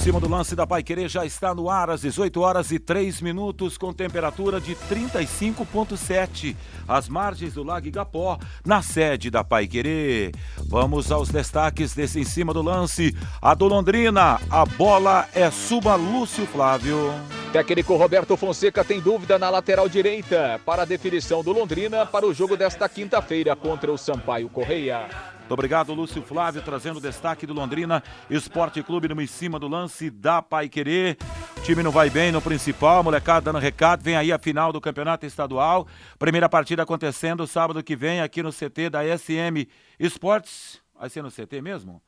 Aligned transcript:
Cima 0.00 0.18
do 0.18 0.30
lance 0.30 0.56
da 0.56 0.66
Pai 0.66 0.82
Querer 0.82 1.10
já 1.10 1.26
está 1.26 1.54
no 1.54 1.68
ar 1.68 1.90
às 1.90 2.00
18 2.00 2.40
horas 2.40 2.72
e 2.72 2.78
3 2.78 3.20
minutos, 3.20 3.76
com 3.76 3.92
temperatura 3.92 4.58
de 4.58 4.74
35,7, 4.74 6.56
às 6.88 7.06
margens 7.06 7.52
do 7.52 7.62
Lago 7.62 7.86
Igapó, 7.86 8.38
na 8.64 8.80
sede 8.80 9.30
da 9.30 9.44
Pai 9.44 9.66
Querer. 9.66 10.32
Vamos 10.66 11.12
aos 11.12 11.28
destaques 11.28 11.94
desse 11.94 12.18
em 12.18 12.24
cima 12.24 12.54
do 12.54 12.62
lance. 12.62 13.14
A 13.42 13.52
do 13.52 13.66
Londrina, 13.66 14.40
a 14.50 14.64
bola 14.64 15.28
é 15.34 15.50
suba 15.50 15.96
Lúcio 15.96 16.46
Flávio. 16.46 17.12
Técnico 17.52 17.94
Roberto 17.94 18.38
Fonseca 18.38 18.82
tem 18.82 19.00
dúvida 19.00 19.38
na 19.38 19.50
lateral 19.50 19.86
direita 19.86 20.58
para 20.64 20.80
a 20.80 20.86
definição 20.86 21.44
do 21.44 21.52
Londrina 21.52 22.06
para 22.06 22.26
o 22.26 22.32
jogo 22.32 22.56
desta 22.56 22.88
quinta-feira 22.88 23.54
contra 23.54 23.92
o 23.92 23.98
Sampaio 23.98 24.48
Correia. 24.48 25.29
Muito 25.50 25.58
obrigado, 25.58 25.92
Lúcio 25.92 26.22
Flávio, 26.22 26.62
trazendo 26.62 26.98
o 26.98 27.00
destaque 27.00 27.44
do 27.44 27.52
Londrina 27.52 28.04
Esporte 28.30 28.80
Clube 28.84 29.08
no 29.08 29.20
em 29.20 29.26
cima 29.26 29.58
do 29.58 29.66
lance 29.66 30.08
da 30.08 30.40
Pai 30.40 30.68
Querer. 30.68 31.16
O 31.58 31.62
time 31.62 31.82
não 31.82 31.90
vai 31.90 32.08
bem 32.08 32.30
no 32.30 32.40
principal, 32.40 33.02
molecada 33.02 33.46
dando 33.46 33.58
recado. 33.58 34.00
Vem 34.00 34.14
aí 34.14 34.30
a 34.30 34.38
final 34.38 34.72
do 34.72 34.80
campeonato 34.80 35.26
estadual. 35.26 35.88
Primeira 36.20 36.48
partida 36.48 36.84
acontecendo 36.84 37.48
sábado 37.48 37.82
que 37.82 37.96
vem 37.96 38.20
aqui 38.20 38.44
no 38.44 38.52
CT 38.52 38.90
da 38.90 39.00
SM 39.18 39.66
Esportes. 39.98 40.80
Vai 40.96 41.10
ser 41.10 41.20
no 41.20 41.32
CT 41.32 41.60
mesmo? 41.60 42.00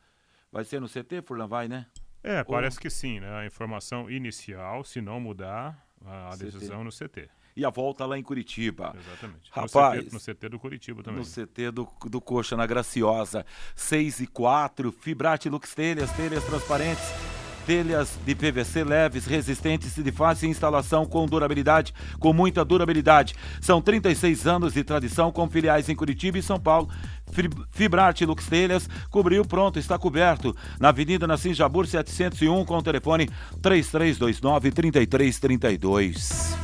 Vai 0.52 0.64
ser 0.64 0.80
no 0.80 0.88
CT, 0.88 1.22
Furlan? 1.26 1.48
Vai, 1.48 1.66
né? 1.66 1.86
É, 2.22 2.44
parece 2.44 2.76
Ou... 2.76 2.82
que 2.82 2.90
sim, 2.90 3.18
né? 3.18 3.40
A 3.40 3.44
informação 3.44 4.08
inicial, 4.08 4.84
se 4.84 5.00
não 5.00 5.18
mudar, 5.18 5.84
a 6.06 6.30
CT. 6.30 6.44
decisão 6.44 6.84
no 6.84 6.90
CT 6.90 7.28
e 7.56 7.64
a 7.64 7.70
volta 7.70 8.06
lá 8.06 8.18
em 8.18 8.22
Curitiba. 8.22 8.94
Exatamente. 8.98 9.50
Rapaz, 9.50 10.04
no 10.04 10.10
CT, 10.10 10.14
no 10.14 10.34
CT 10.34 10.48
do 10.48 10.58
Curitiba 10.58 11.02
também. 11.02 11.20
No 11.20 11.26
CT 11.26 11.70
do, 11.70 11.88
do 12.06 12.20
Coxa, 12.20 12.56
na 12.56 12.66
Graciosa. 12.66 13.44
6 13.74 14.20
e 14.20 14.26
4, 14.26 14.92
Fibrate 14.92 15.48
Lux 15.48 15.74
Telhas, 15.74 16.10
telhas 16.12 16.44
transparentes 16.44 17.04
telhas 17.62 18.18
de 18.24 18.34
PVC 18.34 18.84
leves, 18.84 19.24
resistentes 19.24 19.96
e 19.96 20.02
de 20.02 20.12
fácil 20.12 20.48
instalação 20.48 21.06
com 21.06 21.26
durabilidade, 21.26 21.94
com 22.18 22.32
muita 22.32 22.64
durabilidade. 22.64 23.34
São 23.60 23.80
36 23.80 24.46
anos 24.46 24.74
de 24.74 24.84
tradição 24.84 25.30
com 25.30 25.48
filiais 25.48 25.88
em 25.88 25.96
Curitiba 25.96 26.38
e 26.38 26.42
São 26.42 26.58
Paulo. 26.58 26.88
Fibrate 27.70 28.26
Lux 28.26 28.46
Telhas 28.46 28.88
cobriu 29.10 29.44
pronto, 29.44 29.78
está 29.78 29.98
coberto. 29.98 30.54
Na 30.78 30.88
Avenida 30.88 31.26
Nassim 31.26 31.54
Jabur 31.54 31.86
701 31.86 32.64
com 32.64 32.76
o 32.76 32.82
telefone 32.82 33.28
3329 33.62 34.72
3332. 34.72 36.56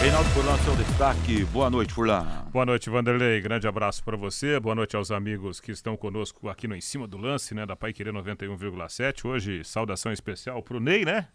Reinaldo 0.00 0.28
Furlan, 0.30 0.56
seu 0.58 0.76
destaque. 0.76 1.44
Boa 1.46 1.68
noite, 1.68 1.92
Furlan. 1.92 2.24
Boa 2.52 2.64
noite, 2.64 2.88
Vanderlei. 2.88 3.40
Grande 3.40 3.66
abraço 3.66 4.04
para 4.04 4.16
você. 4.16 4.60
Boa 4.60 4.72
noite 4.72 4.94
aos 4.94 5.10
amigos 5.10 5.60
que 5.60 5.72
estão 5.72 5.96
conosco 5.96 6.48
aqui 6.48 6.68
no 6.68 6.76
Em 6.76 6.80
Cima 6.80 7.04
do 7.08 7.18
Lance, 7.18 7.52
né, 7.52 7.66
da 7.66 7.74
Pai 7.74 7.92
Querer 7.92 8.12
91,7. 8.12 9.24
Hoje, 9.24 9.64
saudação 9.64 10.12
especial 10.12 10.62
pro 10.62 10.78
Ney, 10.78 11.04
né? 11.04 11.26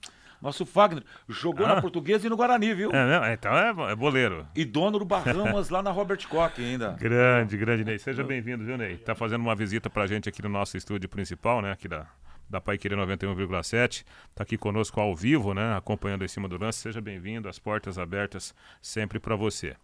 Nosso 0.42 0.66
Fagner 0.66 1.04
jogou 1.28 1.66
ah. 1.66 1.76
na 1.76 1.82
Portuguesa 1.82 2.26
e 2.26 2.30
no 2.30 2.38
Guarani, 2.38 2.74
viu? 2.74 2.90
É, 2.92 3.06
não, 3.06 3.34
então 3.34 3.54
é, 3.54 3.92
é 3.92 3.96
boleiro. 3.98 4.48
E 4.56 4.64
dono 4.64 4.98
do 4.98 5.04
Bahamas 5.04 5.70
lá 5.70 5.84
na 5.84 5.92
Robert 5.92 6.26
Koch 6.30 6.54
ainda. 6.58 6.92
Grande, 7.00 7.58
grande 7.58 7.84
Ney. 7.84 8.00
Seja 8.00 8.24
bem-vindo, 8.24 8.64
viu, 8.64 8.78
Ney? 8.78 8.96
Tá 8.96 9.14
fazendo 9.14 9.42
uma 9.42 9.56
visita 9.56 9.90
pra 9.90 10.08
gente 10.08 10.30
aqui 10.30 10.42
no 10.42 10.48
nosso 10.48 10.78
estúdio 10.78 11.10
principal, 11.10 11.62
né, 11.62 11.74
aqui 11.74 11.90
da, 11.90 12.08
da 12.54 12.62
Pai 12.62 12.78
Querer 12.78 12.96
91,7. 13.00 14.06
Está 14.30 14.44
aqui 14.44 14.60
conosco 14.60 15.02
ao 15.02 15.16
vivo, 15.16 15.56
né? 15.56 15.76
Acompanhando 15.76 16.24
em 16.24 16.28
cima 16.28 16.48
do 16.48 16.56
lance. 16.56 16.78
Seja 16.80 17.02
bem-vindo, 17.02 17.50
as 17.50 17.58
portas 17.58 17.98
abertas 17.98 18.54
sempre 18.80 19.20
para 19.20 19.36
você. 19.36 19.76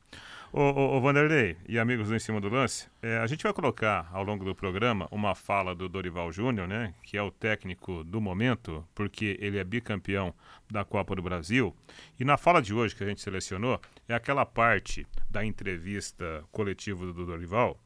Ô, 0.53 0.61
ô, 0.61 0.97
ô, 0.97 1.01
Vanderlei 1.01 1.57
e 1.67 1.79
amigos 1.79 2.09
do 2.09 2.15
Em 2.15 2.19
Cima 2.19 2.39
do 2.39 2.47
Lance, 2.47 2.87
é, 3.01 3.17
a 3.17 3.27
gente 3.27 3.43
vai 3.43 3.53
colocar 3.53 4.09
ao 4.11 4.23
longo 4.23 4.45
do 4.45 4.53
programa 4.53 5.07
uma 5.11 5.33
fala 5.33 5.75
do 5.75 5.89
Dorival 5.89 6.31
Júnior, 6.31 6.67
né? 6.67 6.93
Que 7.03 7.17
é 7.17 7.21
o 7.23 7.31
técnico 7.31 8.03
do 8.03 8.21
momento, 8.21 8.87
porque 8.93 9.37
ele 9.39 9.57
é 9.57 9.63
bicampeão 9.63 10.31
da 10.69 10.85
Copa 10.85 11.15
do 11.15 11.23
Brasil. 11.23 11.75
E 12.19 12.23
na 12.23 12.37
fala 12.37 12.61
de 12.61 12.73
hoje 12.73 12.95
que 12.95 13.03
a 13.03 13.07
gente 13.07 13.21
selecionou, 13.21 13.81
é 14.07 14.13
aquela 14.13 14.45
parte 14.45 15.07
da 15.27 15.43
entrevista 15.43 16.43
coletiva 16.51 17.03
do 17.07 17.25
Dorival, 17.25 17.79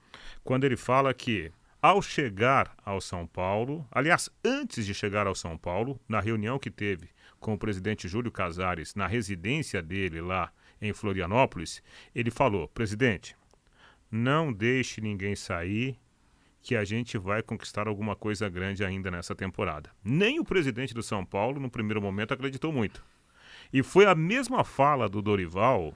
quando 0.44 0.66
ele 0.66 0.78
fala 0.78 1.14
que 1.14 1.52
ao 1.84 2.02
chegar 2.02 2.74
ao 2.86 3.02
São 3.02 3.28
Paulo, 3.28 3.86
aliás, 3.92 4.30
antes 4.42 4.86
de 4.86 4.94
chegar 4.94 5.28
ao 5.28 5.36
São 5.36 5.58
Paulo, 5.58 6.00
na 6.08 6.22
reunião 6.22 6.58
que 6.58 6.72
teve 6.72 7.10
com 7.42 7.54
o 7.54 7.58
presidente 7.58 8.08
Júlio 8.08 8.32
Casares 8.32 8.96
na 8.96 9.06
residência 9.06 9.82
dele 9.82 10.22
lá 10.22 10.50
em 10.82 10.94
Florianópolis, 10.94 11.84
ele 12.16 12.32
falou: 12.32 12.70
presidente, 12.70 13.36
não 14.10 14.54
deixe 14.54 15.02
ninguém 15.02 15.36
sair, 15.36 16.00
que 16.62 16.74
a 16.78 16.86
gente 16.86 17.18
vai 17.18 17.44
conquistar 17.44 17.86
alguma 17.86 18.16
coisa 18.16 18.48
grande 18.48 18.86
ainda 18.86 19.12
nessa 19.12 19.36
temporada. 19.36 19.92
Nem 20.02 20.40
o 20.40 20.46
presidente 20.46 20.94
do 20.94 21.04
São 21.04 21.26
Paulo, 21.26 21.60
no 21.60 21.70
primeiro 21.70 22.02
momento, 22.02 22.34
acreditou 22.34 22.72
muito. 22.72 23.04
E 23.74 23.84
foi 23.84 24.06
a 24.06 24.16
mesma 24.16 24.64
fala 24.64 25.10
do 25.10 25.22
Dorival 25.22 25.94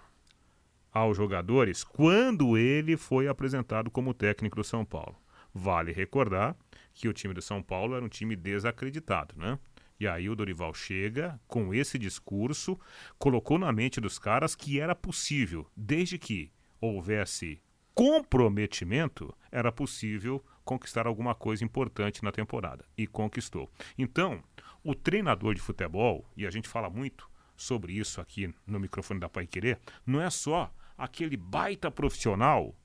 aos 0.92 1.16
jogadores 1.16 1.86
quando 1.86 2.58
ele 2.58 2.98
foi 2.98 3.30
apresentado 3.30 3.90
como 3.90 4.14
técnico 4.14 4.58
do 4.58 4.66
São 4.66 4.84
Paulo. 4.84 5.16
Vale 5.58 5.92
recordar 5.92 6.56
que 6.94 7.08
o 7.08 7.14
time 7.14 7.34
do 7.34 7.42
São 7.42 7.64
Paulo 7.64 7.96
era 7.96 8.06
um 8.06 8.10
time 8.10 8.36
desacreditado, 8.36 9.34
né? 9.36 9.58
E 10.00 10.08
aí 10.08 10.30
o 10.30 10.36
Dorival 10.36 10.72
chega 10.76 11.40
com 11.48 11.74
esse 11.74 11.98
discurso, 11.98 12.80
colocou 13.18 13.58
na 13.58 13.72
mente 13.72 14.00
dos 14.00 14.20
caras 14.20 14.54
que 14.54 14.80
era 14.80 14.94
possível, 14.94 15.68
desde 15.76 16.20
que 16.20 16.52
houvesse 16.80 17.60
comprometimento, 17.96 19.36
era 19.52 19.72
possível 19.72 20.46
conquistar 20.64 21.08
alguma 21.08 21.34
coisa 21.34 21.64
importante 21.64 22.24
na 22.24 22.32
temporada. 22.32 22.86
E 22.96 23.08
conquistou. 23.08 23.72
Então, 23.98 24.44
o 24.84 24.94
treinador 24.94 25.56
de 25.56 25.62
futebol, 25.62 26.30
e 26.38 26.46
a 26.46 26.52
gente 26.52 26.68
fala 26.68 26.92
muito 26.92 27.28
sobre 27.56 27.94
isso 27.94 28.22
aqui 28.22 28.54
no 28.68 28.80
microfone 28.80 29.20
da 29.20 29.28
Pai 29.28 29.48
Querer, 29.48 29.80
não 30.06 30.22
é 30.22 30.30
só 30.30 30.72
aquele 30.96 31.36
baita 31.36 31.90
profissional, 31.90 32.76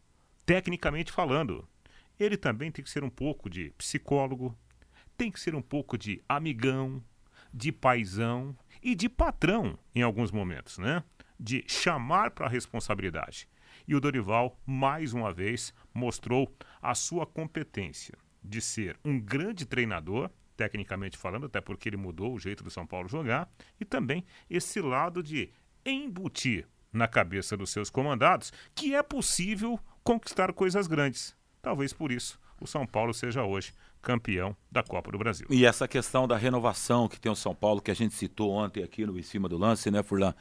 tecnicamente 0.46 1.12
falando 1.12 1.68
ele 2.18 2.36
também 2.36 2.70
tem 2.70 2.84
que 2.84 2.90
ser 2.90 3.04
um 3.04 3.10
pouco 3.10 3.48
de 3.48 3.70
psicólogo, 3.78 4.56
tem 5.16 5.30
que 5.30 5.40
ser 5.40 5.54
um 5.54 5.62
pouco 5.62 5.96
de 5.96 6.22
amigão, 6.28 7.02
de 7.52 7.70
paisão 7.70 8.56
e 8.82 8.94
de 8.94 9.08
patrão 9.08 9.78
em 9.94 10.02
alguns 10.02 10.30
momentos, 10.30 10.78
né? 10.78 11.02
De 11.38 11.64
chamar 11.66 12.30
para 12.30 12.46
a 12.46 12.48
responsabilidade. 12.48 13.48
E 13.86 13.94
o 13.94 14.00
Dorival, 14.00 14.58
mais 14.64 15.12
uma 15.12 15.32
vez, 15.32 15.74
mostrou 15.92 16.54
a 16.80 16.94
sua 16.94 17.26
competência 17.26 18.16
de 18.42 18.60
ser 18.60 18.98
um 19.04 19.20
grande 19.20 19.66
treinador, 19.66 20.30
tecnicamente 20.56 21.16
falando, 21.16 21.46
até 21.46 21.60
porque 21.60 21.88
ele 21.88 21.96
mudou 21.96 22.34
o 22.34 22.38
jeito 22.38 22.62
do 22.62 22.70
São 22.70 22.86
Paulo 22.86 23.08
jogar, 23.08 23.50
e 23.80 23.84
também 23.84 24.24
esse 24.48 24.80
lado 24.80 25.22
de 25.22 25.50
embutir 25.84 26.66
na 26.92 27.08
cabeça 27.08 27.56
dos 27.56 27.70
seus 27.70 27.90
comandados 27.90 28.52
que 28.74 28.94
é 28.94 29.02
possível 29.02 29.80
conquistar 30.04 30.52
coisas 30.52 30.86
grandes. 30.86 31.34
Talvez 31.62 31.92
por 31.92 32.10
isso 32.10 32.40
o 32.60 32.66
São 32.66 32.86
Paulo 32.86 33.14
seja 33.14 33.44
hoje 33.44 33.72
campeão 34.00 34.56
da 34.70 34.82
Copa 34.82 35.12
do 35.12 35.18
Brasil. 35.18 35.46
E 35.48 35.64
essa 35.64 35.86
questão 35.86 36.26
da 36.26 36.36
renovação 36.36 37.08
que 37.08 37.20
tem 37.20 37.30
o 37.30 37.36
São 37.36 37.54
Paulo, 37.54 37.80
que 37.80 37.90
a 37.90 37.94
gente 37.94 38.14
citou 38.14 38.50
ontem 38.50 38.82
aqui 38.82 39.06
no 39.06 39.18
Em 39.18 39.22
Cima 39.22 39.48
do 39.48 39.56
Lance, 39.56 39.90
né, 39.90 40.02
Furlan? 40.02 40.34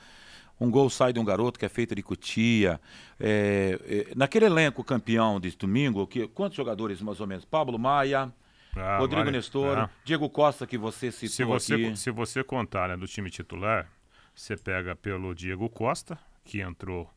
Um 0.60 0.70
gol 0.70 0.90
sai 0.90 1.14
de 1.14 1.20
um 1.20 1.26
garoto 1.26 1.60
que 1.60 1.66
é 1.66 1.70
feito 1.70 1.96
de 1.96 2.04
cutia. 2.04 2.80
É, 3.20 3.80
é, 3.86 4.16
naquele 4.16 4.46
elenco 4.46 4.84
campeão 4.84 5.40
de 5.40 5.56
domingo, 5.56 6.06
que, 6.06 6.28
quantos 6.28 6.56
jogadores 6.56 7.02
mais 7.02 7.20
ou 7.20 7.28
menos? 7.28 7.46
Pablo 7.46 7.80
Maia, 7.80 8.32
ah, 8.76 8.98
Rodrigo 8.98 9.24
vale, 9.24 9.38
Nestor. 9.38 9.90
Diego 10.04 10.30
Costa, 10.30 10.68
que 10.68 10.78
você 10.78 11.12
citou 11.12 11.30
se 11.30 11.44
você, 11.44 11.74
aqui. 11.74 11.98
Se 11.98 12.12
você 12.12 12.44
contar 12.44 12.90
né, 12.90 12.98
do 12.98 13.08
time 13.08 13.30
titular, 13.30 13.88
você 14.36 14.56
pega 14.56 14.96
pelo 14.96 15.34
Diego 15.34 15.68
Costa, 15.70 16.18
que 16.44 16.62
entrou 16.62 17.10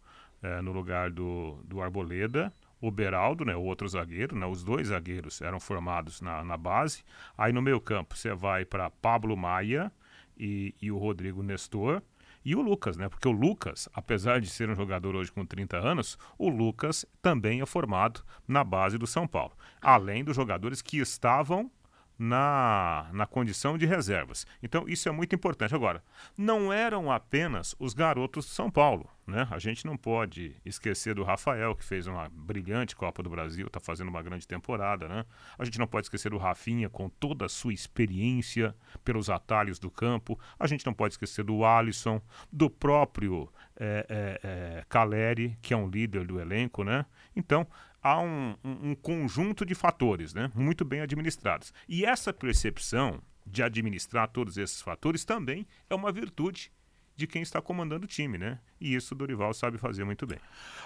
é, 0.43 0.61
no 0.63 0.73
lugar 0.73 1.11
do, 1.11 1.59
do 1.65 1.83
Arboleda, 1.83 2.53
o 2.87 2.91
Beraldo, 2.91 3.47
né, 3.47 3.57
o 3.57 3.63
outro 3.63 3.89
zagueiro, 3.89 4.37
né, 4.37 4.45
os 4.47 4.63
dois 4.63 4.89
zagueiros 4.89 5.41
eram 5.41 5.59
formados 5.59 6.21
na, 6.21 6.45
na 6.45 6.57
base. 6.57 7.03
Aí 7.37 7.51
no 7.51 7.63
meio 7.63 7.81
campo 7.81 8.15
você 8.15 8.35
vai 8.35 8.65
para 8.65 8.91
Pablo 8.91 9.35
Maia 9.35 9.91
e, 10.39 10.75
e 10.83 10.91
o 10.91 10.99
Rodrigo 10.99 11.43
Nestor. 11.43 12.03
E 12.45 12.55
o 12.55 12.61
Lucas, 12.61 12.99
né? 12.99 13.09
Porque 13.09 13.27
o 13.27 13.33
Lucas, 13.33 13.89
apesar 13.95 14.39
de 14.39 14.51
ser 14.51 14.69
um 14.69 14.75
jogador 14.75 15.17
hoje 15.17 15.33
com 15.33 15.47
30 15.47 15.79
anos, 15.79 16.19
o 16.37 16.51
Lucas 16.51 17.07
também 17.23 17.63
é 17.63 17.67
formado 17.67 18.23
na 18.47 18.63
base 18.63 18.99
do 18.99 19.07
São 19.07 19.27
Paulo. 19.27 19.57
Além 19.81 20.23
dos 20.23 20.37
jogadores 20.37 20.83
que 20.83 20.99
estavam 20.99 21.71
na, 22.19 23.09
na 23.13 23.27
condição 23.27 23.77
de 23.77 23.87
reservas. 23.87 24.47
Então, 24.63 24.89
isso 24.89 25.09
é 25.09 25.13
muito 25.13 25.35
importante. 25.35 25.75
Agora, 25.75 26.03
não 26.37 26.73
eram 26.73 27.11
apenas 27.11 27.75
os 27.79 27.93
garotos 27.93 28.47
de 28.47 28.53
São 28.53 28.71
Paulo. 28.71 29.09
Né? 29.27 29.49
A 29.51 29.59
gente 29.59 29.87
não 29.87 29.97
pode 29.97 30.55
esquecer 30.65 31.15
do 31.15 31.23
Rafael, 31.23 31.75
que 31.75 31.85
fez 31.85 32.07
uma 32.07 32.29
brilhante 32.31 32.95
Copa 32.95 33.23
do 33.23 33.31
Brasil, 33.31 33.67
está 33.67 33.81
fazendo 33.81 34.09
uma 34.09 34.23
grande 34.23 34.47
temporada. 34.47 35.09
Né? 35.09 35.25
A 35.59 35.65
gente 35.65 35.79
não 35.79 35.87
pode 35.87 36.07
esquecer 36.07 36.31
do 36.31 36.39
Rafinha, 36.39 36.89
com 36.89 37.09
toda 37.09 37.47
a 37.47 37.49
sua 37.49 37.73
experiência 37.73 38.75
pelos 39.05 39.31
atalhos 39.31 39.79
do 39.79 39.91
campo. 39.91 40.39
A 40.59 40.67
gente 40.67 40.85
não 40.85 40.93
pode 40.93 41.15
esquecer 41.15 41.43
do 41.43 41.65
Alisson, 41.65 42.21
do 42.53 42.69
próprio 42.69 43.51
é, 43.77 44.07
é, 44.09 44.41
é, 44.43 44.85
Caleri, 44.89 45.59
que 45.61 45.75
é 45.75 45.77
um 45.77 45.89
líder 45.89 46.27
do 46.27 46.39
elenco, 46.39 46.85
né? 46.85 47.07
Então, 47.35 47.67
há 48.05 48.21
um, 48.21 48.55
um, 48.63 48.91
um 48.91 48.95
conjunto 48.95 49.65
de 49.65 49.75
fatores, 49.75 50.35
né? 50.35 50.53
Muito 50.55 50.85
bem 50.85 51.01
administrados. 51.01 51.73
E 51.89 52.05
essa 52.05 52.35
percepção 52.35 53.23
de 53.47 53.63
administrar 53.63 54.29
todos 54.29 54.59
esses 54.59 54.83
fatores 54.83 55.25
também 55.25 55.67
é 55.89 55.95
uma 55.95 56.13
virtude 56.13 56.71
de 57.17 57.27
quem 57.27 57.43
está 57.43 57.61
comandando 57.61 58.05
o 58.05 58.09
time, 58.09 58.37
né? 58.37 58.59
E 58.81 58.95
isso 58.95 59.15
o 59.15 59.17
Dorival 59.17 59.55
sabe 59.55 59.79
fazer 59.79 60.05
muito 60.05 60.27
bem. 60.27 60.39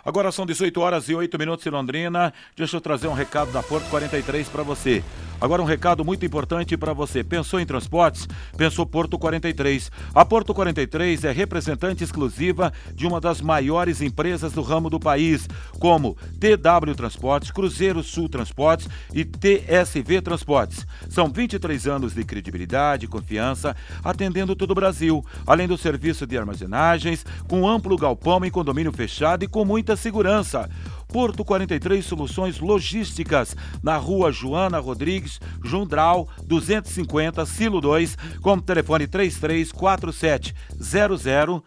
Agora 0.05 0.31
são 0.31 0.47
18 0.47 0.81
horas 0.81 1.09
e 1.09 1.15
8 1.15 1.39
minutos 1.39 1.67
em 1.67 1.71
Londrina. 1.71 2.33
Deixa 2.55 2.77
eu 2.77 2.81
trazer 2.81 3.09
um 3.09 3.13
recado 3.13 3.51
da 3.51 3.63
Porto 3.63 3.89
43 3.89 4.49
para 4.49 4.63
você. 4.63 5.03
Agora 5.41 5.63
um 5.63 5.65
recado 5.65 6.05
muito 6.05 6.25
importante 6.25 6.77
para 6.77 6.93
você. 6.93 7.25
Pensou 7.25 7.59
em 7.59 7.67
transportes? 7.67 8.29
Pensou 8.57 8.85
Porto 8.85 9.19
43. 9.19 9.91
A 10.15 10.25
Porto 10.25 10.53
43 10.55 11.25
é 11.25 11.33
representante 11.33 12.05
exclusiva 12.05 12.73
de 12.93 13.07
uma 13.07 13.21
das 13.21 13.41
maiores 13.41 14.01
empresas 14.01 14.53
do 14.53 14.63
ramo 14.63 14.91
do 14.91 15.01
país, 15.01 15.49
como 15.79 16.17
TW 16.39 16.95
Transportes, 16.95 17.51
Cruzeiro 17.51 18.03
Sul 18.03 18.29
Transportes 18.29 18.89
e 19.15 19.25
TSV 19.25 20.21
Transportes. 20.23 20.87
São 21.09 21.29
23 21.29 21.87
anos 21.87 22.15
de 22.15 22.25
credibilidade 22.25 23.07
e 23.07 23.09
confiança, 23.09 23.77
atendendo 24.05 24.55
todo 24.55 24.73
o 24.73 24.75
Brasil, 24.75 25.25
além 25.47 25.67
do 25.67 25.79
serviço 25.79 26.18
de 26.27 26.39
armazenagens, 26.39 27.25
com 27.49 27.69
amplo 27.69 27.97
galpão 27.97 28.45
em 28.45 28.51
condomínio 28.51 28.93
fechado 28.93 29.45
e 29.45 29.49
com 29.49 29.65
muita 29.65 29.97
segurança. 29.97 30.69
Porto 31.09 31.45
43 31.45 32.05
Soluções 32.05 32.61
Logísticas, 32.61 33.57
na 33.83 33.97
rua 33.97 34.31
Joana 34.31 34.79
Rodrigues, 34.79 35.41
Jundral, 35.65 36.29
250, 36.45 37.47
Silo 37.47 37.81
2, 37.81 38.17
com 38.43 38.59
telefone 38.59 39.07
3347 39.07 40.55
0000. 40.79 41.65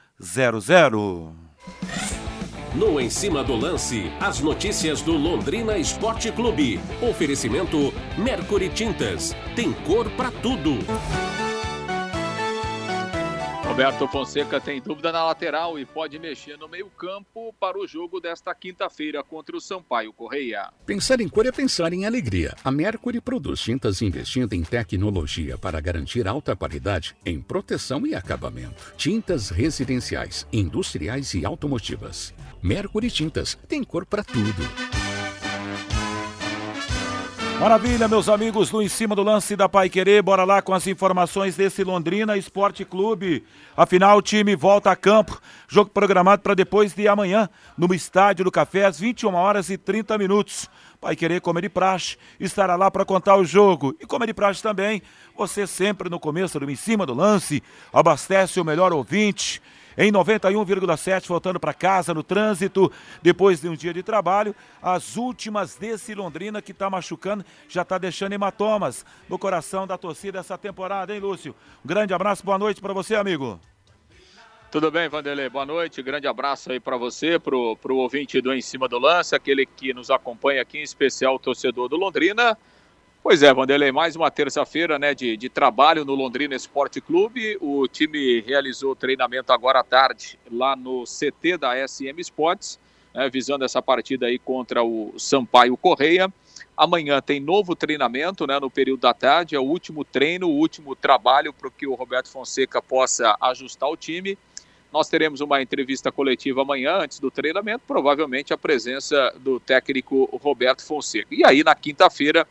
No 2.73 3.01
Em 3.01 3.09
Cima 3.09 3.43
do 3.43 3.53
Lance, 3.53 4.09
as 4.21 4.39
notícias 4.39 5.01
do 5.01 5.11
Londrina 5.11 5.77
Esporte 5.77 6.31
Clube. 6.31 6.79
Oferecimento 7.01 7.93
Mercury 8.17 8.69
Tintas. 8.69 9.35
Tem 9.55 9.73
cor 9.73 10.09
para 10.11 10.31
tudo. 10.31 10.77
Roberto 13.71 14.05
Fonseca 14.05 14.59
tem 14.59 14.81
dúvida 14.81 15.13
na 15.13 15.23
lateral 15.23 15.79
e 15.79 15.85
pode 15.85 16.19
mexer 16.19 16.57
no 16.57 16.67
meio-campo 16.67 17.55
para 17.57 17.79
o 17.79 17.87
jogo 17.87 18.19
desta 18.19 18.53
quinta-feira 18.53 19.23
contra 19.23 19.55
o 19.55 19.61
Sampaio 19.61 20.11
Correia. 20.11 20.73
Pensar 20.85 21.21
em 21.21 21.29
cor 21.29 21.45
é 21.45 21.53
pensar 21.53 21.93
em 21.93 22.05
alegria. 22.05 22.53
A 22.65 22.69
Mercury 22.69 23.21
produz 23.21 23.61
tintas 23.61 24.01
investindo 24.01 24.51
em 24.51 24.61
tecnologia 24.61 25.57
para 25.57 25.79
garantir 25.79 26.27
alta 26.27 26.53
qualidade 26.53 27.15
em 27.25 27.39
proteção 27.39 28.05
e 28.05 28.13
acabamento. 28.13 28.93
Tintas 28.97 29.49
residenciais, 29.49 30.45
industriais 30.51 31.33
e 31.33 31.45
automotivas. 31.45 32.33
Mercury 32.61 33.09
Tintas 33.09 33.57
tem 33.69 33.85
cor 33.85 34.05
para 34.05 34.21
tudo. 34.21 35.00
Maravilha, 37.61 38.07
meus 38.07 38.27
amigos 38.27 38.71
do 38.71 38.81
Em 38.81 38.89
Cima 38.89 39.15
do 39.15 39.21
Lance 39.21 39.55
da 39.55 39.69
Pai 39.69 39.87
Querer. 39.87 40.23
Bora 40.23 40.43
lá 40.43 40.63
com 40.63 40.73
as 40.73 40.87
informações 40.87 41.55
desse 41.55 41.83
Londrina 41.83 42.35
Esporte 42.35 42.83
Clube. 42.83 43.43
Afinal, 43.77 44.17
o 44.17 44.21
time 44.21 44.55
volta 44.55 44.89
a 44.89 44.95
campo. 44.95 45.39
Jogo 45.67 45.91
programado 45.91 46.41
para 46.41 46.55
depois 46.55 46.91
de 46.95 47.07
amanhã, 47.07 47.47
no 47.77 47.93
Estádio 47.93 48.45
do 48.45 48.51
Café, 48.51 48.85
às 48.85 48.99
21 48.99 49.35
horas 49.35 49.69
e 49.69 49.77
30 49.77 50.17
minutos. 50.17 50.67
Pai 50.99 51.15
Querer, 51.15 51.39
como 51.39 51.61
de 51.61 51.69
praxe, 51.69 52.17
estará 52.39 52.75
lá 52.75 52.89
para 52.89 53.05
contar 53.05 53.35
o 53.35 53.45
jogo. 53.45 53.95
E 54.01 54.07
como 54.07 54.25
de 54.25 54.33
praxe 54.33 54.63
também, 54.63 54.99
você 55.37 55.67
sempre 55.67 56.09
no 56.09 56.19
começo 56.19 56.59
do 56.59 56.67
Em 56.67 56.75
Cima 56.75 57.05
do 57.05 57.13
Lance, 57.13 57.61
abastece 57.93 58.59
o 58.59 58.65
melhor 58.65 58.91
ouvinte 58.91 59.61
em 59.97 60.11
91,7, 60.11 61.27
voltando 61.27 61.59
para 61.59 61.73
casa 61.73 62.13
no 62.13 62.23
trânsito, 62.23 62.91
depois 63.21 63.61
de 63.61 63.69
um 63.69 63.75
dia 63.75 63.93
de 63.93 64.03
trabalho. 64.03 64.55
As 64.81 65.17
últimas 65.17 65.75
desse 65.75 66.13
Londrina 66.13 66.61
que 66.61 66.71
está 66.71 66.89
machucando, 66.89 67.45
já 67.67 67.81
está 67.81 67.97
deixando 67.97 68.33
hematomas 68.33 69.05
no 69.29 69.37
coração 69.37 69.85
da 69.85 69.97
torcida 69.97 70.39
essa 70.39 70.57
temporada, 70.57 71.13
hein, 71.13 71.19
Lúcio? 71.19 71.55
Um 71.83 71.87
grande 71.87 72.13
abraço, 72.13 72.43
boa 72.45 72.57
noite 72.57 72.81
para 72.81 72.93
você, 72.93 73.15
amigo. 73.15 73.59
Tudo 74.71 74.89
bem, 74.89 75.09
Vanderlei? 75.09 75.49
Boa 75.49 75.65
noite. 75.65 76.01
Grande 76.01 76.27
abraço 76.27 76.71
aí 76.71 76.79
para 76.79 76.95
você, 76.95 77.37
para 77.37 77.53
o 77.53 77.97
ouvinte 77.97 78.39
do 78.39 78.53
Em 78.53 78.61
Cima 78.61 78.87
do 78.87 78.97
Lance, 78.97 79.35
aquele 79.35 79.65
que 79.65 79.93
nos 79.93 80.09
acompanha 80.09 80.61
aqui, 80.61 80.77
em 80.77 80.81
especial 80.81 81.35
o 81.35 81.39
torcedor 81.39 81.89
do 81.89 81.97
Londrina. 81.97 82.57
Pois 83.23 83.43
é, 83.43 83.53
Vanderlei, 83.53 83.91
mais 83.91 84.15
uma 84.15 84.31
terça-feira 84.31 84.97
né, 84.97 85.13
de, 85.13 85.37
de 85.37 85.47
trabalho 85.47 86.03
no 86.03 86.15
Londrina 86.15 86.55
Esporte 86.55 86.99
Clube. 86.99 87.55
O 87.61 87.87
time 87.87 88.41
realizou 88.41 88.95
treinamento 88.95 89.53
agora 89.53 89.81
à 89.81 89.83
tarde 89.83 90.39
lá 90.51 90.75
no 90.75 91.03
CT 91.03 91.57
da 91.59 91.87
SM 91.87 92.19
Sports, 92.19 92.79
né, 93.13 93.29
visando 93.29 93.63
essa 93.63 93.79
partida 93.79 94.25
aí 94.25 94.39
contra 94.39 94.83
o 94.83 95.13
Sampaio 95.19 95.77
Correia. 95.77 96.33
Amanhã 96.75 97.21
tem 97.21 97.39
novo 97.39 97.75
treinamento 97.75 98.47
né, 98.47 98.59
no 98.59 98.71
período 98.71 99.01
da 99.01 99.13
tarde, 99.13 99.55
é 99.55 99.59
o 99.59 99.65
último 99.65 100.03
treino, 100.03 100.47
o 100.47 100.57
último 100.57 100.95
trabalho 100.95 101.53
para 101.53 101.69
que 101.69 101.85
o 101.85 101.93
Roberto 101.93 102.27
Fonseca 102.27 102.81
possa 102.81 103.37
ajustar 103.39 103.87
o 103.87 103.95
time. 103.95 104.35
Nós 104.91 105.07
teremos 105.07 105.41
uma 105.41 105.61
entrevista 105.61 106.11
coletiva 106.11 106.63
amanhã, 106.63 106.97
antes 106.97 107.19
do 107.19 107.29
treinamento, 107.29 107.83
provavelmente 107.87 108.51
a 108.51 108.57
presença 108.57 109.31
do 109.39 109.59
técnico 109.59 110.27
Roberto 110.41 110.83
Fonseca. 110.83 111.27
E 111.29 111.45
aí, 111.45 111.63
na 111.63 111.75
quinta-feira, 111.75 112.47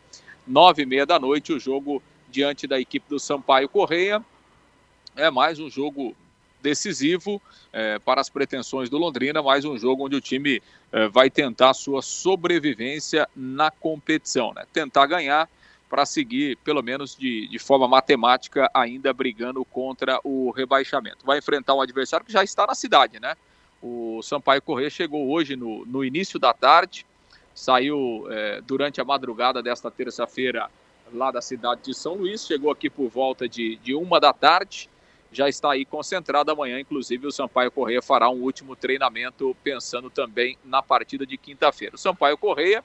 nove 0.51 0.83
e 0.83 0.85
meia 0.85 1.05
da 1.05 1.17
noite, 1.17 1.53
o 1.53 1.59
jogo 1.59 2.03
diante 2.29 2.67
da 2.67 2.79
equipe 2.79 3.05
do 3.09 3.19
Sampaio 3.19 3.69
Correia. 3.69 4.23
É 5.15 5.31
mais 5.31 5.59
um 5.59 5.69
jogo 5.69 6.15
decisivo 6.61 7.41
é, 7.71 7.97
para 7.99 8.19
as 8.19 8.29
pretensões 8.29 8.89
do 8.89 8.97
Londrina, 8.97 9.41
mais 9.41 9.63
um 9.63 9.77
jogo 9.77 10.05
onde 10.05 10.15
o 10.15 10.21
time 10.21 10.61
é, 10.91 11.07
vai 11.07 11.29
tentar 11.29 11.73
sua 11.73 12.01
sobrevivência 12.01 13.27
na 13.35 13.71
competição, 13.71 14.53
né? 14.53 14.65
Tentar 14.71 15.07
ganhar 15.07 15.49
para 15.89 16.05
seguir, 16.05 16.57
pelo 16.57 16.81
menos 16.81 17.15
de, 17.15 17.47
de 17.47 17.59
forma 17.59 17.87
matemática, 17.87 18.69
ainda 18.73 19.13
brigando 19.13 19.63
contra 19.65 20.19
o 20.23 20.51
rebaixamento. 20.51 21.25
Vai 21.25 21.39
enfrentar 21.39 21.75
um 21.75 21.81
adversário 21.81 22.25
que 22.25 22.31
já 22.31 22.43
está 22.43 22.67
na 22.67 22.75
cidade, 22.75 23.19
né? 23.19 23.35
O 23.81 24.21
Sampaio 24.21 24.61
Correia 24.61 24.89
chegou 24.89 25.29
hoje 25.29 25.55
no, 25.55 25.85
no 25.85 26.03
início 26.05 26.37
da 26.37 26.53
tarde, 26.53 27.05
saiu 27.61 28.25
é, 28.31 28.59
durante 28.61 28.99
a 28.99 29.05
madrugada 29.05 29.61
desta 29.61 29.91
terça-feira 29.91 30.67
lá 31.13 31.29
da 31.29 31.43
cidade 31.43 31.81
de 31.83 31.93
São 31.93 32.15
Luís, 32.15 32.43
chegou 32.43 32.71
aqui 32.71 32.89
por 32.89 33.07
volta 33.07 33.47
de, 33.47 33.75
de 33.75 33.93
uma 33.93 34.19
da 34.19 34.33
tarde, 34.33 34.89
já 35.31 35.47
está 35.47 35.71
aí 35.71 35.85
concentrado 35.85 36.49
amanhã, 36.49 36.79
inclusive 36.79 37.27
o 37.27 37.31
Sampaio 37.31 37.69
Correia 37.69 38.01
fará 38.01 38.31
um 38.31 38.41
último 38.41 38.75
treinamento 38.75 39.55
pensando 39.63 40.09
também 40.09 40.57
na 40.65 40.81
partida 40.81 41.23
de 41.23 41.37
quinta-feira. 41.37 41.93
O 41.95 41.99
Sampaio 41.99 42.35
Correia, 42.35 42.83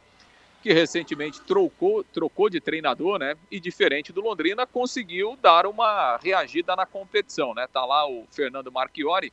que 0.63 0.75
recentemente 0.75 1.41
trocou, 1.41 2.05
trocou 2.05 2.51
de 2.51 2.61
treinador, 2.61 3.19
né? 3.19 3.35
E 3.51 3.59
diferente 3.59 4.13
do 4.13 4.21
Londrina, 4.21 4.67
conseguiu 4.67 5.39
dar 5.41 5.65
uma 5.65 6.19
reagida 6.19 6.77
na 6.77 6.85
competição, 6.85 7.55
né? 7.55 7.67
Tá 7.67 7.87
lá 7.87 8.07
o 8.07 8.27
Fernando 8.31 8.71
Marchiori, 8.71 9.33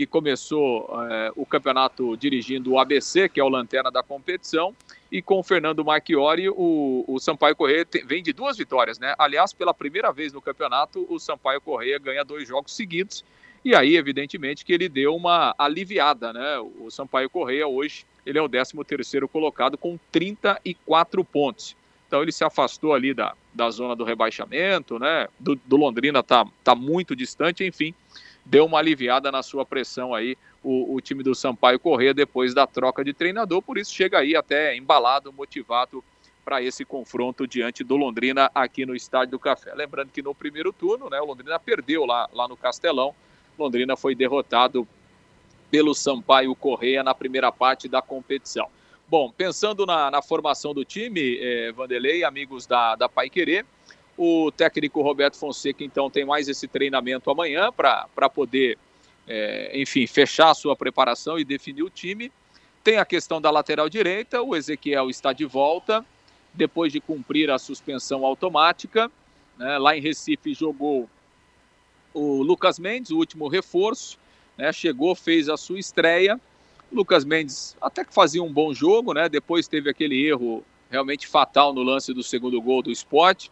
que 0.00 0.06
começou 0.06 0.88
é, 1.10 1.30
o 1.36 1.44
campeonato 1.44 2.16
dirigindo 2.16 2.72
o 2.72 2.78
ABC, 2.78 3.28
que 3.28 3.38
é 3.38 3.44
o 3.44 3.50
lanterna 3.50 3.90
da 3.90 4.02
competição, 4.02 4.74
e 5.12 5.20
com 5.20 5.40
o 5.40 5.42
Fernando 5.42 5.84
Marchiori, 5.84 6.48
o, 6.48 7.04
o 7.06 7.18
Sampaio 7.18 7.54
Correia 7.54 7.84
tem, 7.84 8.02
vem 8.06 8.22
de 8.22 8.32
duas 8.32 8.56
vitórias, 8.56 8.98
né? 8.98 9.14
Aliás, 9.18 9.52
pela 9.52 9.74
primeira 9.74 10.10
vez 10.10 10.32
no 10.32 10.40
campeonato, 10.40 11.06
o 11.10 11.18
Sampaio 11.18 11.60
Correia 11.60 11.98
ganha 11.98 12.24
dois 12.24 12.48
jogos 12.48 12.74
seguidos, 12.74 13.22
e 13.62 13.74
aí, 13.74 13.94
evidentemente, 13.94 14.64
que 14.64 14.72
ele 14.72 14.88
deu 14.88 15.14
uma 15.14 15.54
aliviada, 15.58 16.32
né? 16.32 16.58
O 16.80 16.90
Sampaio 16.90 17.28
Correia 17.28 17.68
hoje, 17.68 18.06
ele 18.24 18.38
é 18.38 18.42
o 18.42 18.48
13º 18.48 19.28
colocado 19.28 19.76
com 19.76 19.98
34 20.10 21.22
pontos. 21.26 21.76
Então 22.08 22.22
ele 22.22 22.32
se 22.32 22.42
afastou 22.42 22.94
ali 22.94 23.12
da, 23.12 23.34
da 23.52 23.68
zona 23.68 23.94
do 23.94 24.04
rebaixamento, 24.04 24.98
né? 24.98 25.28
Do, 25.38 25.56
do 25.56 25.76
Londrina 25.76 26.22
tá, 26.22 26.46
tá 26.64 26.74
muito 26.74 27.14
distante, 27.14 27.66
enfim 27.66 27.94
deu 28.44 28.64
uma 28.64 28.78
aliviada 28.78 29.30
na 29.30 29.42
sua 29.42 29.64
pressão 29.64 30.14
aí 30.14 30.36
o, 30.62 30.94
o 30.94 31.00
time 31.00 31.22
do 31.22 31.34
Sampaio 31.34 31.78
Corrêa 31.78 32.12
depois 32.12 32.52
da 32.52 32.66
troca 32.66 33.04
de 33.04 33.12
treinador, 33.12 33.62
por 33.62 33.78
isso 33.78 33.94
chega 33.94 34.18
aí 34.18 34.36
até 34.36 34.76
embalado, 34.76 35.32
motivado 35.32 36.04
para 36.44 36.62
esse 36.62 36.84
confronto 36.84 37.46
diante 37.46 37.84
do 37.84 37.96
Londrina 37.96 38.50
aqui 38.54 38.84
no 38.84 38.94
Estádio 38.94 39.32
do 39.32 39.38
Café. 39.38 39.74
Lembrando 39.74 40.10
que 40.10 40.22
no 40.22 40.34
primeiro 40.34 40.72
turno, 40.72 41.08
né, 41.08 41.20
o 41.20 41.24
Londrina 41.24 41.58
perdeu 41.58 42.04
lá, 42.04 42.28
lá 42.32 42.48
no 42.48 42.56
Castelão. 42.56 43.14
Londrina 43.58 43.96
foi 43.96 44.14
derrotado 44.14 44.86
pelo 45.70 45.94
Sampaio 45.94 46.54
Correia 46.54 47.02
na 47.02 47.14
primeira 47.14 47.52
parte 47.52 47.88
da 47.88 48.02
competição. 48.02 48.68
Bom, 49.08 49.30
pensando 49.30 49.84
na, 49.84 50.10
na 50.10 50.22
formação 50.22 50.72
do 50.72 50.84
time, 50.84 51.38
eh, 51.40 51.72
Vanderlei, 51.72 52.24
amigos 52.24 52.66
da, 52.66 52.96
da 52.96 53.08
Pai 53.08 53.28
Querer, 53.28 53.66
o 54.22 54.52
técnico 54.52 55.00
Roberto 55.00 55.38
Fonseca, 55.38 55.82
então, 55.82 56.10
tem 56.10 56.26
mais 56.26 56.46
esse 56.46 56.68
treinamento 56.68 57.30
amanhã 57.30 57.72
para 57.72 58.28
poder, 58.28 58.76
é, 59.26 59.70
enfim, 59.80 60.06
fechar 60.06 60.50
a 60.50 60.54
sua 60.54 60.76
preparação 60.76 61.38
e 61.38 61.44
definir 61.44 61.82
o 61.82 61.88
time. 61.88 62.30
Tem 62.84 62.98
a 62.98 63.06
questão 63.06 63.40
da 63.40 63.50
lateral 63.50 63.88
direita, 63.88 64.42
o 64.42 64.54
Ezequiel 64.54 65.08
está 65.08 65.32
de 65.32 65.46
volta, 65.46 66.04
depois 66.52 66.92
de 66.92 67.00
cumprir 67.00 67.50
a 67.50 67.58
suspensão 67.58 68.26
automática. 68.26 69.10
Né? 69.56 69.78
Lá 69.78 69.96
em 69.96 70.02
Recife 70.02 70.52
jogou 70.52 71.08
o 72.12 72.42
Lucas 72.42 72.78
Mendes, 72.78 73.10
o 73.10 73.16
último 73.16 73.48
reforço, 73.48 74.18
né? 74.54 74.70
chegou, 74.70 75.14
fez 75.14 75.48
a 75.48 75.56
sua 75.56 75.78
estreia. 75.78 76.38
Lucas 76.92 77.24
Mendes 77.24 77.74
até 77.80 78.04
que 78.04 78.12
fazia 78.12 78.42
um 78.42 78.52
bom 78.52 78.74
jogo, 78.74 79.14
né? 79.14 79.28
Depois 79.30 79.66
teve 79.66 79.88
aquele 79.88 80.26
erro 80.26 80.62
realmente 80.90 81.26
fatal 81.26 81.72
no 81.72 81.82
lance 81.82 82.12
do 82.12 82.22
segundo 82.22 82.60
gol 82.60 82.82
do 82.82 82.90
esporte. 82.90 83.50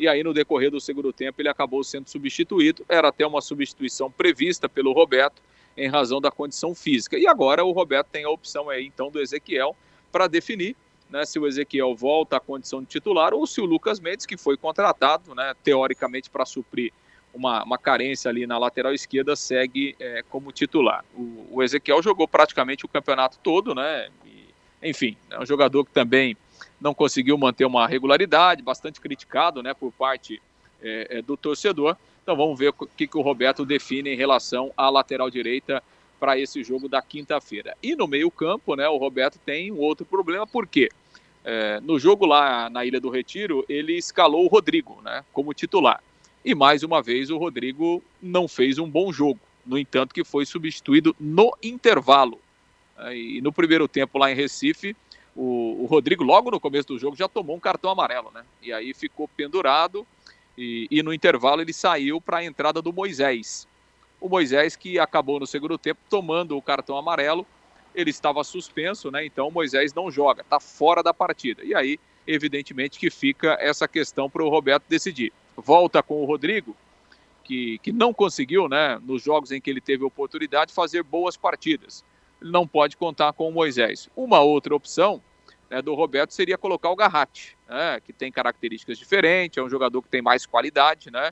E 0.00 0.08
aí, 0.08 0.24
no 0.24 0.32
decorrer 0.32 0.70
do 0.70 0.80
segundo 0.80 1.12
tempo, 1.12 1.42
ele 1.42 1.48
acabou 1.50 1.84
sendo 1.84 2.08
substituído. 2.08 2.82
Era 2.88 3.08
até 3.08 3.26
uma 3.26 3.42
substituição 3.42 4.10
prevista 4.10 4.66
pelo 4.66 4.94
Roberto, 4.94 5.42
em 5.76 5.88
razão 5.88 6.22
da 6.22 6.30
condição 6.30 6.74
física. 6.74 7.18
E 7.18 7.26
agora 7.26 7.62
o 7.62 7.70
Roberto 7.70 8.06
tem 8.06 8.24
a 8.24 8.30
opção 8.30 8.70
aí, 8.70 8.86
então, 8.86 9.10
do 9.10 9.20
Ezequiel 9.20 9.76
para 10.10 10.26
definir 10.26 10.74
né, 11.10 11.26
se 11.26 11.38
o 11.38 11.46
Ezequiel 11.46 11.94
volta 11.94 12.38
à 12.38 12.40
condição 12.40 12.80
de 12.80 12.86
titular 12.86 13.34
ou 13.34 13.46
se 13.46 13.60
o 13.60 13.66
Lucas 13.66 14.00
Mendes, 14.00 14.24
que 14.24 14.38
foi 14.38 14.56
contratado, 14.56 15.34
né, 15.34 15.54
teoricamente, 15.62 16.30
para 16.30 16.46
suprir 16.46 16.94
uma, 17.34 17.62
uma, 17.62 17.76
carência 17.76 18.30
ali 18.30 18.46
na 18.46 18.56
lateral 18.56 18.94
esquerda, 18.94 19.36
segue 19.36 19.94
é, 20.00 20.24
como 20.30 20.50
titular. 20.50 21.04
O, 21.14 21.46
o, 21.50 21.62
Ezequiel 21.62 22.02
jogou 22.02 22.26
praticamente 22.26 22.86
o 22.86 22.88
campeonato 22.88 23.38
todo, 23.42 23.74
né? 23.74 24.08
E, 24.24 24.88
enfim, 24.88 25.14
é 25.28 25.38
um 25.38 25.44
jogador 25.44 25.84
que 25.84 25.92
também 25.92 26.36
não 26.80 26.94
conseguiu 26.94 27.36
manter 27.36 27.64
uma 27.64 27.86
regularidade, 27.86 28.62
bastante 28.62 29.00
criticado 29.00 29.62
né, 29.62 29.74
por 29.74 29.92
parte 29.92 30.40
é, 30.82 31.18
é, 31.18 31.22
do 31.22 31.36
torcedor. 31.36 31.96
Então 32.22 32.36
vamos 32.36 32.58
ver 32.58 32.68
o 32.68 32.72
que, 32.72 33.06
que 33.06 33.18
o 33.18 33.22
Roberto 33.22 33.64
define 33.64 34.10
em 34.10 34.16
relação 34.16 34.72
à 34.76 34.88
lateral 34.88 35.30
direita 35.30 35.82
para 36.18 36.38
esse 36.38 36.62
jogo 36.62 36.88
da 36.88 37.00
quinta-feira. 37.00 37.76
E 37.82 37.94
no 37.94 38.06
meio-campo, 38.06 38.76
né, 38.76 38.88
o 38.88 38.96
Roberto 38.96 39.38
tem 39.44 39.72
um 39.72 39.78
outro 39.78 40.04
problema, 40.04 40.46
por 40.46 40.66
quê? 40.66 40.90
É, 41.42 41.80
no 41.80 41.98
jogo 41.98 42.26
lá 42.26 42.68
na 42.68 42.84
Ilha 42.84 43.00
do 43.00 43.08
Retiro, 43.08 43.64
ele 43.68 43.96
escalou 43.96 44.44
o 44.44 44.48
Rodrigo 44.48 45.00
né, 45.02 45.24
como 45.32 45.54
titular. 45.54 46.02
E 46.44 46.54
mais 46.54 46.82
uma 46.82 47.02
vez 47.02 47.30
o 47.30 47.38
Rodrigo 47.38 48.02
não 48.20 48.46
fez 48.46 48.78
um 48.78 48.88
bom 48.88 49.12
jogo. 49.12 49.40
No 49.64 49.78
entanto, 49.78 50.14
que 50.14 50.24
foi 50.24 50.46
substituído 50.46 51.14
no 51.18 51.54
intervalo. 51.62 52.40
É, 52.98 53.16
e 53.16 53.40
no 53.40 53.52
primeiro 53.52 53.88
tempo 53.88 54.18
lá 54.18 54.30
em 54.30 54.34
Recife, 54.34 54.94
o, 55.40 55.84
o, 55.84 55.86
Rodrigo, 55.86 56.22
logo 56.22 56.50
no 56.50 56.60
começo 56.60 56.88
do 56.88 56.98
jogo, 56.98 57.16
já 57.16 57.26
tomou 57.26 57.56
um 57.56 57.60
cartão 57.60 57.90
amarelo, 57.90 58.30
né? 58.30 58.44
E 58.60 58.74
aí 58.74 58.92
ficou 58.92 59.26
pendurado. 59.26 60.06
E, 60.58 60.86
e 60.90 61.02
no 61.02 61.14
intervalo 61.14 61.62
ele 61.62 61.72
saiu 61.72 62.20
para 62.20 62.38
a 62.38 62.44
entrada 62.44 62.82
do 62.82 62.92
Moisés. 62.92 63.66
O 64.20 64.28
Moisés 64.28 64.76
que 64.76 64.98
acabou 64.98 65.40
no 65.40 65.46
segundo 65.46 65.78
tempo 65.78 65.98
tomando 66.10 66.58
o 66.58 66.60
cartão 66.60 66.98
amarelo. 66.98 67.46
Ele 67.94 68.10
estava 68.10 68.44
suspenso, 68.44 69.10
né? 69.10 69.24
Então 69.24 69.48
o 69.48 69.50
Moisés 69.50 69.94
não 69.94 70.10
joga, 70.10 70.42
está 70.42 70.60
fora 70.60 71.02
da 71.02 71.14
partida. 71.14 71.64
E 71.64 71.74
aí, 71.74 71.98
evidentemente, 72.26 72.98
que 72.98 73.08
fica 73.08 73.56
essa 73.58 73.88
questão 73.88 74.28
para 74.28 74.44
o 74.44 74.50
Roberto 74.50 74.84
decidir. 74.90 75.32
Volta 75.56 76.02
com 76.02 76.22
o 76.22 76.26
Rodrigo, 76.26 76.76
que, 77.42 77.78
que 77.78 77.92
não 77.92 78.12
conseguiu, 78.12 78.68
né, 78.68 79.00
nos 79.02 79.22
jogos 79.22 79.50
em 79.52 79.60
que 79.60 79.70
ele 79.70 79.80
teve 79.80 80.04
oportunidade, 80.04 80.72
fazer 80.72 81.02
boas 81.02 81.34
partidas 81.34 82.04
ele 82.40 82.50
não 82.50 82.66
pode 82.66 82.96
contar 82.96 83.32
com 83.32 83.48
o 83.48 83.52
Moisés. 83.52 84.08
Uma 84.16 84.40
outra 84.40 84.74
opção 84.74 85.20
né, 85.70 85.80
do 85.80 85.94
Roberto 85.94 86.32
seria 86.32 86.58
colocar 86.58 86.90
o 86.90 86.96
Garratti, 86.96 87.56
né, 87.68 88.00
que 88.00 88.12
tem 88.12 88.32
características 88.32 88.98
diferentes, 88.98 89.56
é 89.56 89.62
um 89.62 89.70
jogador 89.70 90.02
que 90.02 90.08
tem 90.08 90.20
mais 90.20 90.44
qualidade, 90.44 91.10
né, 91.10 91.30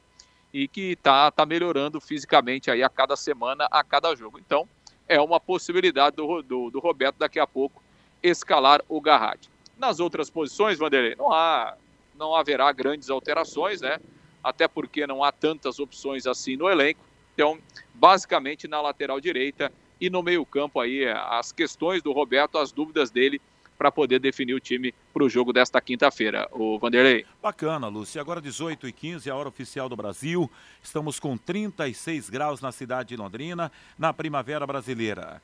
e 0.55 0.69
que 0.69 0.93
está 0.93 1.31
tá 1.31 1.45
melhorando 1.45 2.01
fisicamente 2.01 2.71
aí 2.71 2.83
a 2.83 2.89
cada 2.89 3.17
semana, 3.17 3.67
a 3.71 3.83
cada 3.83 4.15
jogo. 4.15 4.39
Então, 4.39 4.67
é 5.09 5.21
uma 5.21 5.41
possibilidade 5.41 6.17
do, 6.17 6.43
do, 6.43 6.71
do 6.71 6.79
Roberto 6.79 7.17
daqui 7.17 7.41
a 7.41 7.47
pouco 7.47 7.83
escalar 8.23 8.83
o 8.89 9.01
Garratti. 9.01 9.51
Nas 9.77 10.01
outras 10.01 10.31
posições, 10.31 10.79
Vanderlei, 10.79 11.15
não 11.17 11.33
há, 11.33 11.75
não 12.17 12.35
haverá 12.35 12.71
grandes 12.73 13.11
alterações, 13.11 13.81
né? 13.81 13.99
Até 14.43 14.67
porque 14.67 15.07
não 15.07 15.23
há 15.23 15.31
tantas 15.31 15.79
opções 15.79 16.27
assim 16.27 16.57
no 16.57 16.69
elenco. 16.69 17.01
Então, 17.35 17.59
basicamente 17.95 18.67
na 18.67 18.81
lateral 18.81 19.21
direita, 19.21 19.73
e 20.01 20.11
no 20.11 20.23
meio-campo 20.23 20.81
aí 20.81 21.07
as 21.09 21.53
questões 21.53 22.03
do 22.03 22.13
Roberto, 22.13 22.59
as 22.59 22.73
dúvidas 22.73 23.11
dele 23.11 23.41
para 23.79 23.93
poder 23.93 24.19
definir 24.19 24.55
o 24.55 24.61
time 24.61 24.93
para 25.15 25.23
o 25.23 25.29
jogo 25.29 25.53
desta 25.53 25.81
quinta-feira. 25.81 26.49
O 26.51 26.79
Vanderlei. 26.79 27.25
Bacana, 27.41 27.87
Lúcio. 27.87 28.21
Agora 28.21 28.41
18 28.41 28.89
e 28.89 28.93
15 28.93 29.31
a 29.31 29.37
hora 29.37 29.49
oficial 29.49 29.89
do 29.89 29.95
Brasil. 29.95 30.51
Estamos 30.83 31.21
com 31.21 31.39
36 31.39 32.29
graus 32.29 32.61
na 32.61 32.73
cidade 32.73 33.11
de 33.11 33.17
Londrina, 33.17 33.71
na 33.97 34.13
primavera 34.13 34.67
brasileira. 34.67 35.41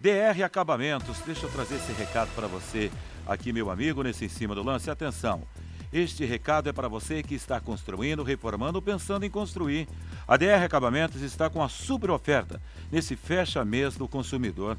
DR 0.00 0.42
Acabamentos, 0.44 1.18
deixa 1.20 1.46
eu 1.46 1.50
trazer 1.50 1.76
esse 1.76 1.92
recado 1.92 2.30
para 2.34 2.46
você 2.46 2.90
aqui, 3.26 3.52
meu 3.52 3.70
amigo, 3.70 4.02
nesse 4.02 4.24
em 4.26 4.28
cima 4.28 4.54
do 4.54 4.62
lance. 4.62 4.90
Atenção. 4.90 5.42
Este 5.92 6.24
recado 6.24 6.68
é 6.68 6.72
para 6.72 6.88
você 6.88 7.22
que 7.22 7.36
está 7.36 7.60
construindo, 7.60 8.24
reformando 8.24 8.78
ou 8.78 8.82
pensando 8.82 9.24
em 9.24 9.30
construir. 9.30 9.88
A 10.26 10.36
DR 10.36 10.64
Acabamentos 10.64 11.22
está 11.22 11.48
com 11.48 11.62
a 11.62 11.68
super 11.68 12.10
oferta 12.10 12.60
nesse 12.90 13.14
fecha 13.14 13.64
mês 13.64 13.96
do 13.96 14.08
consumidor. 14.08 14.76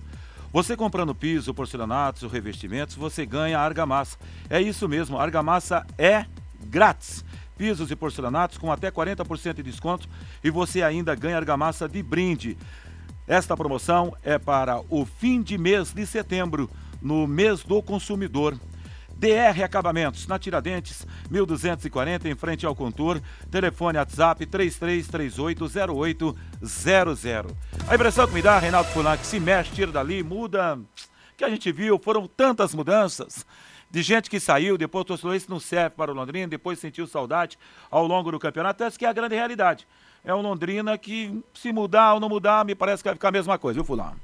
Você 0.56 0.78
comprando 0.78 1.14
piso, 1.14 1.54
porcelanatos 1.54 2.32
revestimentos, 2.32 2.96
você 2.96 3.26
ganha 3.26 3.60
argamassa. 3.60 4.18
É 4.50 4.62
isso 4.62 4.88
mesmo, 4.88 5.20
argamassa 5.20 5.86
é 5.98 6.26
grátis. 6.62 7.26
Pisos 7.58 7.92
e 7.92 7.96
porcelanatos 7.96 8.58
com 8.58 8.72
até 8.72 8.90
40% 8.90 9.56
de 9.56 9.64
desconto 9.64 10.08
e 10.42 10.50
você 10.50 10.82
ainda 10.82 11.14
ganha 11.14 11.36
argamassa 11.36 11.90
de 11.90 12.02
brinde. 12.02 12.58
Esta 13.28 13.58
promoção 13.58 14.16
é 14.24 14.40
para 14.40 14.80
o 14.90 15.06
fim 15.06 15.42
de 15.42 15.58
mês 15.58 15.92
de 15.92 16.06
setembro, 16.06 16.70
no 17.02 17.28
mês 17.28 17.62
do 17.62 17.84
consumidor. 17.84 18.58
DR 19.17 19.63
Acabamentos, 19.63 20.27
na 20.27 20.38
Tiradentes, 20.38 21.07
1240, 21.29 22.27
em 22.27 22.36
frente 22.36 22.65
ao 22.65 22.75
Contour. 22.75 23.22
Telefone 23.50 23.98
WhatsApp 23.98 24.45
33380800. 24.45 26.36
A 27.88 27.95
impressão 27.95 28.27
que 28.27 28.34
me 28.34 28.41
dá, 28.41 28.60
Reinaldo 28.60 28.89
Fulan, 28.89 29.17
que 29.17 29.25
se 29.25 29.39
mexe, 29.39 29.72
tira 29.72 29.91
dali, 29.91 30.22
muda. 30.22 30.77
que 31.38 31.45
a 31.45 31.50
gente 31.50 31.72
viu, 31.72 31.98
foram 31.98 32.27
tantas 32.27 32.74
mudanças 32.74 33.45
de 33.89 34.01
gente 34.01 34.29
que 34.29 34.39
saiu, 34.39 34.77
depois 34.77 35.03
o 35.03 35.05
torcedor 35.05 35.39
não 35.48 35.60
serve 35.60 35.91
para 35.91 36.12
o 36.12 36.13
Londrina, 36.13 36.48
depois 36.48 36.79
sentiu 36.79 37.07
saudade 37.07 37.57
ao 37.89 38.05
longo 38.05 38.29
do 38.31 38.39
campeonato. 38.39 38.84
Essa 38.84 39.00
que 39.00 39.05
é 39.05 39.10
a 39.10 39.13
grande 39.13 39.36
realidade. 39.36 39.88
É 40.24 40.34
o 40.34 40.41
Londrina 40.41 40.98
que, 40.98 41.41
se 41.53 41.72
mudar 41.72 42.15
ou 42.15 42.19
não 42.19 42.27
mudar, 42.27 42.65
me 42.65 42.75
parece 42.75 43.01
que 43.01 43.07
vai 43.07 43.15
ficar 43.15 43.29
a 43.29 43.31
mesma 43.31 43.57
coisa, 43.57 43.75
viu, 43.75 43.86
Fulano? 43.86 44.19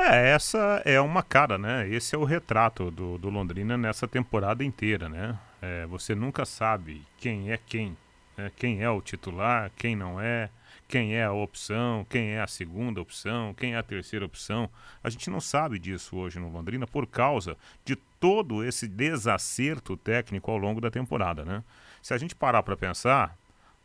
É, 0.00 0.30
essa 0.30 0.80
é 0.84 1.00
uma 1.00 1.24
cara, 1.24 1.58
né? 1.58 1.88
Esse 1.88 2.14
é 2.14 2.18
o 2.18 2.22
retrato 2.22 2.88
do, 2.88 3.18
do 3.18 3.28
Londrina 3.28 3.76
nessa 3.76 4.06
temporada 4.06 4.62
inteira, 4.62 5.08
né? 5.08 5.36
É, 5.60 5.86
você 5.86 6.14
nunca 6.14 6.44
sabe 6.44 7.02
quem 7.18 7.50
é 7.50 7.58
quem, 7.58 7.96
né? 8.36 8.48
quem 8.54 8.80
é 8.80 8.88
o 8.88 9.00
titular, 9.00 9.72
quem 9.76 9.96
não 9.96 10.20
é, 10.20 10.50
quem 10.86 11.16
é 11.16 11.24
a 11.24 11.32
opção, 11.32 12.06
quem 12.08 12.30
é 12.30 12.40
a 12.40 12.46
segunda 12.46 13.00
opção, 13.00 13.52
quem 13.54 13.74
é 13.74 13.76
a 13.76 13.82
terceira 13.82 14.24
opção. 14.24 14.70
A 15.02 15.10
gente 15.10 15.28
não 15.28 15.40
sabe 15.40 15.80
disso 15.80 16.16
hoje 16.16 16.38
no 16.38 16.48
Londrina 16.48 16.86
por 16.86 17.04
causa 17.04 17.56
de 17.84 17.96
todo 17.96 18.64
esse 18.64 18.86
desacerto 18.86 19.96
técnico 19.96 20.48
ao 20.48 20.58
longo 20.58 20.80
da 20.80 20.92
temporada, 20.92 21.44
né? 21.44 21.64
Se 22.00 22.14
a 22.14 22.18
gente 22.18 22.36
parar 22.36 22.62
para 22.62 22.76
pensar, 22.76 23.36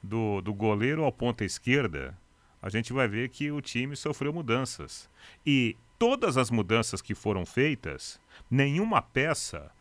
do, 0.01 0.41
do 0.41 0.53
goleiro 0.53 1.03
ao 1.03 1.11
ponta 1.11 1.43
esquerda, 1.43 2.15
a 2.61 2.69
gente 2.69 2.93
vai 2.93 3.07
ver 3.07 3.29
que 3.29 3.51
o 3.51 3.61
time 3.61 3.95
sofreu 3.95 4.31
mudanças. 4.31 5.09
E 5.45 5.75
todas 6.03 6.35
as 6.35 6.51
mudanças 6.51 7.01
que 7.01 7.15
foram 7.15 7.45
feitas, 7.45 8.19
nenhuma 8.51 9.01
peça 9.01 9.71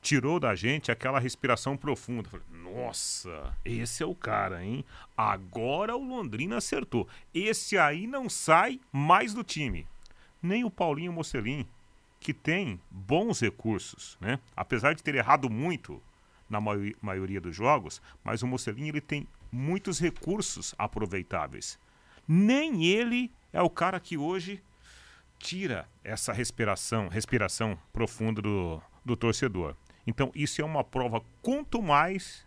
tirou 0.00 0.40
da 0.40 0.54
gente 0.54 0.90
aquela 0.90 1.20
respiração 1.20 1.76
profunda. 1.76 2.30
Nossa, 2.50 3.54
esse 3.62 4.02
é 4.02 4.06
o 4.06 4.14
cara, 4.14 4.64
hein? 4.64 4.82
Agora 5.14 5.94
o 5.94 6.02
Londrina 6.02 6.56
acertou. 6.56 7.06
Esse 7.34 7.76
aí 7.76 8.06
não 8.06 8.26
sai 8.26 8.80
mais 8.90 9.34
do 9.34 9.44
time. 9.44 9.86
Nem 10.42 10.64
o 10.64 10.70
Paulinho 10.70 11.12
Mocelin, 11.12 11.66
que 12.18 12.32
tem 12.32 12.80
bons 12.90 13.40
recursos, 13.40 14.16
né? 14.18 14.40
Apesar 14.56 14.94
de 14.94 15.02
ter 15.02 15.14
errado 15.14 15.50
muito 15.50 16.02
na 16.48 16.58
maioria 17.02 17.38
dos 17.38 17.54
jogos, 17.54 18.00
mas 18.24 18.40
o 18.40 18.46
Mocelin 18.46 18.88
ele 18.88 19.02
tem 19.02 19.28
muitos 19.52 20.00
recursos 20.00 20.74
aproveitáveis. 20.78 21.78
Nem 22.26 22.86
ele 22.86 23.30
é 23.52 23.60
o 23.60 23.68
cara 23.68 24.00
que 24.00 24.16
hoje 24.16 24.62
tira 25.38 25.88
essa 26.02 26.32
respiração, 26.32 27.08
respiração 27.08 27.78
profunda 27.92 28.40
do, 28.42 28.82
do 29.04 29.16
torcedor. 29.16 29.74
Então, 30.06 30.30
isso 30.34 30.60
é 30.60 30.64
uma 30.64 30.84
prova 30.84 31.22
quanto 31.42 31.82
mais 31.82 32.46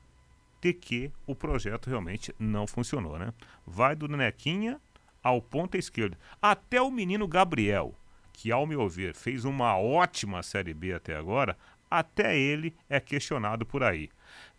de 0.61 0.73
que 0.73 1.11
o 1.25 1.35
projeto 1.35 1.89
realmente 1.89 2.33
não 2.37 2.67
funcionou, 2.67 3.17
né? 3.17 3.33
Vai 3.65 3.95
do 3.95 4.07
Nequinha 4.07 4.79
ao 5.23 5.41
ponta 5.41 5.77
esquerda. 5.77 6.17
Até 6.41 6.81
o 6.81 6.91
menino 6.91 7.27
Gabriel, 7.27 7.93
que 8.33 8.51
ao 8.51 8.65
meu 8.65 8.87
ver 8.87 9.13
fez 9.13 9.45
uma 9.45 9.77
ótima 9.77 10.43
Série 10.43 10.73
B 10.73 10.93
até 10.93 11.15
agora, 11.15 11.57
até 11.89 12.37
ele 12.37 12.75
é 12.89 12.99
questionado 12.99 13.65
por 13.65 13.83
aí. 13.83 14.09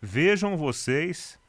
Vejam 0.01 0.57
vocês, 0.57 1.39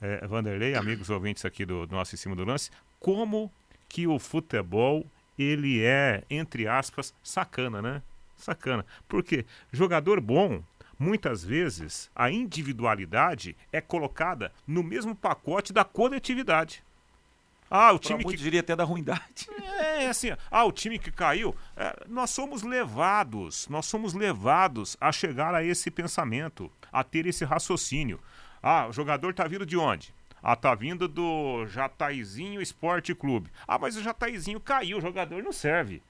é, 0.00 0.26
Vanderlei, 0.26 0.74
amigos 0.74 1.10
ouvintes 1.10 1.44
aqui 1.44 1.64
do, 1.64 1.86
do 1.86 1.94
nosso 1.94 2.14
Em 2.14 2.18
Cima 2.18 2.36
do 2.36 2.44
Lance, 2.44 2.70
como 3.00 3.50
que 3.88 4.06
o 4.06 4.18
futebol 4.18 5.04
ele 5.42 5.82
é, 5.82 6.24
entre 6.30 6.66
aspas, 6.66 7.14
sacana, 7.22 7.82
né? 7.82 8.02
Sacana. 8.36 8.84
Porque 9.08 9.44
jogador 9.72 10.20
bom, 10.20 10.62
muitas 10.98 11.44
vezes, 11.44 12.10
a 12.14 12.30
individualidade 12.30 13.56
é 13.72 13.80
colocada 13.80 14.52
no 14.66 14.82
mesmo 14.82 15.14
pacote 15.14 15.72
da 15.72 15.84
coletividade. 15.84 16.82
Ah, 17.74 17.92
o 17.92 17.98
time 17.98 18.22
que 18.22 18.36
diria 18.36 18.60
até 18.60 18.76
da 18.76 18.84
ruindade. 18.84 19.48
É, 19.78 20.06
assim, 20.06 20.28
ah, 20.50 20.64
o 20.64 20.72
time 20.72 20.98
que 20.98 21.10
caiu, 21.10 21.56
é, 21.74 22.04
nós 22.06 22.28
somos 22.28 22.62
levados, 22.62 23.66
nós 23.68 23.86
somos 23.86 24.12
levados 24.12 24.96
a 25.00 25.10
chegar 25.10 25.54
a 25.54 25.64
esse 25.64 25.90
pensamento, 25.90 26.70
a 26.92 27.02
ter 27.02 27.26
esse 27.26 27.44
raciocínio. 27.44 28.20
Ah, 28.62 28.88
o 28.88 28.92
jogador 28.92 29.32
tá 29.32 29.46
vindo 29.48 29.64
de 29.64 29.76
onde? 29.76 30.14
Ah, 30.42 30.56
tá 30.56 30.74
vindo 30.74 31.06
do 31.06 31.66
Jataizinho 31.66 32.60
Esporte 32.60 33.14
Clube. 33.14 33.50
Ah, 33.66 33.78
mas 33.78 33.96
o 33.96 34.02
Jataizinho 34.02 34.58
caiu, 34.58 34.98
o 34.98 35.00
jogador 35.00 35.42
não 35.42 35.52
serve. 35.52 36.02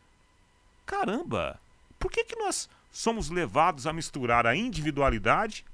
Caramba! 0.86 1.60
Por 1.98 2.10
que 2.10 2.24
que 2.24 2.36
nós 2.36 2.68
somos 2.90 3.28
levados 3.28 3.86
a 3.86 3.92
misturar 3.92 4.46
a 4.46 4.56
individualidade 4.56 5.64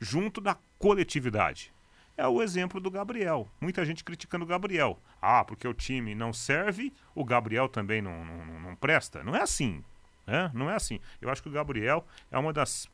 junto 0.00 0.40
da 0.40 0.56
coletividade? 0.78 1.72
É 2.16 2.26
o 2.26 2.42
exemplo 2.42 2.80
do 2.80 2.90
Gabriel. 2.90 3.48
Muita 3.60 3.84
gente 3.84 4.04
criticando 4.04 4.44
o 4.44 4.48
Gabriel. 4.48 4.98
Ah, 5.22 5.44
porque 5.44 5.66
o 5.66 5.72
time 5.72 6.14
não 6.14 6.32
serve, 6.32 6.92
o 7.14 7.24
Gabriel 7.24 7.68
também 7.68 8.02
não, 8.02 8.24
não, 8.24 8.60
não 8.60 8.76
presta. 8.76 9.22
Não 9.22 9.34
é 9.34 9.40
assim. 9.40 9.82
Né? 10.26 10.50
Não 10.52 10.68
é 10.68 10.74
assim. 10.74 11.00
Eu 11.20 11.30
acho 11.30 11.42
que 11.42 11.48
o 11.48 11.52
Gabriel 11.52 12.04
é 12.30 12.38
uma 12.38 12.52
das. 12.52 12.90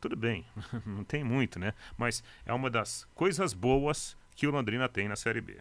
Tudo 0.00 0.16
bem, 0.16 0.46
não 0.86 1.04
tem 1.04 1.22
muito, 1.22 1.58
né? 1.58 1.74
Mas 1.98 2.24
é 2.46 2.54
uma 2.54 2.70
das 2.70 3.06
coisas 3.14 3.52
boas 3.52 4.16
que 4.40 4.46
o 4.46 4.50
Londrina 4.50 4.88
tem 4.88 5.06
na 5.06 5.16
Série 5.16 5.42
B. 5.42 5.58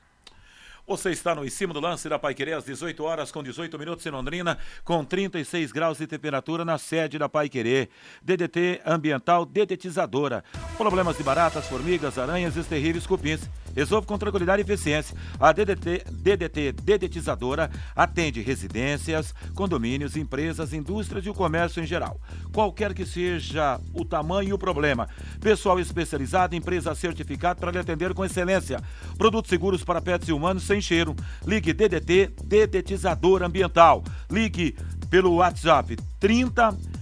Você 0.90 1.12
está 1.12 1.36
no 1.36 1.46
em 1.46 1.52
cima 1.52 1.72
do 1.72 1.80
lance 1.80 2.10
da 2.10 2.18
Pai 2.18 2.34
Querer 2.34 2.54
às 2.54 2.66
18 2.66 3.04
horas 3.04 3.32
com 3.32 3.44
18 3.44 3.78
minutos 3.78 4.04
em 4.08 4.10
Londrina, 4.10 4.58
com 4.84 5.06
36 5.06 5.72
graus 5.72 6.00
de 6.00 6.08
temperatura 6.08 6.66
na 6.66 6.80
sede 6.80 7.20
da 7.20 7.30
Pai 7.30 7.48
Querer. 7.48 7.90
DDT 8.24 8.82
ambiental 8.84 9.46
dedetizadora. 9.46 10.44
Problemas 10.80 11.16
de 11.16 11.22
baratas, 11.22 11.68
formigas, 11.68 12.18
aranhas 12.18 12.58
e 12.58 12.64
terríveis 12.64 13.06
cupins. 13.06 13.48
Resolve 13.76 14.08
com 14.08 14.18
tranquilidade 14.18 14.64
e 14.64 14.66
eficiência. 14.66 15.16
A 15.40 15.52
DDT, 15.52 16.06
DDT 16.10 16.72
dedetizadora 16.72 17.70
atende 17.96 18.42
residências, 18.42 19.32
condomínios, 19.54 20.18
empresas, 20.18 20.74
indústrias 20.74 21.24
e 21.24 21.30
o 21.30 21.36
comércio 21.36 21.84
em 21.84 21.86
geral. 21.86 22.20
Qualquer 22.52 22.96
que 22.96 23.06
seja 23.06 23.80
o 23.94 24.04
tamanho 24.04 24.50
e 24.50 24.54
o 24.54 24.58
problema. 24.58 25.08
Pessoal 25.40 25.80
especializado, 25.80 26.56
empresa 26.56 26.96
certificada 26.96 27.60
para 27.60 27.70
lhe 27.70 27.78
atender 27.78 28.12
com 28.16 28.26
excelência. 28.26 28.82
Produtos 29.20 29.50
seguros 29.50 29.84
para 29.84 30.02
pets 30.02 30.28
e 30.28 30.34
humanos 30.34 30.64
sem 30.64 30.79
Ligue 31.46 31.74
DDT 31.74 32.34
Dedetizador 32.44 33.44
Ambiental. 33.44 34.02
Ligue 34.30 34.76
pelo 35.10 35.36
WhatsApp 35.36 35.96
30 36.20 36.99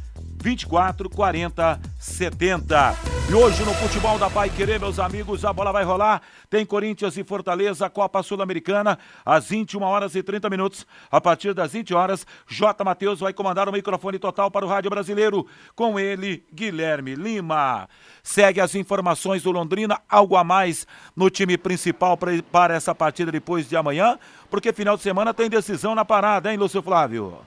24 0.48 1.10
40 1.10 1.78
70. 2.00 2.96
E 3.30 3.34
hoje 3.34 3.66
no 3.66 3.74
futebol 3.74 4.18
da 4.18 4.30
Pai 4.30 4.50
Querer, 4.50 4.80
meus 4.80 4.98
amigos, 4.98 5.44
a 5.44 5.52
bola 5.52 5.74
vai 5.74 5.84
rolar. 5.84 6.22
Tem 6.50 6.66
Corinthians 6.66 7.18
e 7.18 7.24
Fortaleza, 7.26 7.90
Copa 7.90 8.24
Sul-Americana, 8.24 8.98
às 9.26 9.50
21 9.50 9.82
horas 9.82 10.16
e 10.16 10.24
30 10.24 10.50
minutos. 10.50 10.88
A 11.12 11.20
partir 11.20 11.54
das 11.54 11.74
20 11.74 11.94
horas, 11.94 12.26
J. 12.48 12.82
Matheus 12.86 13.20
vai 13.20 13.34
comandar 13.34 13.68
o 13.68 13.74
microfone 13.74 14.18
total 14.18 14.50
para 14.50 14.66
o 14.66 14.70
Rádio 14.70 14.90
Brasileiro. 14.90 15.46
Com 15.76 16.00
ele, 16.00 16.46
Guilherme 16.54 17.14
Lima. 17.14 17.90
Segue 18.24 18.62
as 18.62 18.74
informações 18.74 19.44
do 19.44 19.52
Londrina, 19.52 20.00
algo 20.08 20.38
a 20.38 20.46
mais 20.46 20.88
no 21.14 21.30
time 21.30 21.58
principal 21.58 22.18
para 22.18 22.74
essa 22.74 22.96
partida 22.96 23.34
depois 23.34 23.68
de 23.68 23.76
amanhã, 23.76 24.18
porque 24.50 24.72
final 24.72 24.96
de 24.96 25.04
semana 25.04 25.34
tem 25.34 25.50
decisão 25.50 25.94
na 25.94 26.06
parada, 26.06 26.50
hein, 26.50 26.58
Lúcio 26.58 26.82
Flávio? 26.82 27.38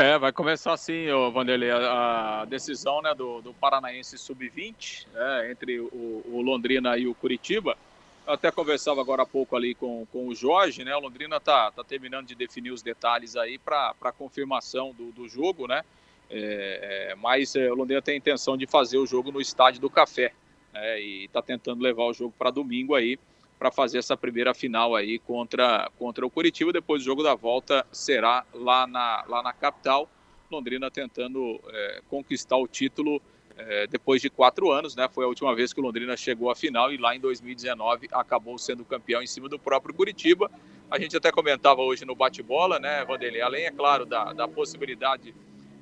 É, 0.00 0.16
vai 0.18 0.32
começar 0.32 0.72
assim, 0.72 1.08
Vanderlei, 1.30 1.70
a, 1.70 2.40
a 2.40 2.44
decisão 2.46 3.02
né, 3.02 3.14
do, 3.14 3.42
do 3.42 3.52
Paranaense 3.52 4.16
Sub-20, 4.16 5.06
né, 5.12 5.50
entre 5.50 5.78
o, 5.78 6.22
o, 6.24 6.40
Londrina 6.40 6.96
e 6.96 7.06
o 7.06 7.14
Curitiba. 7.14 7.76
Eu 8.26 8.32
até 8.32 8.50
conversava 8.50 9.02
agora 9.02 9.24
há 9.24 9.26
pouco 9.26 9.54
ali 9.54 9.74
com, 9.74 10.06
com 10.10 10.26
o 10.26 10.34
Jorge, 10.34 10.84
né? 10.84 10.96
O 10.96 11.00
Londrina 11.00 11.38
tá, 11.38 11.70
tá 11.70 11.84
terminando 11.84 12.26
de 12.26 12.34
definir 12.34 12.70
os 12.70 12.80
detalhes 12.80 13.36
aí 13.36 13.58
para 13.58 13.92
confirmação 14.16 14.94
do, 14.94 15.12
do 15.12 15.28
jogo, 15.28 15.66
né? 15.66 15.82
É, 16.30 17.10
é, 17.10 17.14
mas 17.16 17.54
é, 17.54 17.70
o 17.70 17.74
Londrina 17.74 18.00
tem 18.00 18.14
a 18.14 18.18
intenção 18.18 18.56
de 18.56 18.66
fazer 18.66 18.96
o 18.96 19.06
jogo 19.06 19.30
no 19.30 19.40
Estádio 19.40 19.82
do 19.82 19.90
Café, 19.90 20.32
né, 20.72 20.98
e 20.98 21.24
está 21.24 21.42
tentando 21.42 21.82
levar 21.82 22.04
o 22.04 22.14
jogo 22.14 22.32
para 22.38 22.50
domingo 22.50 22.94
aí 22.94 23.18
para 23.60 23.70
fazer 23.70 23.98
essa 23.98 24.16
primeira 24.16 24.54
final 24.54 24.96
aí 24.96 25.18
contra, 25.18 25.90
contra 25.98 26.24
o 26.24 26.30
Curitiba. 26.30 26.72
Depois 26.72 27.02
o 27.02 27.04
jogo 27.04 27.22
da 27.22 27.34
volta 27.34 27.86
será 27.92 28.42
lá 28.54 28.86
na, 28.86 29.22
lá 29.28 29.42
na 29.42 29.52
capital. 29.52 30.08
Londrina 30.50 30.90
tentando 30.90 31.60
é, 31.68 32.00
conquistar 32.08 32.56
o 32.56 32.66
título 32.66 33.20
é, 33.58 33.86
depois 33.86 34.22
de 34.22 34.30
quatro 34.30 34.72
anos, 34.72 34.96
né? 34.96 35.10
Foi 35.12 35.26
a 35.26 35.28
última 35.28 35.54
vez 35.54 35.74
que 35.74 35.80
o 35.80 35.82
Londrina 35.82 36.16
chegou 36.16 36.50
à 36.50 36.56
final 36.56 36.90
e 36.90 36.96
lá 36.96 37.14
em 37.14 37.20
2019 37.20 38.08
acabou 38.12 38.56
sendo 38.56 38.82
campeão 38.82 39.22
em 39.22 39.26
cima 39.26 39.46
do 39.46 39.58
próprio 39.58 39.94
Curitiba. 39.94 40.50
A 40.90 40.98
gente 40.98 41.14
até 41.14 41.30
comentava 41.30 41.82
hoje 41.82 42.06
no 42.06 42.14
bate-bola, 42.14 42.78
né, 42.78 43.04
Vanderlei? 43.04 43.42
Além, 43.42 43.66
é 43.66 43.70
claro, 43.70 44.06
da, 44.06 44.32
da 44.32 44.48
possibilidade 44.48 45.34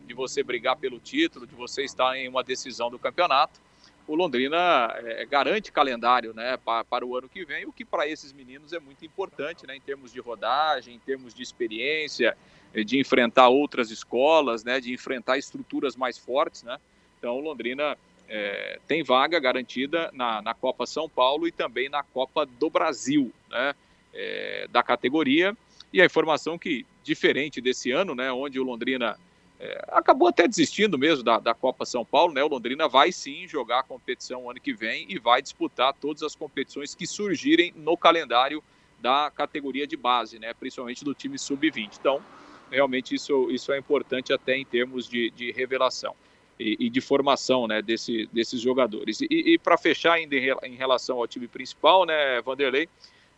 de 0.04 0.14
você 0.14 0.42
brigar 0.42 0.76
pelo 0.76 0.98
título, 0.98 1.46
de 1.46 1.54
você 1.54 1.84
estar 1.84 2.16
em 2.18 2.28
uma 2.28 2.42
decisão 2.42 2.90
do 2.90 2.98
campeonato 2.98 3.67
o 4.08 4.14
Londrina 4.14 4.90
é, 4.96 5.26
garante 5.26 5.70
calendário 5.70 6.32
né, 6.32 6.56
para, 6.56 6.82
para 6.82 7.04
o 7.04 7.14
ano 7.14 7.28
que 7.28 7.44
vem, 7.44 7.66
o 7.66 7.72
que 7.72 7.84
para 7.84 8.08
esses 8.08 8.32
meninos 8.32 8.72
é 8.72 8.80
muito 8.80 9.04
importante 9.04 9.66
né, 9.66 9.76
em 9.76 9.80
termos 9.80 10.10
de 10.10 10.18
rodagem, 10.18 10.94
em 10.94 10.98
termos 10.98 11.34
de 11.34 11.42
experiência, 11.42 12.34
eh, 12.72 12.82
de 12.82 12.98
enfrentar 12.98 13.48
outras 13.48 13.90
escolas, 13.90 14.64
né, 14.64 14.80
de 14.80 14.94
enfrentar 14.94 15.36
estruturas 15.36 15.94
mais 15.94 16.16
fortes. 16.16 16.62
Né? 16.62 16.78
Então, 17.18 17.36
o 17.36 17.40
Londrina 17.40 17.98
é, 18.26 18.80
tem 18.88 19.02
vaga 19.02 19.38
garantida 19.38 20.10
na, 20.14 20.40
na 20.40 20.54
Copa 20.54 20.86
São 20.86 21.06
Paulo 21.06 21.46
e 21.46 21.52
também 21.52 21.90
na 21.90 22.02
Copa 22.02 22.46
do 22.46 22.70
Brasil 22.70 23.30
né, 23.50 23.74
é, 24.14 24.66
da 24.70 24.82
categoria. 24.82 25.54
E 25.92 26.00
a 26.00 26.06
informação 26.06 26.58
que, 26.58 26.86
diferente 27.04 27.60
desse 27.60 27.90
ano, 27.90 28.14
né, 28.14 28.32
onde 28.32 28.58
o 28.58 28.64
Londrina 28.64 29.18
é, 29.60 29.84
acabou 29.88 30.28
até 30.28 30.46
desistindo 30.46 30.96
mesmo 30.96 31.24
da, 31.24 31.40
da 31.40 31.52
Copa 31.52 31.84
São 31.84 32.04
Paulo, 32.04 32.32
né? 32.32 32.42
O 32.42 32.48
Londrina 32.48 32.86
vai 32.86 33.10
sim 33.10 33.46
jogar 33.48 33.80
a 33.80 33.82
competição 33.82 34.48
ano 34.48 34.60
que 34.60 34.72
vem 34.72 35.06
e 35.08 35.18
vai 35.18 35.42
disputar 35.42 35.92
todas 35.94 36.22
as 36.22 36.36
competições 36.36 36.94
que 36.94 37.06
surgirem 37.06 37.72
no 37.74 37.96
calendário 37.96 38.62
da 39.00 39.30
categoria 39.30 39.86
de 39.86 39.96
base, 39.96 40.38
né? 40.38 40.54
Principalmente 40.54 41.04
do 41.04 41.12
time 41.12 41.38
sub-20. 41.38 41.90
Então, 41.98 42.22
realmente 42.70 43.16
isso, 43.16 43.50
isso 43.50 43.72
é 43.72 43.78
importante 43.78 44.32
até 44.32 44.56
em 44.56 44.64
termos 44.64 45.08
de, 45.08 45.30
de 45.30 45.50
revelação 45.50 46.14
e, 46.58 46.76
e, 46.78 46.90
de 46.90 47.00
formação, 47.00 47.66
né? 47.66 47.82
Desse, 47.82 48.28
desses 48.32 48.60
jogadores. 48.60 49.20
E, 49.22 49.26
e 49.28 49.58
para 49.58 49.76
fechar 49.76 50.14
ainda 50.14 50.36
em 50.36 50.76
relação 50.76 51.18
ao 51.18 51.26
time 51.26 51.48
principal, 51.48 52.04
né, 52.04 52.40
Vanderlei? 52.42 52.88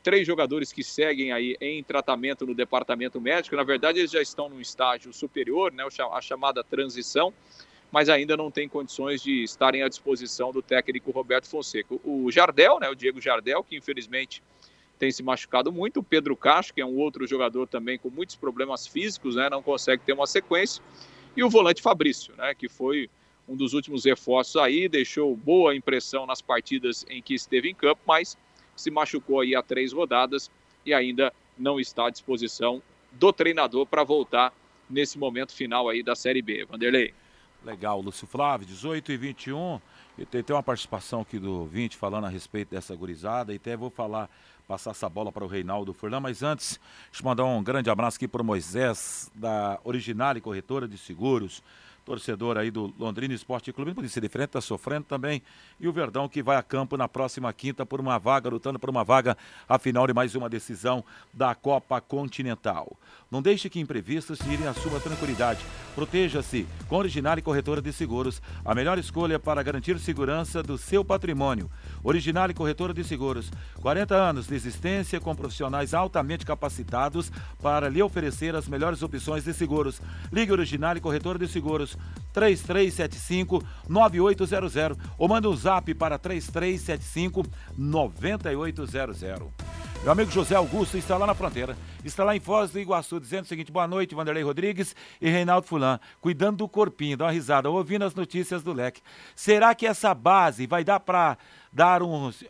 Três 0.02 0.26
jogadores 0.26 0.72
que 0.72 0.82
seguem 0.82 1.32
aí 1.32 1.56
em 1.60 1.82
tratamento 1.82 2.46
no 2.46 2.54
departamento 2.54 3.20
médico. 3.20 3.56
Na 3.56 3.62
verdade, 3.62 3.98
eles 3.98 4.10
já 4.10 4.22
estão 4.22 4.48
no 4.48 4.60
estágio 4.60 5.12
superior, 5.12 5.72
né, 5.72 5.84
a 6.12 6.20
chamada 6.20 6.64
transição, 6.64 7.32
mas 7.92 8.08
ainda 8.08 8.36
não 8.36 8.50
tem 8.50 8.68
condições 8.68 9.22
de 9.22 9.42
estarem 9.42 9.82
à 9.82 9.88
disposição 9.88 10.52
do 10.52 10.62
técnico 10.62 11.10
Roberto 11.10 11.48
Fonseca. 11.48 11.96
O 12.04 12.30
Jardel, 12.30 12.78
né, 12.80 12.88
o 12.88 12.94
Diego 12.94 13.20
Jardel, 13.20 13.62
que 13.64 13.76
infelizmente 13.76 14.42
tem 14.98 15.10
se 15.10 15.22
machucado 15.22 15.72
muito, 15.72 16.00
o 16.00 16.02
Pedro 16.02 16.36
Castro, 16.36 16.74
que 16.74 16.80
é 16.80 16.86
um 16.86 16.96
outro 16.96 17.26
jogador 17.26 17.66
também 17.66 17.98
com 17.98 18.10
muitos 18.10 18.36
problemas 18.36 18.86
físicos, 18.86 19.34
né, 19.34 19.48
não 19.50 19.62
consegue 19.62 20.02
ter 20.04 20.12
uma 20.12 20.26
sequência, 20.26 20.82
e 21.36 21.42
o 21.42 21.48
volante 21.48 21.80
Fabrício, 21.80 22.34
né, 22.36 22.54
que 22.54 22.68
foi 22.68 23.08
um 23.48 23.56
dos 23.56 23.72
últimos 23.72 24.04
reforços 24.04 24.56
aí, 24.56 24.88
deixou 24.88 25.34
boa 25.34 25.74
impressão 25.74 26.26
nas 26.26 26.40
partidas 26.40 27.04
em 27.08 27.20
que 27.20 27.34
esteve 27.34 27.68
em 27.68 27.74
campo, 27.74 28.00
mas 28.06 28.36
se 28.80 28.90
machucou 28.90 29.40
aí 29.40 29.54
há 29.54 29.62
três 29.62 29.92
rodadas 29.92 30.50
e 30.84 30.94
ainda 30.94 31.32
não 31.58 31.78
está 31.78 32.06
à 32.06 32.10
disposição 32.10 32.82
do 33.12 33.32
treinador 33.32 33.86
para 33.86 34.02
voltar 34.02 34.52
nesse 34.88 35.18
momento 35.18 35.52
final 35.52 35.88
aí 35.88 36.02
da 36.02 36.16
Série 36.16 36.42
B. 36.42 36.64
Vanderlei. 36.64 37.14
Legal, 37.64 38.00
Lúcio 38.00 38.26
Flávio, 38.26 38.66
18 38.66 39.12
e 39.12 39.16
21. 39.16 39.80
E 40.18 40.24
tem, 40.24 40.42
tem 40.42 40.56
uma 40.56 40.62
participação 40.62 41.20
aqui 41.20 41.38
do 41.38 41.66
20 41.66 41.96
falando 41.96 42.24
a 42.24 42.28
respeito 42.28 42.70
dessa 42.70 42.96
gurizada. 42.96 43.52
E 43.52 43.56
até 43.56 43.76
vou 43.76 43.90
falar, 43.90 44.30
passar 44.66 44.92
essa 44.92 45.08
bola 45.08 45.30
para 45.30 45.44
o 45.44 45.46
Reinaldo 45.46 45.92
Furlan. 45.92 46.20
Mas 46.20 46.42
antes, 46.42 46.80
deixa 47.10 47.22
eu 47.22 47.24
mandar 47.28 47.44
um 47.44 47.62
grande 47.62 47.90
abraço 47.90 48.16
aqui 48.16 48.26
para 48.26 48.40
o 48.40 48.44
Moisés, 48.44 49.30
da 49.34 49.78
Original 49.84 50.40
Corretora 50.40 50.88
de 50.88 50.96
Seguros 50.96 51.62
torcedor 52.04 52.56
aí 52.56 52.70
do 52.70 52.92
Londrina 52.98 53.34
Esporte 53.34 53.72
Clube, 53.72 53.90
não 53.90 53.94
podia 53.94 54.10
ser 54.10 54.20
diferente, 54.20 54.48
está 54.48 54.60
sofrendo 54.60 55.04
também. 55.04 55.42
E 55.78 55.86
o 55.86 55.92
Verdão 55.92 56.28
que 56.28 56.42
vai 56.42 56.56
a 56.56 56.62
campo 56.62 56.96
na 56.96 57.08
próxima 57.08 57.52
quinta 57.52 57.86
por 57.86 58.00
uma 58.00 58.18
vaga, 58.18 58.48
lutando 58.48 58.78
por 58.78 58.90
uma 58.90 59.04
vaga, 59.04 59.36
a 59.68 59.78
final 59.78 60.06
de 60.06 60.12
mais 60.12 60.34
uma 60.34 60.48
decisão 60.48 61.04
da 61.32 61.54
Copa 61.54 62.00
Continental. 62.00 62.96
Não 63.30 63.40
deixe 63.40 63.70
que 63.70 63.78
imprevistos 63.78 64.38
tirem 64.38 64.66
a 64.66 64.74
sua 64.74 64.98
tranquilidade. 64.98 65.60
Proteja-se 65.94 66.66
com 66.88 66.96
Original 66.96 67.38
e 67.38 67.42
Corretora 67.42 67.80
de 67.80 67.92
Seguros, 67.92 68.42
a 68.64 68.74
melhor 68.74 68.98
escolha 68.98 69.38
para 69.38 69.62
garantir 69.62 69.98
segurança 69.98 70.62
do 70.62 70.76
seu 70.76 71.04
patrimônio. 71.04 71.70
Original 72.02 72.50
e 72.50 72.54
Corretora 72.54 72.92
de 72.92 73.04
Seguros, 73.04 73.50
40 73.80 74.14
anos 74.14 74.46
de 74.48 74.54
existência 74.54 75.20
com 75.20 75.34
profissionais 75.34 75.94
altamente 75.94 76.44
capacitados 76.44 77.30
para 77.62 77.88
lhe 77.88 78.02
oferecer 78.02 78.56
as 78.56 78.66
melhores 78.66 79.02
opções 79.02 79.44
de 79.44 79.54
seguros. 79.54 80.00
Ligue 80.32 80.52
Original 80.52 80.96
e 80.96 81.00
Corretora 81.00 81.38
de 81.38 81.46
Seguros 81.46 81.89
3375 82.32 83.62
9800 83.88 84.98
ou 85.18 85.28
manda 85.28 85.48
um 85.48 85.56
zap 85.56 85.92
para 85.94 86.18
3375 86.18 87.44
9800. 87.76 89.20
Meu 90.02 90.12
amigo 90.12 90.30
José 90.30 90.54
Augusto 90.54 90.96
está 90.96 91.18
lá 91.18 91.26
na 91.26 91.34
fronteira. 91.34 91.76
Está 92.02 92.24
lá 92.24 92.34
em 92.34 92.40
Foz 92.40 92.70
do 92.70 92.80
Iguaçu, 92.80 93.20
dizendo 93.20 93.44
o 93.44 93.48
seguinte: 93.48 93.70
boa 93.70 93.86
noite, 93.86 94.14
Vanderlei 94.14 94.42
Rodrigues 94.42 94.96
e 95.20 95.28
Reinaldo 95.28 95.66
Fulan. 95.66 96.00
Cuidando 96.22 96.58
do 96.58 96.68
corpinho, 96.68 97.18
dá 97.18 97.26
uma 97.26 97.32
risada, 97.32 97.68
ouvindo 97.68 98.04
as 98.04 98.14
notícias 98.14 98.62
do 98.62 98.72
leque. 98.72 99.02
Será 99.36 99.74
que 99.74 99.86
essa 99.86 100.14
base 100.14 100.66
vai 100.66 100.82
dar 100.82 101.00
para 101.00 101.36
dar 101.70 102.02
uns. 102.02 102.42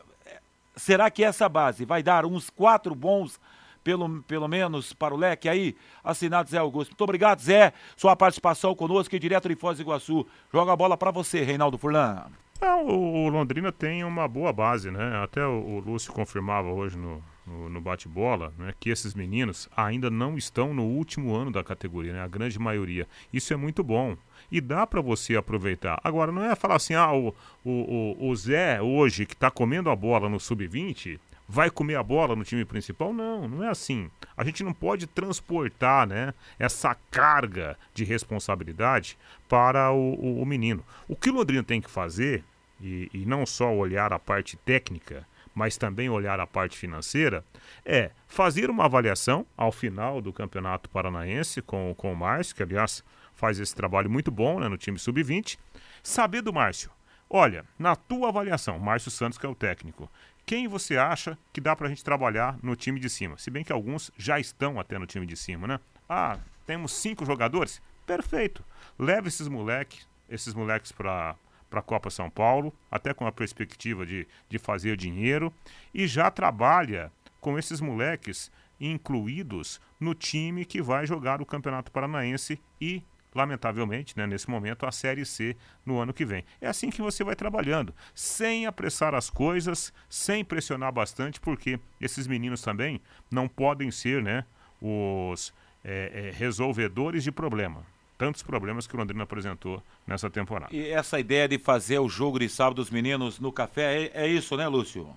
Será 0.76 1.10
que 1.10 1.24
essa 1.24 1.48
base 1.48 1.84
vai 1.84 2.02
dar 2.02 2.24
uns 2.24 2.48
quatro 2.48 2.94
bons 2.94 3.40
pelo, 3.82 4.22
pelo 4.22 4.48
menos 4.48 4.92
para 4.92 5.14
o 5.14 5.16
leque 5.16 5.48
aí, 5.48 5.76
assinado 6.02 6.50
Zé 6.50 6.58
Augusto. 6.58 6.90
Muito 6.90 7.04
obrigado, 7.04 7.40
Zé, 7.40 7.72
sua 7.96 8.14
participação 8.16 8.74
conosco 8.74 9.14
e 9.14 9.18
direto 9.18 9.48
de 9.48 9.56
Foz 9.56 9.78
do 9.78 9.82
Iguaçu. 9.82 10.26
Joga 10.52 10.72
a 10.72 10.76
bola 10.76 10.96
para 10.96 11.10
você, 11.10 11.42
Reinaldo 11.42 11.78
Furlan. 11.78 12.24
Não, 12.60 12.86
o, 12.86 13.28
Londrina 13.30 13.72
tem 13.72 14.04
uma 14.04 14.28
boa 14.28 14.52
base, 14.52 14.90
né? 14.90 15.22
Até 15.22 15.44
o, 15.46 15.62
o 15.62 15.80
Lúcio 15.80 16.12
confirmava 16.12 16.68
hoje 16.68 16.98
no, 16.98 17.24
no, 17.46 17.70
no 17.70 17.80
bate-bola, 17.80 18.52
né, 18.58 18.74
que 18.78 18.90
esses 18.90 19.14
meninos 19.14 19.66
ainda 19.74 20.10
não 20.10 20.36
estão 20.36 20.74
no 20.74 20.84
último 20.84 21.34
ano 21.34 21.50
da 21.50 21.64
categoria, 21.64 22.12
né? 22.12 22.20
A 22.22 22.28
grande 22.28 22.58
maioria. 22.58 23.08
Isso 23.32 23.54
é 23.54 23.56
muito 23.56 23.82
bom. 23.82 24.14
E 24.52 24.60
dá 24.60 24.86
para 24.86 25.00
você 25.00 25.36
aproveitar. 25.36 25.98
Agora, 26.04 26.30
não 26.30 26.44
é 26.44 26.54
falar 26.54 26.76
assim, 26.76 26.94
ah, 26.94 27.12
o, 27.12 27.34
o, 27.64 28.28
o 28.28 28.36
Zé 28.36 28.82
hoje 28.82 29.24
que 29.24 29.34
está 29.34 29.50
comendo 29.50 29.88
a 29.88 29.96
bola 29.96 30.28
no 30.28 30.38
sub-20, 30.38 31.18
vai 31.50 31.68
comer 31.68 31.96
a 31.96 32.02
bola 32.02 32.36
no 32.36 32.44
time 32.44 32.64
principal? 32.64 33.12
Não, 33.12 33.48
não 33.48 33.64
é 33.64 33.68
assim. 33.68 34.08
A 34.36 34.44
gente 34.44 34.62
não 34.62 34.72
pode 34.72 35.08
transportar 35.08 36.06
né, 36.06 36.32
essa 36.60 36.94
carga 37.10 37.76
de 37.92 38.04
responsabilidade 38.04 39.18
para 39.48 39.90
o, 39.90 40.14
o, 40.14 40.42
o 40.42 40.46
menino. 40.46 40.84
O 41.08 41.16
que 41.16 41.28
o 41.28 41.32
Londrina 41.32 41.64
tem 41.64 41.80
que 41.80 41.90
fazer, 41.90 42.44
e, 42.80 43.10
e 43.12 43.26
não 43.26 43.44
só 43.44 43.74
olhar 43.74 44.12
a 44.12 44.18
parte 44.18 44.56
técnica, 44.58 45.26
mas 45.52 45.76
também 45.76 46.08
olhar 46.08 46.38
a 46.38 46.46
parte 46.46 46.78
financeira, 46.78 47.44
é 47.84 48.12
fazer 48.28 48.70
uma 48.70 48.84
avaliação 48.84 49.44
ao 49.56 49.72
final 49.72 50.20
do 50.20 50.32
Campeonato 50.32 50.88
Paranaense 50.88 51.60
com, 51.60 51.92
com 51.96 52.12
o 52.12 52.16
Márcio, 52.16 52.54
que 52.54 52.62
aliás 52.62 53.02
faz 53.34 53.58
esse 53.58 53.74
trabalho 53.74 54.08
muito 54.08 54.30
bom 54.30 54.60
né, 54.60 54.68
no 54.68 54.78
time 54.78 55.00
sub-20. 55.00 55.58
Saber 56.00 56.42
do 56.42 56.52
Márcio. 56.52 56.92
Olha, 57.28 57.64
na 57.76 57.96
tua 57.96 58.28
avaliação, 58.28 58.78
Márcio 58.78 59.10
Santos, 59.10 59.38
que 59.38 59.46
é 59.46 59.48
o 59.48 59.54
técnico, 59.54 60.10
quem 60.46 60.66
você 60.68 60.96
acha 60.96 61.38
que 61.52 61.60
dá 61.60 61.74
para 61.76 61.86
a 61.86 61.88
gente 61.90 62.04
trabalhar 62.04 62.58
no 62.62 62.74
time 62.74 62.98
de 62.98 63.08
cima? 63.08 63.38
Se 63.38 63.50
bem 63.50 63.64
que 63.64 63.72
alguns 63.72 64.10
já 64.16 64.38
estão 64.38 64.78
até 64.80 64.98
no 64.98 65.06
time 65.06 65.26
de 65.26 65.36
cima, 65.36 65.66
né? 65.66 65.80
Ah, 66.08 66.38
temos 66.66 66.92
cinco 66.92 67.24
jogadores? 67.24 67.80
Perfeito. 68.06 68.64
Leve 68.98 69.28
esses 69.28 69.48
moleques, 69.48 70.08
esses 70.28 70.54
moleques 70.54 70.92
para 70.92 71.36
para 71.70 71.78
a 71.78 71.82
Copa 71.84 72.10
São 72.10 72.28
Paulo, 72.28 72.74
até 72.90 73.14
com 73.14 73.24
a 73.24 73.32
perspectiva 73.32 74.04
de, 74.04 74.26
de 74.48 74.58
fazer 74.58 74.96
dinheiro, 74.96 75.54
e 75.94 76.04
já 76.04 76.28
trabalha 76.28 77.12
com 77.40 77.56
esses 77.56 77.80
moleques 77.80 78.50
incluídos 78.80 79.80
no 80.00 80.14
time 80.14 80.64
que 80.64 80.82
vai 80.82 81.06
jogar 81.06 81.40
o 81.40 81.46
Campeonato 81.46 81.92
Paranaense 81.92 82.60
e 82.80 83.02
lamentavelmente, 83.34 84.16
né, 84.16 84.26
nesse 84.26 84.48
momento, 84.48 84.86
a 84.86 84.92
Série 84.92 85.24
C 85.24 85.56
no 85.84 85.98
ano 85.98 86.12
que 86.12 86.24
vem. 86.24 86.44
É 86.60 86.68
assim 86.68 86.90
que 86.90 87.02
você 87.02 87.22
vai 87.22 87.34
trabalhando, 87.36 87.94
sem 88.14 88.66
apressar 88.66 89.14
as 89.14 89.30
coisas, 89.30 89.92
sem 90.08 90.44
pressionar 90.44 90.92
bastante, 90.92 91.40
porque 91.40 91.78
esses 92.00 92.26
meninos 92.26 92.62
também 92.62 93.00
não 93.30 93.48
podem 93.48 93.90
ser 93.90 94.22
né, 94.22 94.44
os 94.80 95.52
é, 95.84 96.28
é, 96.28 96.36
resolvedores 96.36 97.24
de 97.24 97.32
problema. 97.32 97.84
Tantos 98.18 98.42
problemas 98.42 98.86
que 98.86 98.94
o 98.94 98.98
Londrina 98.98 99.22
apresentou 99.22 99.82
nessa 100.06 100.28
temporada. 100.28 100.74
E 100.74 100.90
essa 100.90 101.18
ideia 101.18 101.48
de 101.48 101.58
fazer 101.58 101.98
o 102.00 102.08
jogo 102.08 102.38
de 102.38 102.48
sábado 102.50 102.76
dos 102.76 102.90
meninos 102.90 103.40
no 103.40 103.50
café, 103.50 104.02
é, 104.02 104.24
é 104.24 104.28
isso, 104.28 104.56
né, 104.56 104.68
Lúcio? 104.68 105.08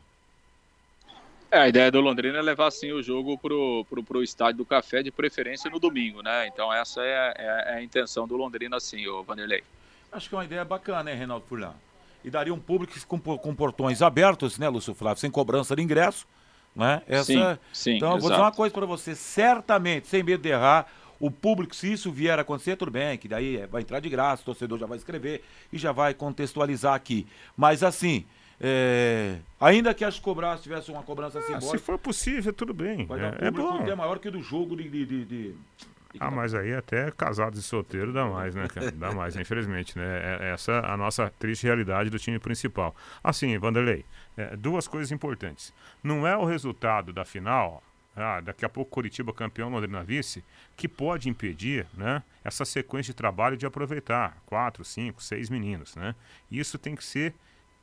É, 1.53 1.59
a 1.59 1.67
ideia 1.67 1.91
do 1.91 2.01
Londrina 2.01 2.39
é 2.39 2.41
levar 2.41 2.71
sim 2.71 2.91
o 2.91 3.03
jogo 3.03 3.37
pro, 3.37 3.85
pro, 3.87 4.03
pro 4.03 4.23
estádio 4.23 4.57
do 4.57 4.65
Café, 4.65 5.03
de 5.03 5.11
preferência 5.11 5.69
no 5.69 5.77
domingo, 5.77 6.23
né? 6.23 6.47
Então 6.47 6.73
essa 6.73 6.99
é, 7.03 7.31
é, 7.37 7.63
é 7.67 7.75
a 7.75 7.83
intenção 7.83 8.27
do 8.27 8.35
Londrina, 8.35 8.79
sim, 8.79 9.05
o 9.05 9.21
Vanderlei. 9.21 9.63
Acho 10.11 10.27
que 10.27 10.33
é 10.33 10.39
uma 10.39 10.45
ideia 10.45 10.65
bacana, 10.65 11.11
hein, 11.11 11.17
Reinaldo 11.17 11.45
Furlan? 11.47 11.75
E 12.25 12.31
daria 12.31 12.51
um 12.51 12.59
público 12.59 12.93
com, 13.05 13.19
com 13.19 13.53
portões 13.53 14.01
abertos, 14.01 14.57
né, 14.57 14.67
Lúcio 14.67 14.95
Flávio, 14.95 15.21
sem 15.21 15.29
cobrança 15.29 15.75
de 15.75 15.83
ingresso, 15.83 16.25
né? 16.75 17.03
Essa, 17.07 17.23
sim, 17.23 17.59
sim, 17.71 17.97
Então, 17.97 18.13
eu 18.15 18.19
vou 18.19 18.31
dizer 18.31 18.41
uma 18.41 18.51
coisa 18.51 18.73
para 18.73 18.87
você, 18.87 19.13
certamente, 19.13 20.07
sem 20.07 20.23
medo 20.23 20.41
de 20.41 20.49
errar, 20.49 20.91
o 21.19 21.29
público, 21.29 21.75
se 21.75 21.93
isso 21.93 22.11
vier 22.11 22.39
a 22.39 22.41
acontecer, 22.41 22.77
tudo 22.77 22.89
bem, 22.89 23.15
que 23.15 23.27
daí 23.27 23.57
é, 23.57 23.67
vai 23.67 23.83
entrar 23.83 23.99
de 23.99 24.09
graça, 24.09 24.41
o 24.41 24.45
torcedor 24.45 24.79
já 24.79 24.87
vai 24.87 24.97
escrever 24.97 25.43
e 25.71 25.77
já 25.77 25.91
vai 25.91 26.15
contextualizar 26.15 26.95
aqui. 26.95 27.27
Mas 27.55 27.83
assim, 27.83 28.25
é, 28.65 29.39
ainda 29.59 29.93
que 29.93 30.05
as 30.05 30.17
cobranças 30.17 30.63
tivesse 30.63 30.89
uma 30.89 31.03
cobrança 31.03 31.37
ah, 31.37 31.59
Se 31.59 31.77
for 31.77 31.99
possível, 31.99 32.53
tudo 32.53 32.73
bem. 32.73 33.05
Vai 33.05 33.19
é, 33.19 33.47
é 33.47 33.51
bom. 33.51 33.85
é 33.85 33.93
maior 33.93 34.19
que 34.19 34.29
o 34.29 34.31
do 34.31 34.41
jogo 34.41 34.77
de, 34.77 34.89
de, 34.89 35.05
de, 35.05 35.25
de... 35.25 35.55
Ah, 36.17 36.31
mas 36.31 36.53
aí 36.53 36.73
até 36.73 37.11
casados 37.11 37.59
e 37.59 37.63
solteiros 37.63 38.13
dá 38.13 38.25
mais, 38.25 38.55
né, 38.55 38.67
cara? 38.69 38.89
Dá 38.91 39.11
mais, 39.11 39.35
infelizmente, 39.35 39.97
né? 39.97 40.05
É, 40.05 40.45
é 40.45 40.53
essa 40.53 40.79
a 40.79 40.95
nossa 40.95 41.29
triste 41.37 41.65
realidade 41.65 42.09
do 42.09 42.17
time 42.17 42.39
principal. 42.39 42.95
Assim, 43.21 43.57
Vanderlei, 43.57 44.05
é, 44.37 44.55
duas 44.55 44.87
coisas 44.87 45.11
importantes. 45.11 45.73
Não 46.01 46.25
é 46.25 46.37
o 46.37 46.45
resultado 46.45 47.11
da 47.11 47.25
final, 47.25 47.83
ah, 48.15 48.39
daqui 48.39 48.63
a 48.63 48.69
pouco 48.69 48.91
Curitiba 48.91 49.33
campeão, 49.33 49.67
Londrina 49.67 50.05
vice, 50.05 50.41
que 50.77 50.87
pode 50.87 51.27
impedir, 51.27 51.85
né? 51.95 52.23
Essa 52.45 52.63
sequência 52.63 53.11
de 53.11 53.17
trabalho 53.17 53.57
de 53.57 53.65
aproveitar 53.65 54.37
quatro, 54.45 54.85
cinco, 54.85 55.21
seis 55.21 55.49
meninos, 55.49 55.97
né? 55.97 56.15
Isso 56.49 56.77
tem 56.77 56.95
que 56.95 57.03
ser 57.03 57.33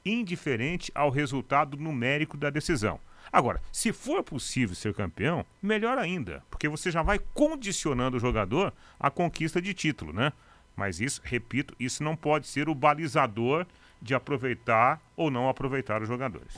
indiferente 0.04 0.90
ao 0.94 1.10
resultado 1.10 1.76
numérico 1.76 2.36
da 2.36 2.50
decisão. 2.50 3.00
Agora, 3.32 3.60
se 3.72 3.92
for 3.92 4.22
possível 4.22 4.74
ser 4.74 4.92
campeão, 4.94 5.44
melhor 5.62 5.98
ainda, 5.98 6.42
porque 6.50 6.68
você 6.68 6.90
já 6.90 7.02
vai 7.02 7.18
condicionando 7.32 8.16
o 8.16 8.20
jogador 8.20 8.72
à 8.98 9.10
conquista 9.10 9.62
de 9.62 9.72
título, 9.72 10.12
né? 10.12 10.32
Mas 10.74 11.00
isso, 11.00 11.20
repito, 11.22 11.74
isso 11.78 12.02
não 12.02 12.16
pode 12.16 12.46
ser 12.46 12.68
o 12.68 12.74
balizador 12.74 13.66
de 14.02 14.14
aproveitar 14.14 15.00
ou 15.16 15.30
não 15.30 15.48
aproveitar 15.48 16.02
os 16.02 16.08
jogadores. 16.08 16.56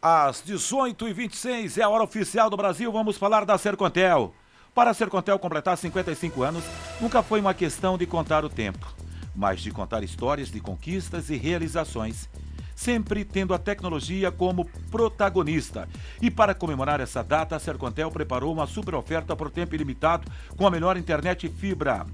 Às 0.00 0.42
18h26 0.42 1.78
é 1.78 1.82
a 1.82 1.88
hora 1.88 2.04
oficial 2.04 2.48
do 2.48 2.56
Brasil, 2.56 2.92
vamos 2.92 3.16
falar 3.16 3.44
da 3.44 3.58
Sercontel. 3.58 4.34
Para 4.74 4.90
a 4.90 4.94
Sercontel 4.94 5.38
completar 5.38 5.76
55 5.76 6.42
anos, 6.42 6.64
nunca 7.00 7.22
foi 7.22 7.40
uma 7.40 7.52
questão 7.52 7.98
de 7.98 8.06
contar 8.06 8.44
o 8.44 8.48
tempo 8.48 8.86
mas 9.34 9.60
de 9.60 9.70
contar 9.70 10.02
histórias 10.02 10.50
de 10.50 10.60
conquistas 10.60 11.30
e 11.30 11.36
realizações, 11.36 12.28
sempre 12.74 13.24
tendo 13.24 13.52
a 13.52 13.58
tecnologia 13.58 14.32
como 14.32 14.64
protagonista. 14.90 15.88
E 16.20 16.30
para 16.30 16.54
comemorar 16.54 17.00
essa 17.00 17.22
data, 17.22 17.56
a 17.56 17.58
Sercontel 17.58 18.10
preparou 18.10 18.52
uma 18.52 18.66
super 18.66 18.94
oferta 18.94 19.36
por 19.36 19.50
tempo 19.50 19.74
ilimitado 19.74 20.30
com 20.56 20.66
a 20.66 20.70
melhor 20.70 20.96
internet 20.96 21.48
fibra. 21.48 22.06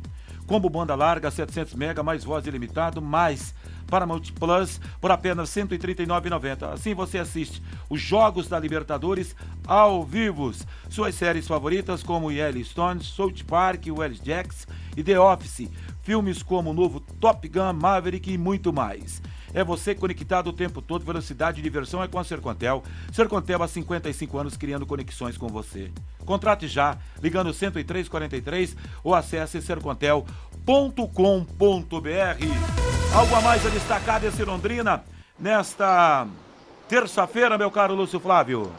Combo 0.47 0.69
banda 0.69 0.95
larga 0.95 1.31
700 1.31 1.75
MB 1.75 2.03
mais 2.05 2.25
voz 2.25 2.47
ilimitado 2.47 3.03
mais 3.03 3.55
Paramount 3.89 4.23
Plus 4.39 4.81
por 5.01 5.11
apenas 5.11 5.55
R$ 5.55 5.63
139,90. 5.63 6.73
Assim 6.73 6.95
você 6.95 7.19
assiste 7.19 7.63
os 7.89 8.01
jogos 8.01 8.49
da 8.49 8.59
Libertadores 8.59 9.35
ao 9.67 10.05
vivo. 10.05 10.53
Suas 10.89 11.15
séries 11.15 11.47
favoritas 11.47 12.03
como 12.03 12.31
Yellowstone, 12.31 13.03
South 13.03 13.45
Park, 13.47 13.87
Wells 13.87 14.21
Jacks 14.25 14.67
e 14.97 15.03
The 15.03 15.19
Office 15.19 15.69
filmes 16.07 16.41
como 16.41 16.71
o 16.71 16.73
novo 16.73 17.01
Top 17.01 17.49
Gun, 17.49 17.73
Maverick 17.73 18.33
e 18.33 18.39
muito 18.39 18.73
mais. 18.73 19.21
É 19.57 19.65
você 19.65 19.95
conectado 19.95 20.49
o 20.49 20.53
tempo 20.53 20.83
todo, 20.83 21.03
velocidade 21.03 21.61
e 21.61 21.63
diversão 21.63 22.03
é 22.03 22.07
com 22.07 22.19
a 22.19 22.25
Sercontel. 22.25 22.83
Sercontel 23.11 23.63
há 23.63 23.67
55 23.67 24.37
anos 24.37 24.55
criando 24.55 24.85
conexões 24.85 25.39
com 25.39 25.49
você. 25.49 25.91
Contrate 26.27 26.69
já, 26.69 26.99
ligando 27.23 27.55
10343 27.55 28.77
ou 29.03 29.15
acesse 29.15 29.63
sercontel.com.br. 29.63 30.37
Algo 33.15 33.35
a 33.35 33.41
mais 33.41 33.65
a 33.65 33.71
destacar 33.71 34.21
desse 34.21 34.45
Londrina 34.45 35.03
nesta 35.39 36.29
terça-feira, 36.87 37.57
meu 37.57 37.71
caro 37.71 37.95
Lúcio 37.95 38.21
Flávio? 38.21 38.71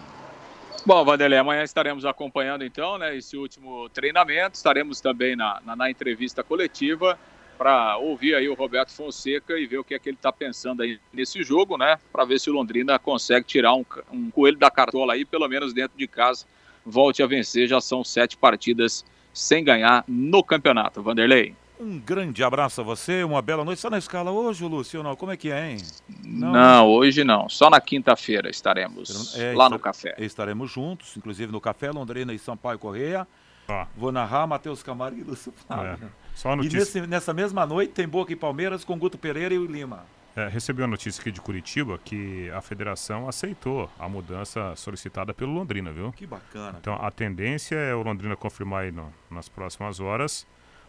Bom, 0.86 1.04
Vanderlei, 1.04 1.40
amanhã 1.40 1.63
estaremos 1.63 2.06
acompanhando 2.06 2.63
então 2.63 3.00
né, 3.00 3.18
esse 3.18 3.36
último 3.36 3.90
treinamento, 3.90 4.54
estaremos 4.54 5.02
também 5.02 5.36
na, 5.36 5.60
na, 5.66 5.76
na 5.76 5.90
entrevista 5.90 6.44
coletiva 6.44 7.18
para 7.58 7.98
ouvir 7.98 8.36
aí 8.36 8.48
o 8.48 8.54
Roberto 8.54 8.91
Fonseca 8.91 9.58
e 9.58 9.65
ver 9.65 9.80
o 9.80 9.84
que 9.84 9.96
é 9.96 10.00
que 10.00 10.10
ele 10.10 10.17
está 10.17 10.32
pensando 10.32 10.84
aí 10.84 11.00
nesse 11.12 11.41
jogo, 11.43 11.78
né? 11.78 11.98
Para 12.12 12.26
ver 12.26 12.39
se 12.39 12.50
o 12.50 12.54
Londrina 12.54 13.00
consegue 13.00 13.46
tirar 13.46 13.74
um, 13.74 13.86
um 14.12 14.30
coelho 14.30 14.58
da 14.58 14.70
cartola 14.70 15.13
aí, 15.13 15.26
pelo 15.26 15.48
menos 15.48 15.74
dentro 15.74 15.98
de 15.98 16.08
casa, 16.08 16.46
volte 16.86 17.24
a 17.24 17.28
vencer. 17.28 17.67
Já 17.67 17.82
são 17.82 18.04
sete 18.04 18.38
partidas 18.38 19.04
sem 19.34 19.63
ganhar 19.63 20.04
no 20.08 20.43
campeonato. 20.43 21.02
Vanderlei. 21.02 21.56
Um 21.80 22.00
grande 22.00 22.43
abraço 22.43 22.82
a 22.82 22.84
você, 22.84 23.24
uma 23.24 23.39
bela 23.39 23.63
noite. 23.63 23.78
Está 23.78 23.89
na 23.89 24.00
escala 24.00 24.32
hoje, 24.32 24.63
Lúcio? 24.63 25.04
Não? 25.04 25.15
Como 25.15 25.32
é 25.32 25.38
que 25.38 25.52
é, 25.52 25.72
hein? 25.72 25.78
Não, 26.24 26.52
não 26.52 26.89
hoje 26.89 27.24
não. 27.24 27.48
Só 27.48 27.70
na 27.70 27.80
quinta-feira 27.80 28.50
estaremos 28.50 29.38
é, 29.38 29.54
lá 29.54 29.70
no 29.70 29.78
café. 29.78 30.15
Estaremos 30.17 30.72
juntos, 30.72 31.15
inclusive 31.15 31.52
no 31.52 31.62
café 31.62 31.91
Londrina 31.91 32.34
e 32.34 32.39
Sampaio 32.39 32.80
Correia. 32.80 33.28
Ah. 33.67 33.86
Vou 33.96 34.12
narrar 34.12 34.48
Matheus 34.48 34.82
Camargo 34.82 35.20
e 35.20 35.24
Lúcio 35.24 35.54
Flávio. 35.67 36.00
É. 36.04 36.27
Só 36.38 36.56
notícia. 36.56 36.78
E 36.78 36.80
nesse, 36.80 37.02
nessa 37.08 37.34
mesma 37.34 37.65
noite 37.65 37.93
tem 37.93 38.08
Boca 38.08 38.32
e 38.32 38.36
Palmeiras 38.36 38.84
com 38.86 38.95
Guto 38.95 39.17
Pereira 39.17 39.56
e 39.56 39.58
o 39.58 39.65
Lima. 39.65 40.06
É, 40.36 40.47
recebi 40.47 40.84
uma 40.84 40.88
notícia 40.88 41.19
aqui 41.19 41.32
de 41.32 41.41
Curitiba 41.41 41.97
que 41.97 42.47
a 42.52 42.62
federação 42.62 43.28
aceitou 43.28 43.89
a 43.97 44.08
mudança 44.08 44.76
solicitada 44.76 45.34
pelo 45.34 45.52
Londrina, 45.52 45.91
viu? 45.91 46.12
Que 46.12 46.28
bacana. 46.28 46.78
Então 46.80 46.93
a 46.93 47.10
tendência 47.10 47.76
é 47.76 47.95
o 47.95 48.04
Londrina 48.04 48.36
confirmar 48.36 48.84
aí 48.84 48.91
no, 48.91 49.12
nas 49.32 49.50
próximas 49.50 50.00
horas. 50.00 50.45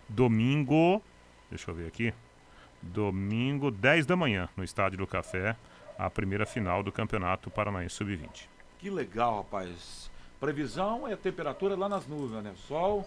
Domingo, 0.06 1.02
deixa 1.48 1.70
eu 1.70 1.74
ver 1.74 1.86
aqui. 1.86 2.12
Domingo, 2.82 3.70
10 3.70 4.04
da 4.04 4.14
manhã, 4.14 4.50
no 4.54 4.62
Estádio 4.62 4.98
do 4.98 5.06
Café, 5.06 5.56
a 5.98 6.10
primeira 6.10 6.44
final 6.44 6.82
do 6.82 6.92
Campeonato 6.92 7.50
Paranaense 7.50 7.94
Sub-20. 7.94 8.48
Que 8.78 8.90
legal, 8.90 9.38
rapaz. 9.38 10.10
Previsão 10.38 11.08
é 11.08 11.16
temperatura 11.16 11.74
lá 11.74 11.88
nas 11.88 12.06
nuvens, 12.06 12.44
né? 12.44 12.52
Sol. 12.68 13.02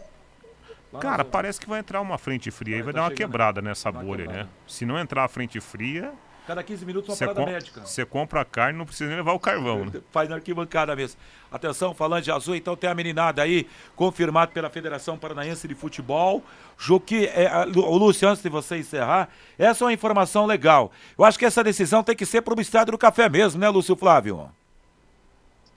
Cara, 0.99 1.23
parece 1.23 1.59
que 1.59 1.69
vai 1.69 1.79
entrar 1.79 2.01
uma 2.01 2.17
frente 2.17 2.51
fria 2.51 2.77
e 2.77 2.81
vai 2.81 2.93
tá 2.93 2.99
dar 2.99 3.05
uma 3.05 3.15
quebrada 3.15 3.61
nessa 3.61 3.91
bolha, 3.91 4.25
né? 4.25 4.47
Se 4.67 4.85
não 4.85 4.99
entrar 4.99 5.23
a 5.23 5.27
frente 5.27 5.59
fria, 5.59 6.13
Cada 6.51 6.63
15 6.63 6.85
minutos 6.85 7.09
uma 7.09 7.33
parada 7.33 7.51
médica. 7.51 7.81
Você 7.85 8.03
compra 8.03 8.41
a 8.41 8.45
carne, 8.45 8.77
não 8.77 8.85
precisa 8.85 9.07
nem 9.07 9.17
levar 9.17 9.33
o 9.33 9.39
carvão, 9.39 9.85
né? 9.85 10.01
Faz 10.11 10.27
na 10.27 10.35
arquibancada 10.35 10.95
mesmo. 10.95 11.19
Atenção, 11.51 11.93
falando 11.93 12.23
de 12.23 12.31
azul, 12.31 12.55
então 12.55 12.75
tem 12.75 12.89
a 12.89 12.95
meninada 12.95 13.43
aí, 13.43 13.67
confirmado 13.95 14.51
pela 14.51 14.69
Federação 14.69 15.17
Paranaense 15.17 15.67
de 15.67 15.75
Futebol. 15.75 16.43
Jogo 16.77 17.05
que, 17.05 17.27
é, 17.27 17.49
o 17.75 17.95
Lúcio, 17.95 18.27
antes 18.27 18.41
de 18.41 18.49
você 18.49 18.77
encerrar, 18.77 19.29
essa 19.57 19.83
é 19.83 19.85
uma 19.85 19.93
informação 19.93 20.47
legal. 20.47 20.91
Eu 21.17 21.23
acho 21.23 21.37
que 21.37 21.45
essa 21.45 21.63
decisão 21.63 22.03
tem 22.03 22.15
que 22.15 22.25
ser 22.25 22.41
para 22.41 22.57
o 22.57 22.59
Estádio 22.59 22.93
do 22.93 22.97
Café 22.97 23.29
mesmo, 23.29 23.59
né, 23.61 23.69
Lúcio 23.69 23.95
Flávio? 23.95 24.49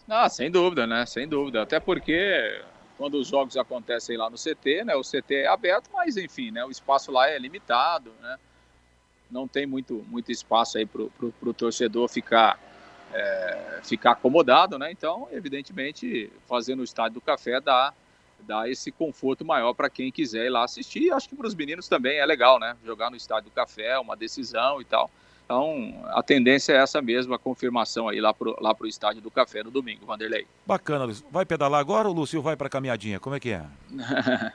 Ah, 0.09 0.29
sem 0.31 0.50
dúvida, 0.50 0.87
né? 0.87 1.05
Sem 1.05 1.29
dúvida. 1.29 1.62
Até 1.62 1.79
porque 1.79 2.62
quando 2.96 3.14
os 3.14 3.28
jogos 3.28 3.57
acontecem 3.57 4.16
lá 4.16 4.30
no 4.30 4.37
CT, 4.37 4.85
né? 4.85 4.94
O 4.94 5.02
CT 5.02 5.35
é 5.35 5.46
aberto, 5.46 5.90
mas 5.92 6.16
enfim, 6.16 6.50
né? 6.50 6.64
O 6.64 6.70
espaço 6.70 7.11
lá 7.11 7.28
é 7.28 7.38
limitado, 7.38 8.12
né? 8.20 8.38
não 9.35 9.48
tem 9.48 9.66
muito, 9.66 10.04
muito 10.09 10.30
espaço 10.30 10.78
aí 10.78 10.87
para 10.87 11.02
o 11.02 11.54
torcedor 11.54 12.09
ficar, 12.09 12.59
é, 13.12 13.80
ficar 13.83 14.12
acomodado, 14.12 14.78
né? 14.78 14.92
Então, 14.92 15.28
evidentemente, 15.33 16.33
fazendo 16.46 16.80
o 16.80 16.85
estádio 16.85 17.14
do 17.14 17.20
café 17.20 17.61
dá, 17.61 17.92
dá 18.40 18.68
esse 18.68 18.92
conforto 18.92 19.44
maior 19.44 19.74
para 19.74 19.90
quem 19.90 20.12
quiser 20.12 20.46
ir 20.46 20.50
lá 20.50 20.64
assistir. 20.64 21.12
Acho 21.12 21.28
que 21.28 21.35
para 21.35 21.48
os 21.48 21.54
meninos 21.54 21.88
também 21.88 22.18
é 22.18 22.26
legal, 22.26 22.61
né? 22.61 22.76
Jogar 22.85 23.11
no 23.11 23.16
estádio 23.16 23.50
do 23.50 23.54
café, 23.54 23.98
uma 23.98 24.16
decisão 24.16 24.80
e 24.80 24.85
tal. 24.85 25.11
Então, 25.44 26.02
a 26.07 26.22
tendência 26.22 26.72
é 26.72 26.76
essa 26.76 27.02
mesma 27.02 27.38
confirmação 27.38 28.09
aí 28.09 28.18
lá 28.18 28.33
pro, 28.33 28.57
lá 28.61 28.74
pro 28.74 28.87
estádio 28.87 29.20
do 29.20 29.30
Café 29.30 29.62
no 29.62 29.70
domingo, 29.70 30.07
Vanderlei. 30.07 30.46
Bacana, 30.66 31.04
Luiz. 31.04 31.22
Vai 31.30 31.44
pedalar 31.44 31.80
agora 31.80 32.09
ou 32.09 32.14
o 32.14 32.16
Lúcio 32.16 32.40
vai 32.40 32.57
para 32.57 32.70
caminhadinha? 32.70 33.20
Como 33.20 33.37
é 33.37 33.40
que 33.40 33.50
é? 33.50 33.62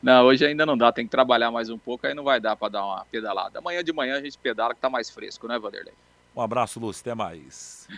não, 0.00 0.24
hoje 0.24 0.46
ainda 0.46 0.64
não 0.64 0.78
dá, 0.78 0.92
tem 0.92 1.04
que 1.04 1.10
trabalhar 1.10 1.50
mais 1.50 1.68
um 1.68 1.78
pouco, 1.78 2.06
aí 2.06 2.14
não 2.14 2.22
vai 2.22 2.40
dar 2.40 2.54
para 2.54 2.68
dar 2.68 2.84
uma 2.84 3.04
pedalada. 3.10 3.58
Amanhã 3.58 3.82
de 3.82 3.92
manhã 3.92 4.16
a 4.16 4.20
gente 4.20 4.38
pedala 4.38 4.72
que 4.72 4.80
tá 4.80 4.88
mais 4.88 5.10
fresco, 5.10 5.48
né, 5.48 5.58
Vanderlei? 5.58 5.94
Um 6.36 6.40
abraço, 6.40 6.78
Lúcio, 6.78 7.00
até 7.00 7.14
mais. 7.14 7.88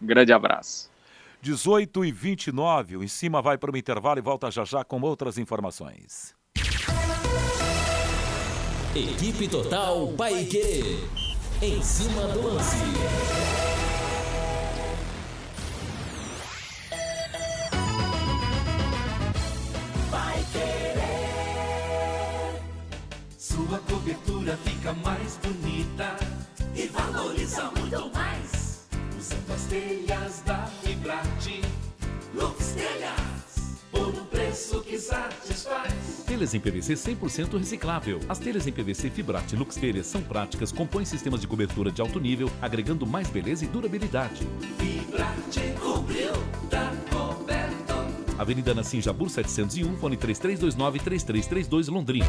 Um 0.00 0.06
grande 0.06 0.32
abraço. 0.32 0.90
18 1.42 2.06
e 2.06 2.10
29, 2.10 2.96
o 2.96 3.04
em 3.04 3.08
cima 3.08 3.42
vai 3.42 3.58
para 3.58 3.70
o 3.70 3.76
intervalo 3.76 4.18
e 4.18 4.22
volta 4.22 4.50
já 4.50 4.64
já 4.64 4.82
com 4.82 5.00
outras 5.02 5.36
informações. 5.36 6.34
Equipe 8.94 9.46
Total 9.46 10.08
Paique. 10.16 11.25
Em 11.62 11.82
cima 11.82 12.20
do 12.28 12.42
lance. 12.42 12.76
Vai 20.10 20.44
querer. 20.52 21.00
Sua 23.38 23.78
cobertura 23.78 24.58
fica 24.64 24.92
mais 24.92 25.38
bonita 25.38 26.16
e 26.74 26.88
valoriza 26.88 27.70
muito 27.70 28.10
mais. 28.12 28.86
Usando 29.18 29.54
as 29.54 29.62
telhas 29.62 30.42
da 30.44 30.66
Fibrate. 30.82 31.62
Lux 32.34 32.74
Telhas. 32.74 33.80
Por 33.90 34.08
um 34.08 34.26
preço 34.26 34.82
que 34.82 34.98
satisfaz. 34.98 36.05
Telhas 36.36 36.52
em 36.52 36.60
PVC 36.60 36.92
100% 36.92 37.58
reciclável. 37.58 38.20
As 38.28 38.38
telhas 38.38 38.66
em 38.66 38.72
PVC 38.72 39.08
Fibrate 39.08 39.56
Lux 39.56 39.74
Telhas 39.76 40.06
são 40.06 40.20
práticas, 40.20 40.70
compõem 40.70 41.06
sistemas 41.06 41.40
de 41.40 41.46
cobertura 41.46 41.90
de 41.90 42.02
alto 42.02 42.20
nível, 42.20 42.50
agregando 42.60 43.06
mais 43.06 43.30
beleza 43.30 43.64
e 43.64 43.68
durabilidade. 43.68 44.46
Fibrate 44.76 45.72
cobriu, 45.80 46.32
tá 46.68 46.92
coberto. 47.10 47.94
Avenida 48.36 48.74
Nassim 48.74 49.00
Jabur 49.00 49.30
701, 49.30 49.96
fone 49.96 50.18
3329-3332 50.18 51.90
Londrina. 51.90 52.26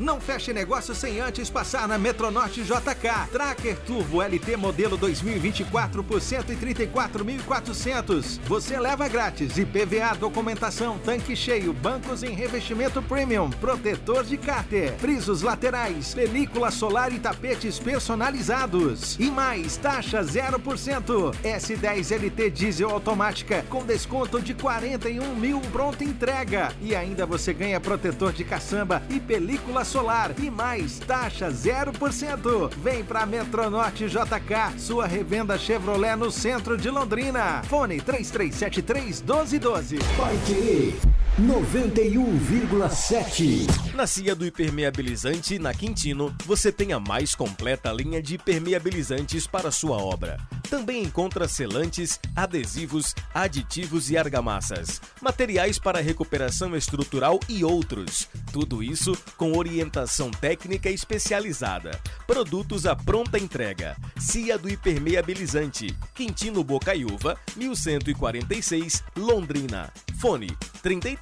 Não 0.00 0.18
feche 0.20 0.52
negócio 0.52 0.92
sem 0.94 1.20
antes 1.20 1.48
passar 1.50 1.86
na 1.86 1.98
Metronorte 1.98 2.62
JK. 2.62 3.28
Tracker 3.30 3.78
Turbo 3.80 4.22
LT 4.22 4.56
modelo 4.56 4.96
2024 4.96 6.02
por 6.02 6.18
134.400. 6.20 8.40
Você 8.46 8.80
leva 8.80 9.06
grátis 9.06 9.58
IPVA, 9.58 10.16
documentação, 10.18 10.98
tanque 10.98 11.36
cheio, 11.36 11.74
bancos 11.74 12.22
em 12.22 12.34
revestimento 12.34 13.02
premium, 13.02 13.50
protetor 13.50 14.24
de 14.24 14.38
cárter, 14.38 14.94
frisos 14.94 15.42
laterais, 15.42 16.14
película 16.14 16.70
solar 16.70 17.12
e 17.12 17.18
tapetes 17.18 17.78
personalizados. 17.78 19.18
E 19.20 19.30
mais, 19.30 19.76
taxa 19.76 20.22
0%. 20.22 21.34
S10 21.42 22.16
LT 22.16 22.48
diesel 22.50 22.88
automática 22.90 23.62
com 23.68 23.84
desconto 23.84 24.40
de 24.40 24.54
41 24.54 25.36
mil 25.36 25.60
pronta 25.72 26.02
entrega. 26.02 26.72
E 26.80 26.96
ainda 26.96 27.26
você 27.26 27.52
ganha 27.52 27.78
protetor 27.78 28.32
de 28.32 28.42
caçamba 28.42 29.02
e 29.10 29.20
película 29.20 29.81
solar. 29.84 30.32
E 30.38 30.50
mais, 30.50 30.98
taxa 30.98 31.48
0%. 31.48 32.70
Vem 32.82 33.04
pra 33.04 33.26
Metronorte 33.26 34.06
JK, 34.06 34.78
sua 34.78 35.06
revenda 35.06 35.58
Chevrolet 35.58 36.16
no 36.16 36.30
centro 36.30 36.76
de 36.76 36.90
Londrina. 36.90 37.62
Fone 37.64 38.00
3373 38.00 39.22
1212. 39.22 39.98
Vai 40.16 41.21
91,7. 41.40 43.94
Na 43.94 44.06
Cia 44.06 44.34
do 44.34 44.44
Hipermeabilizante, 44.44 45.58
na 45.58 45.72
Quintino, 45.72 46.36
você 46.44 46.70
tem 46.70 46.92
a 46.92 47.00
mais 47.00 47.34
completa 47.34 47.90
linha 47.90 48.20
de 48.20 48.34
hipermeabilizantes 48.34 49.46
para 49.46 49.70
sua 49.70 49.96
obra. 49.96 50.36
Também 50.68 51.02
encontra 51.02 51.48
selantes, 51.48 52.20
adesivos, 52.36 53.14
aditivos 53.32 54.10
e 54.10 54.18
argamassas, 54.18 55.00
materiais 55.22 55.78
para 55.78 56.02
recuperação 56.02 56.76
estrutural 56.76 57.40
e 57.48 57.64
outros. 57.64 58.28
Tudo 58.52 58.82
isso 58.82 59.16
com 59.38 59.56
orientação 59.56 60.30
técnica 60.30 60.90
especializada. 60.90 61.98
Produtos 62.26 62.84
à 62.84 62.94
pronta 62.94 63.38
entrega. 63.38 63.96
Cia 64.18 64.58
do 64.58 64.68
Hipermeabilizante, 64.68 65.96
Quintino 66.14 66.62
Bocaiúva, 66.62 67.38
1146, 67.56 69.02
Londrina. 69.16 69.90
Fone 70.20 70.54
33 70.82 71.21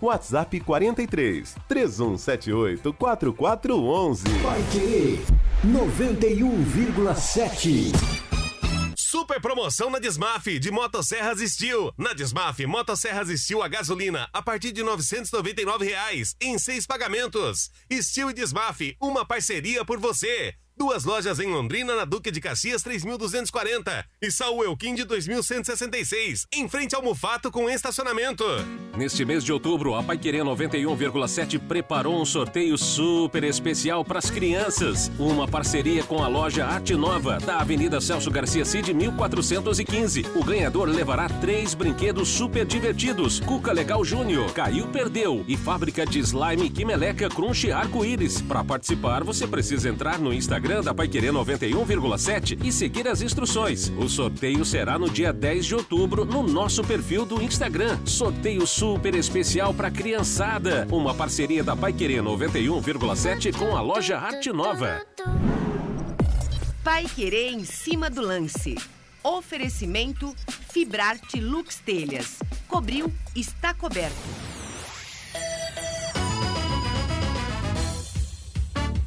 WhatsApp 0.00 0.60
43 0.60 1.56
3178 1.68 2.92
4411. 2.92 4.22
Vai 4.42 4.62
querer 4.70 5.18
91,7. 5.66 7.92
Super 8.96 9.40
promoção 9.40 9.90
na 9.90 9.98
Desmaf 9.98 10.46
de 10.58 10.70
Motosserras 10.70 11.40
Steel. 11.40 11.92
Na 11.96 12.12
Desmaf, 12.12 12.64
Motosserras 12.66 13.28
Steel 13.40 13.62
a 13.62 13.68
gasolina 13.68 14.28
a 14.32 14.42
partir 14.42 14.70
de 14.70 14.82
999 14.82 15.86
reais, 15.86 16.36
em 16.40 16.58
seis 16.58 16.86
pagamentos. 16.86 17.70
Steel 17.90 18.30
e 18.30 18.34
Desmaf, 18.34 18.94
uma 19.00 19.26
parceria 19.26 19.84
por 19.84 19.98
você. 19.98 20.54
Duas 20.78 21.04
lojas 21.04 21.40
em 21.40 21.50
Londrina, 21.50 21.96
na 21.96 22.04
Duque 22.04 22.30
de 22.30 22.40
Caxias 22.40 22.84
3240 22.84 24.06
e 24.22 24.30
Saul 24.30 24.62
Elquim 24.62 24.94
de 24.94 25.02
2166, 25.02 26.46
em 26.54 26.68
frente 26.68 26.94
ao 26.94 27.02
Mufato 27.02 27.50
com 27.50 27.68
estacionamento. 27.68 28.44
Neste 28.96 29.24
mês 29.24 29.42
de 29.42 29.52
outubro, 29.52 29.96
a 29.96 30.04
Paiquerê 30.04 30.38
91,7 30.38 31.58
preparou 31.58 32.22
um 32.22 32.24
sorteio 32.24 32.78
super 32.78 33.42
especial 33.42 34.04
para 34.04 34.20
as 34.20 34.30
crianças. 34.30 35.10
Uma 35.18 35.48
parceria 35.48 36.04
com 36.04 36.22
a 36.22 36.28
loja 36.28 36.64
Arte 36.64 36.94
Nova, 36.94 37.38
da 37.38 37.58
Avenida 37.58 38.00
Celso 38.00 38.30
Garcia 38.30 38.64
Cid 38.64 38.94
1415. 38.94 40.26
O 40.36 40.44
ganhador 40.44 40.88
levará 40.88 41.28
três 41.28 41.74
brinquedos 41.74 42.28
super 42.28 42.64
divertidos: 42.64 43.40
Cuca 43.40 43.72
Legal 43.72 44.04
Júnior, 44.04 44.52
Caiu 44.52 44.86
Perdeu 44.86 45.44
e 45.48 45.56
fábrica 45.56 46.06
de 46.06 46.20
slime 46.20 46.70
Quimeleca 46.70 47.28
Crunch 47.28 47.70
Arco-Íris. 47.72 48.40
Para 48.42 48.62
participar, 48.62 49.24
você 49.24 49.44
precisa 49.44 49.88
entrar 49.88 50.20
no 50.20 50.32
Instagram 50.32 50.67
Instagram 50.68 50.82
da 50.82 50.92
Paiquerê 50.92 51.28
91,7 51.28 52.62
e 52.62 52.70
seguir 52.70 53.08
as 53.08 53.22
instruções. 53.22 53.90
O 53.96 54.06
sorteio 54.06 54.66
será 54.66 54.98
no 54.98 55.08
dia 55.08 55.32
10 55.32 55.64
de 55.64 55.74
outubro 55.74 56.26
no 56.26 56.42
nosso 56.42 56.84
perfil 56.84 57.24
do 57.24 57.40
Instagram. 57.40 57.98
Sorteio 58.04 58.66
super 58.66 59.14
especial 59.14 59.72
para 59.72 59.90
criançada. 59.90 60.86
Uma 60.92 61.14
parceria 61.14 61.64
da 61.64 61.74
Paiquerê 61.74 62.16
91,7 62.16 63.56
com 63.56 63.74
a 63.74 63.80
loja 63.80 64.18
Arte 64.18 64.52
Nova. 64.52 65.00
Pai 66.84 67.06
Querer 67.16 67.52
em 67.52 67.64
cima 67.64 68.10
do 68.10 68.20
lance. 68.20 68.74
Oferecimento 69.24 70.36
Fibrarte 70.70 71.40
Lux 71.40 71.76
Telhas. 71.76 72.40
Cobriu, 72.66 73.10
está 73.34 73.72
coberto. 73.72 74.16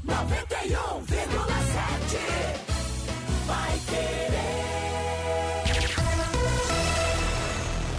91,7 0.07 1.50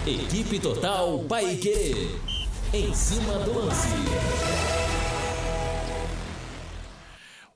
Equipe 0.05 0.59
Total 0.59 1.17
Paique. 1.29 2.19
Em 2.73 2.93
cima 2.93 3.39
do 3.39 3.57
lance. 3.57 3.87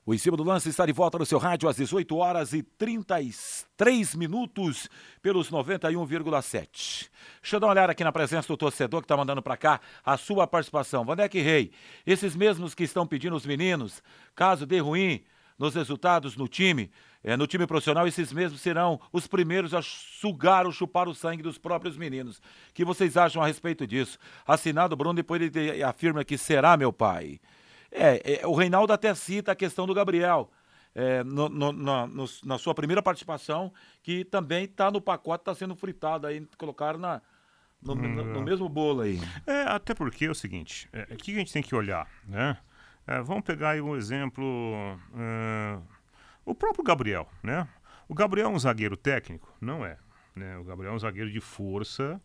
O 0.06 0.14
Em 0.14 0.16
Cima 0.16 0.34
do 0.34 0.42
Lance 0.42 0.70
está 0.70 0.86
de 0.86 0.92
volta 0.94 1.18
no 1.18 1.26
seu 1.26 1.38
rádio 1.38 1.68
às 1.68 1.76
18 1.76 2.16
horas 2.16 2.54
e 2.54 2.62
33 2.62 4.14
minutos 4.14 4.88
pelos 5.20 5.50
91,7. 5.50 7.10
Deixa 7.42 7.56
eu 7.56 7.60
dar 7.60 7.66
uma 7.66 7.72
olhada 7.74 7.92
aqui 7.92 8.02
na 8.02 8.10
presença 8.10 8.48
do 8.48 8.56
torcedor 8.56 9.02
que 9.02 9.04
está 9.04 9.18
mandando 9.18 9.42
para 9.42 9.58
cá 9.58 9.78
a 10.02 10.16
sua 10.16 10.46
participação. 10.46 11.04
Vandeck 11.04 11.38
Rei, 11.38 11.70
esses 12.06 12.34
mesmos 12.34 12.74
que 12.74 12.84
estão 12.84 13.06
pedindo 13.06 13.36
os 13.36 13.44
meninos, 13.44 14.02
caso 14.34 14.64
dê 14.64 14.78
ruim 14.78 15.22
nos 15.58 15.74
resultados 15.74 16.36
no 16.36 16.46
time, 16.46 16.90
é, 17.22 17.36
no 17.36 17.46
time 17.46 17.66
profissional, 17.66 18.06
esses 18.06 18.32
mesmos 18.32 18.60
serão 18.60 19.00
os 19.12 19.26
primeiros 19.26 19.74
a 19.74 19.82
sugar 19.82 20.66
ou 20.66 20.72
chupar 20.72 21.08
o 21.08 21.14
sangue 21.14 21.42
dos 21.42 21.58
próprios 21.58 21.96
meninos. 21.96 22.38
O 22.38 22.42
que 22.74 22.84
vocês 22.84 23.16
acham 23.16 23.42
a 23.42 23.46
respeito 23.46 23.86
disso? 23.86 24.18
Assinado 24.46 24.94
Bruno, 24.94 25.14
depois 25.14 25.42
ele 25.42 25.82
afirma 25.82 26.24
que 26.24 26.38
será 26.38 26.76
meu 26.76 26.92
pai. 26.92 27.40
É, 27.90 28.40
é, 28.42 28.46
o 28.46 28.54
Reinaldo 28.54 28.92
até 28.92 29.12
cita 29.14 29.52
a 29.52 29.56
questão 29.56 29.86
do 29.86 29.94
Gabriel. 29.94 30.50
É, 30.94 31.22
no, 31.22 31.48
no, 31.48 31.72
na, 31.72 32.06
no, 32.06 32.24
na, 32.44 32.58
sua 32.58 32.74
primeira 32.74 33.02
participação, 33.02 33.72
que 34.02 34.24
também 34.24 34.64
está 34.64 34.90
no 34.90 35.00
pacote, 35.00 35.42
está 35.42 35.54
sendo 35.54 35.76
fritado 35.76 36.26
aí, 36.26 36.44
colocaram 36.56 36.98
na, 36.98 37.20
no, 37.80 37.94
no, 37.94 38.42
mesmo 38.42 38.68
bolo 38.68 39.02
aí. 39.02 39.20
É, 39.46 39.62
até 39.62 39.94
porque 39.94 40.24
é 40.24 40.30
o 40.30 40.34
seguinte, 40.34 40.88
é, 40.92 41.02
o 41.12 41.16
que 41.16 41.32
a 41.32 41.38
gente 41.38 41.52
tem 41.52 41.62
que 41.62 41.74
olhar, 41.74 42.08
né? 42.26 42.58
É, 43.08 43.22
vamos 43.22 43.42
pegar 43.42 43.70
aí 43.70 43.80
um 43.80 43.96
exemplo, 43.96 44.44
é, 45.16 45.78
o 46.44 46.54
próprio 46.54 46.84
Gabriel, 46.84 47.26
né? 47.42 47.66
O 48.06 48.14
Gabriel 48.14 48.48
é 48.48 48.50
um 48.50 48.58
zagueiro 48.58 48.98
técnico? 48.98 49.50
Não 49.58 49.82
é. 49.82 49.96
Né? 50.36 50.58
O 50.58 50.64
Gabriel 50.64 50.92
é 50.92 50.94
um 50.96 50.98
zagueiro 50.98 51.30
de 51.30 51.40
força, 51.40 52.20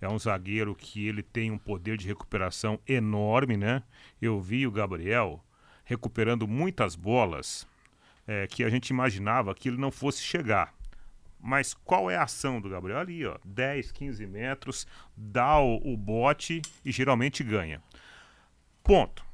é 0.00 0.08
um 0.08 0.16
zagueiro 0.16 0.76
que 0.76 1.08
ele 1.08 1.24
tem 1.24 1.50
um 1.50 1.58
poder 1.58 1.96
de 1.96 2.06
recuperação 2.06 2.78
enorme, 2.86 3.56
né? 3.56 3.82
Eu 4.22 4.40
vi 4.40 4.64
o 4.64 4.70
Gabriel 4.70 5.44
recuperando 5.84 6.46
muitas 6.46 6.94
bolas 6.94 7.66
é, 8.24 8.46
que 8.46 8.62
a 8.62 8.70
gente 8.70 8.90
imaginava 8.90 9.52
que 9.56 9.68
ele 9.68 9.76
não 9.76 9.90
fosse 9.90 10.22
chegar. 10.22 10.72
Mas 11.40 11.74
qual 11.74 12.08
é 12.08 12.14
a 12.16 12.22
ação 12.22 12.60
do 12.60 12.68
Gabriel 12.68 13.00
ali, 13.00 13.26
ó? 13.26 13.36
10, 13.44 13.90
15 13.90 14.24
metros, 14.24 14.86
dá 15.16 15.58
o, 15.58 15.94
o 15.94 15.96
bote 15.96 16.62
e 16.84 16.92
geralmente 16.92 17.42
ganha. 17.42 17.82
Ponto. 18.84 19.27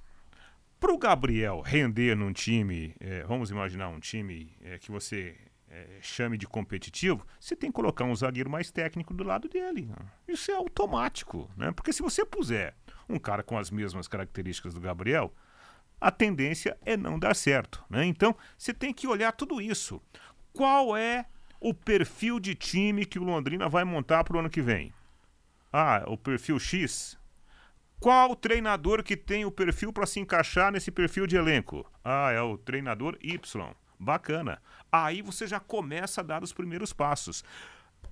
Para 0.84 0.92
o 0.92 0.98
Gabriel 0.98 1.62
render 1.62 2.14
num 2.14 2.30
time, 2.30 2.94
é, 3.00 3.24
vamos 3.24 3.50
imaginar 3.50 3.88
um 3.88 3.98
time 3.98 4.54
é, 4.60 4.78
que 4.78 4.90
você 4.90 5.34
é, 5.70 5.98
chame 6.02 6.36
de 6.36 6.46
competitivo, 6.46 7.26
você 7.40 7.56
tem 7.56 7.70
que 7.70 7.74
colocar 7.74 8.04
um 8.04 8.14
zagueiro 8.14 8.50
mais 8.50 8.70
técnico 8.70 9.14
do 9.14 9.24
lado 9.24 9.48
dele. 9.48 9.90
Isso 10.28 10.50
é 10.50 10.54
automático, 10.54 11.50
né? 11.56 11.72
Porque 11.72 11.90
se 11.90 12.02
você 12.02 12.22
puser 12.22 12.74
um 13.08 13.18
cara 13.18 13.42
com 13.42 13.56
as 13.56 13.70
mesmas 13.70 14.06
características 14.06 14.74
do 14.74 14.80
Gabriel, 14.82 15.32
a 15.98 16.10
tendência 16.10 16.76
é 16.84 16.98
não 16.98 17.18
dar 17.18 17.34
certo, 17.34 17.82
né? 17.88 18.04
Então, 18.04 18.36
você 18.54 18.74
tem 18.74 18.92
que 18.92 19.06
olhar 19.06 19.32
tudo 19.32 19.62
isso. 19.62 20.02
Qual 20.52 20.94
é 20.94 21.24
o 21.58 21.72
perfil 21.72 22.38
de 22.38 22.54
time 22.54 23.06
que 23.06 23.18
o 23.18 23.24
Londrina 23.24 23.70
vai 23.70 23.84
montar 23.84 24.22
para 24.22 24.36
o 24.36 24.38
ano 24.38 24.50
que 24.50 24.60
vem? 24.60 24.92
Ah, 25.72 26.04
o 26.06 26.18
perfil 26.18 26.58
X. 26.58 27.18
Qual 28.04 28.36
treinador 28.36 29.02
que 29.02 29.16
tem 29.16 29.46
o 29.46 29.50
perfil 29.50 29.90
para 29.90 30.04
se 30.04 30.20
encaixar 30.20 30.70
nesse 30.70 30.90
perfil 30.90 31.26
de 31.26 31.36
elenco? 31.36 31.90
Ah, 32.04 32.30
é 32.32 32.40
o 32.42 32.58
treinador 32.58 33.16
Y. 33.22 33.74
Bacana. 33.98 34.60
Aí 34.92 35.22
você 35.22 35.46
já 35.46 35.58
começa 35.58 36.20
a 36.20 36.24
dar 36.24 36.42
os 36.42 36.52
primeiros 36.52 36.92
passos. 36.92 37.42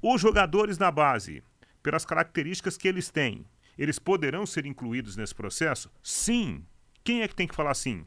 Os 0.01 0.19
jogadores 0.19 0.79
na 0.79 0.91
base, 0.91 1.45
pelas 1.83 2.07
características 2.07 2.79
que 2.79 2.89
eles 2.89 3.11
têm, 3.11 3.45
eles 3.77 3.99
poderão 3.99 4.47
ser 4.47 4.65
incluídos 4.65 5.15
nesse 5.15 5.35
processo? 5.35 5.93
Sim. 6.03 6.65
Quem 7.05 7.21
é 7.21 7.29
que 7.29 7.35
tem 7.35 7.47
que 7.47 7.55
falar 7.55 7.75
sim? 7.75 8.07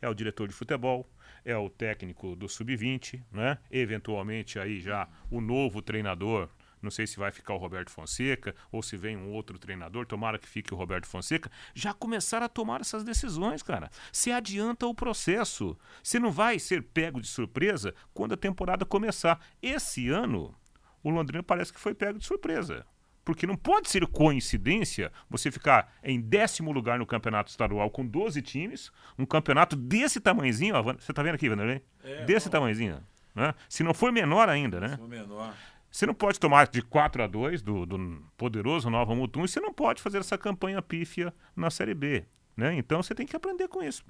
É 0.00 0.08
o 0.08 0.14
diretor 0.14 0.48
de 0.48 0.54
futebol, 0.54 1.06
é 1.44 1.54
o 1.54 1.68
técnico 1.68 2.34
do 2.34 2.48
sub-20, 2.48 3.22
né? 3.30 3.58
Eventualmente 3.70 4.58
aí 4.58 4.80
já 4.80 5.06
o 5.30 5.42
novo 5.42 5.82
treinador 5.82 6.48
não 6.86 6.90
sei 6.90 7.06
se 7.06 7.18
vai 7.18 7.30
ficar 7.32 7.52
o 7.52 7.58
Roberto 7.58 7.90
Fonseca 7.90 8.54
ou 8.70 8.82
se 8.82 8.96
vem 8.96 9.16
um 9.16 9.32
outro 9.32 9.58
treinador, 9.58 10.06
tomara 10.06 10.38
que 10.38 10.48
fique 10.48 10.72
o 10.72 10.76
Roberto 10.76 11.06
Fonseca, 11.06 11.50
já 11.74 11.92
começaram 11.92 12.46
a 12.46 12.48
tomar 12.48 12.80
essas 12.80 13.02
decisões, 13.02 13.62
cara. 13.62 13.90
Se 14.12 14.30
adianta 14.30 14.86
o 14.86 14.94
processo. 14.94 15.76
Você 16.02 16.18
não 16.18 16.30
vai 16.30 16.58
ser 16.58 16.82
pego 16.82 17.20
de 17.20 17.26
surpresa 17.26 17.94
quando 18.14 18.34
a 18.34 18.36
temporada 18.36 18.84
começar. 18.86 19.44
Esse 19.60 20.08
ano, 20.08 20.54
o 21.02 21.10
Londrina 21.10 21.42
parece 21.42 21.72
que 21.72 21.80
foi 21.80 21.94
pego 21.94 22.18
de 22.18 22.24
surpresa. 22.24 22.86
Porque 23.24 23.44
não 23.44 23.56
pode 23.56 23.90
ser 23.90 24.06
coincidência 24.06 25.12
você 25.28 25.50
ficar 25.50 25.92
em 26.04 26.20
décimo 26.20 26.70
lugar 26.70 27.00
no 27.00 27.04
campeonato 27.04 27.50
estadual 27.50 27.90
com 27.90 28.06
12 28.06 28.40
times, 28.40 28.92
um 29.18 29.26
campeonato 29.26 29.74
desse 29.74 30.20
tamanhozinho, 30.20 30.76
ó, 30.76 30.82
você 30.82 31.12
tá 31.12 31.24
vendo 31.24 31.34
aqui, 31.34 31.48
Vanderlei? 31.48 31.82
É, 32.04 32.24
desse 32.24 32.48
tamanhozinho. 32.48 33.02
Né? 33.34 33.52
Se 33.68 33.82
não 33.82 33.92
for 33.92 34.10
menor 34.10 34.48
ainda, 34.48 34.80
né? 34.80 34.90
Se 34.90 34.96
for 34.96 35.08
menor. 35.08 35.52
Você 35.96 36.04
não 36.04 36.12
pode 36.12 36.38
tomar 36.38 36.68
de 36.68 36.82
4 36.82 37.22
a 37.22 37.26
2 37.26 37.62
do, 37.62 37.86
do 37.86 38.22
poderoso 38.36 38.90
Nova 38.90 39.14
Mutum 39.14 39.46
e 39.46 39.48
você 39.48 39.58
não 39.60 39.72
pode 39.72 40.02
fazer 40.02 40.18
essa 40.18 40.36
campanha 40.36 40.82
pífia 40.82 41.32
na 41.56 41.70
Série 41.70 41.94
B. 41.94 42.22
Né? 42.54 42.76
Então 42.76 43.02
você 43.02 43.14
tem 43.14 43.26
que 43.26 43.34
aprender 43.34 43.66
com 43.66 43.82
isso. 43.82 44.04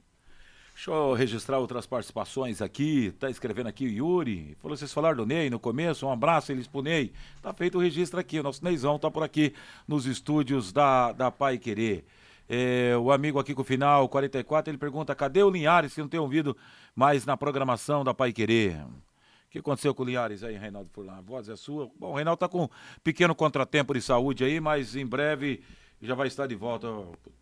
Deixa 0.75 0.91
eu 0.91 1.13
registrar 1.13 1.61
outras 1.61 1.87
participações 1.87 2.61
aqui. 2.61 3.15
Tá 3.21 3.31
escrevendo 3.31 3.69
aqui 3.69 3.87
o 3.87 3.89
Yuri. 3.89 4.57
Falou, 4.61 4.77
vocês 4.77 4.93
falaram 4.93 5.19
do 5.19 5.27
Ney 5.27 5.49
no 5.49 5.61
começo. 5.61 6.05
Um 6.05 6.11
abraço, 6.11 6.51
eles 6.51 6.67
pro 6.67 6.83
Ney. 6.83 7.13
Tá 7.41 7.55
feito 7.55 7.79
o 7.79 7.81
registro 7.81 8.19
aqui. 8.19 8.41
O 8.41 8.43
nosso 8.43 8.65
Neizão 8.65 8.99
tá 8.99 9.09
por 9.09 9.23
aqui 9.23 9.55
nos 9.87 10.07
estúdios 10.07 10.73
da, 10.73 11.13
da 11.13 11.31
Pai 11.31 11.57
Querer. 11.57 12.05
É, 12.49 12.97
o 12.97 13.13
amigo 13.13 13.39
aqui 13.39 13.55
com 13.55 13.63
o 13.63 13.65
final, 13.65 14.09
44, 14.09 14.73
ele 14.73 14.79
pergunta: 14.79 15.15
cadê 15.15 15.41
o 15.41 15.51
Linhares 15.51 15.95
que 15.95 16.01
não 16.01 16.09
tem 16.09 16.19
ouvido 16.19 16.57
mais 16.97 17.25
na 17.25 17.37
programação 17.37 18.03
da 18.03 18.13
Pai 18.13 18.33
Querer? 18.33 18.85
O 19.57 19.63
que 19.63 19.71
aconteceu 19.71 19.95
com 19.95 20.03
o 20.03 20.07
Linhares 20.07 20.45
aí, 20.45 20.55
Reinaldo 20.57 20.91
Furlan? 20.93 21.15
A 21.15 21.21
voz 21.23 21.49
é 21.49 21.57
sua. 21.57 21.91
Bom, 21.99 22.11
o 22.11 22.15
Reinaldo 22.15 22.37
está 22.37 22.49
com 22.49 22.65
um 22.65 22.69
pequeno 23.03 23.35
contratempo 23.35 23.95
de 23.95 24.03
saúde 24.03 24.45
aí, 24.45 24.61
mas 24.61 24.95
em 24.95 25.07
breve 25.07 25.63
já 26.03 26.15
vai 26.15 26.27
estar 26.27 26.47
de 26.47 26.55
volta. 26.55 26.89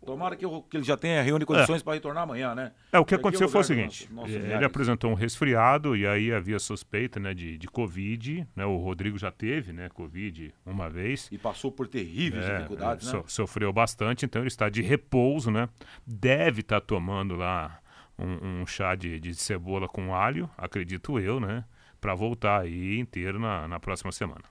Tomara 0.05 0.35
que, 0.37 0.45
eu, 0.45 0.61
que 0.69 0.77
ele 0.77 0.85
já 0.85 0.95
tenha 0.95 1.21
reúne 1.21 1.45
condições 1.45 1.81
é. 1.81 1.83
para 1.83 1.93
retornar 1.93 2.23
amanhã, 2.23 2.55
né? 2.55 2.71
É, 2.89 2.97
o 2.97 3.03
que 3.03 3.13
aconteceu 3.13 3.49
foi 3.49 3.59
o 3.59 3.63
seguinte: 3.65 4.07
nosso, 4.13 4.31
nosso 4.31 4.45
ele 4.45 4.63
apresentou 4.63 5.11
um 5.11 5.13
resfriado 5.13 5.93
e 5.93 6.07
aí 6.07 6.31
havia 6.31 6.57
suspeita 6.57 7.19
né, 7.19 7.33
de, 7.33 7.57
de 7.57 7.67
Covid. 7.67 8.47
Né, 8.55 8.65
o 8.65 8.77
Rodrigo 8.77 9.17
já 9.17 9.29
teve 9.29 9.73
né, 9.73 9.89
Covid 9.89 10.53
uma 10.65 10.89
vez. 10.89 11.27
E 11.31 11.37
passou 11.37 11.69
por 11.69 11.85
terríveis 11.85 12.45
é, 12.45 12.55
dificuldades, 12.55 13.11
né? 13.11 13.23
sofreu 13.27 13.73
bastante, 13.73 14.25
então 14.25 14.41
ele 14.41 14.47
está 14.47 14.69
de 14.69 14.81
repouso, 14.81 15.51
né? 15.51 15.67
Deve 16.07 16.61
estar 16.61 16.79
tá 16.79 16.85
tomando 16.85 17.35
lá 17.35 17.81
um, 18.17 18.61
um 18.61 18.65
chá 18.65 18.95
de, 18.95 19.19
de 19.19 19.35
cebola 19.35 19.87
com 19.89 20.15
alho, 20.15 20.49
acredito 20.57 21.19
eu, 21.19 21.41
né? 21.41 21.65
Para 21.99 22.15
voltar 22.15 22.61
aí 22.61 22.99
inteiro 22.99 23.39
na, 23.39 23.67
na 23.67 23.79
próxima 23.79 24.11
semana. 24.11 24.43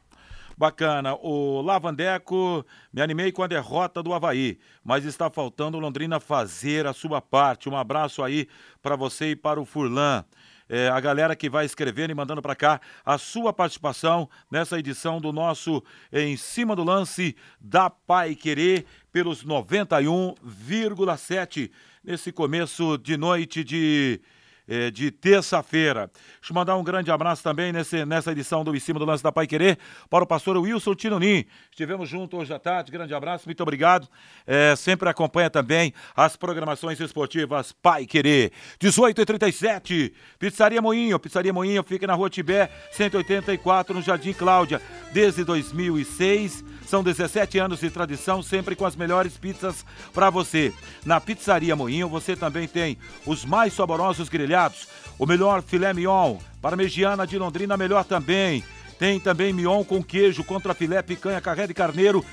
Bacana. 0.57 1.15
O 1.15 1.61
Lavandeco, 1.61 2.65
me 2.93 3.03
animei 3.03 3.33
com 3.33 3.43
a 3.43 3.49
derrota 3.49 4.01
do 4.03 4.15
Havaí, 4.15 4.59
mas 4.85 5.05
está 5.05 5.29
faltando 5.29 5.81
Londrina 5.81 6.21
fazer 6.21 6.87
a 6.87 6.93
sua 6.93 7.21
parte. 7.21 7.69
Um 7.69 7.77
abraço 7.77 8.23
aí 8.23 8.47
para 8.81 8.95
você 8.95 9.31
e 9.31 9.37
para 9.37 9.61
o 9.61 9.65
Furlan. 9.65 10.25
É, 10.67 10.89
a 10.89 10.99
galera 10.99 11.37
que 11.37 11.51
vai 11.51 11.67
escrevendo 11.67 12.11
e 12.11 12.15
mandando 12.15 12.41
para 12.41 12.55
cá 12.55 12.81
a 13.05 13.19
sua 13.19 13.53
participação 13.53 14.31
nessa 14.51 14.79
edição 14.79 15.21
do 15.21 15.31
nosso 15.31 15.85
Em 16.11 16.39
Cima 16.39 16.75
do 16.75 16.83
Lance 16.83 17.37
da 17.61 17.91
Pai 17.91 18.35
Querer 18.35 18.87
pelos 19.13 19.45
91,7 19.45 21.71
nesse 22.03 22.33
começo 22.33 22.97
de 22.97 23.19
noite 23.19 23.63
de 23.63 24.23
eh, 24.69 24.91
de 24.91 25.11
terça-feira. 25.11 26.11
Deixa 26.41 26.53
eu 26.53 26.55
mandar 26.55 26.77
um 26.77 26.85
grande 26.85 27.11
abraço 27.11 27.43
também 27.43 27.73
nesse, 27.73 28.05
nessa 28.05 28.33
edição 28.33 28.65
do 28.65 28.75
Em 28.75 28.81
Cima 28.81 28.99
do 28.99 29.05
Lance 29.05 29.23
da 29.23 29.31
Pai 29.31 29.47
Querer 29.47 29.79
para 30.09 30.25
o 30.25 30.27
pastor 30.27 30.57
Wilson 30.57 30.95
Tinonim. 30.95 31.45
Estivemos 31.71 32.09
juntos 32.09 32.39
hoje 32.39 32.53
à 32.53 32.59
tarde, 32.59 32.91
grande 32.91 33.15
abraço, 33.15 33.47
muito 33.47 33.63
obrigado. 33.63 34.09
Eh, 34.47 34.75
sempre 34.77 35.09
acompanha 35.09 35.51
também 35.51 35.93
as 36.17 36.37
programações 36.37 36.99
esportivas 37.01 37.73
Pai 37.73 38.07
Querer. 38.07 38.53
18 38.79 39.21
e 39.21 39.25
37 39.25 40.15
Pizzaria 40.39 40.81
Moinho, 40.81 41.19
Pizzaria 41.19 41.53
Moinho 41.53 41.83
fica 41.83 42.07
na 42.07 42.15
rua 42.15 42.31
Tibé, 42.31 42.71
184, 42.93 43.95
no 43.95 44.03
Jardim 44.03 44.33
Cláudia, 44.33 44.81
desde 45.13 45.45
2006. 45.45 46.65
São 46.95 47.03
17 47.03 47.59
anos 47.59 47.81
de 47.81 47.91
tradição, 47.91 48.41
sempre 48.41 48.77
com 48.77 48.87
as 48.87 48.95
melhores 48.95 49.37
pizzas 49.37 49.85
para 50.13 50.31
você. 50.31 50.73
Na 51.05 51.21
Pizzaria 51.21 51.75
Moinho 51.75 52.09
você 52.09 52.37
também 52.37 52.69
tem 52.69 52.97
os 53.27 53.45
mais 53.45 53.73
saborosos 53.73 54.29
grelhados, 54.29 54.87
o 55.19 55.27
melhor 55.27 55.61
filé 55.61 55.93
mignon, 55.93 56.39
parmegiana 56.63 57.27
de 57.27 57.37
Londrina 57.37 57.77
melhor 57.77 58.05
também. 58.05 58.63
Tem 58.97 59.19
também 59.19 59.53
mignon 59.53 59.83
com 59.83 60.05
queijo, 60.05 60.45
contra 60.45 60.73
filé, 60.73 61.03
picanha, 61.03 61.41
carré 61.41 61.67
de 61.67 61.75
carneiro 61.75 62.25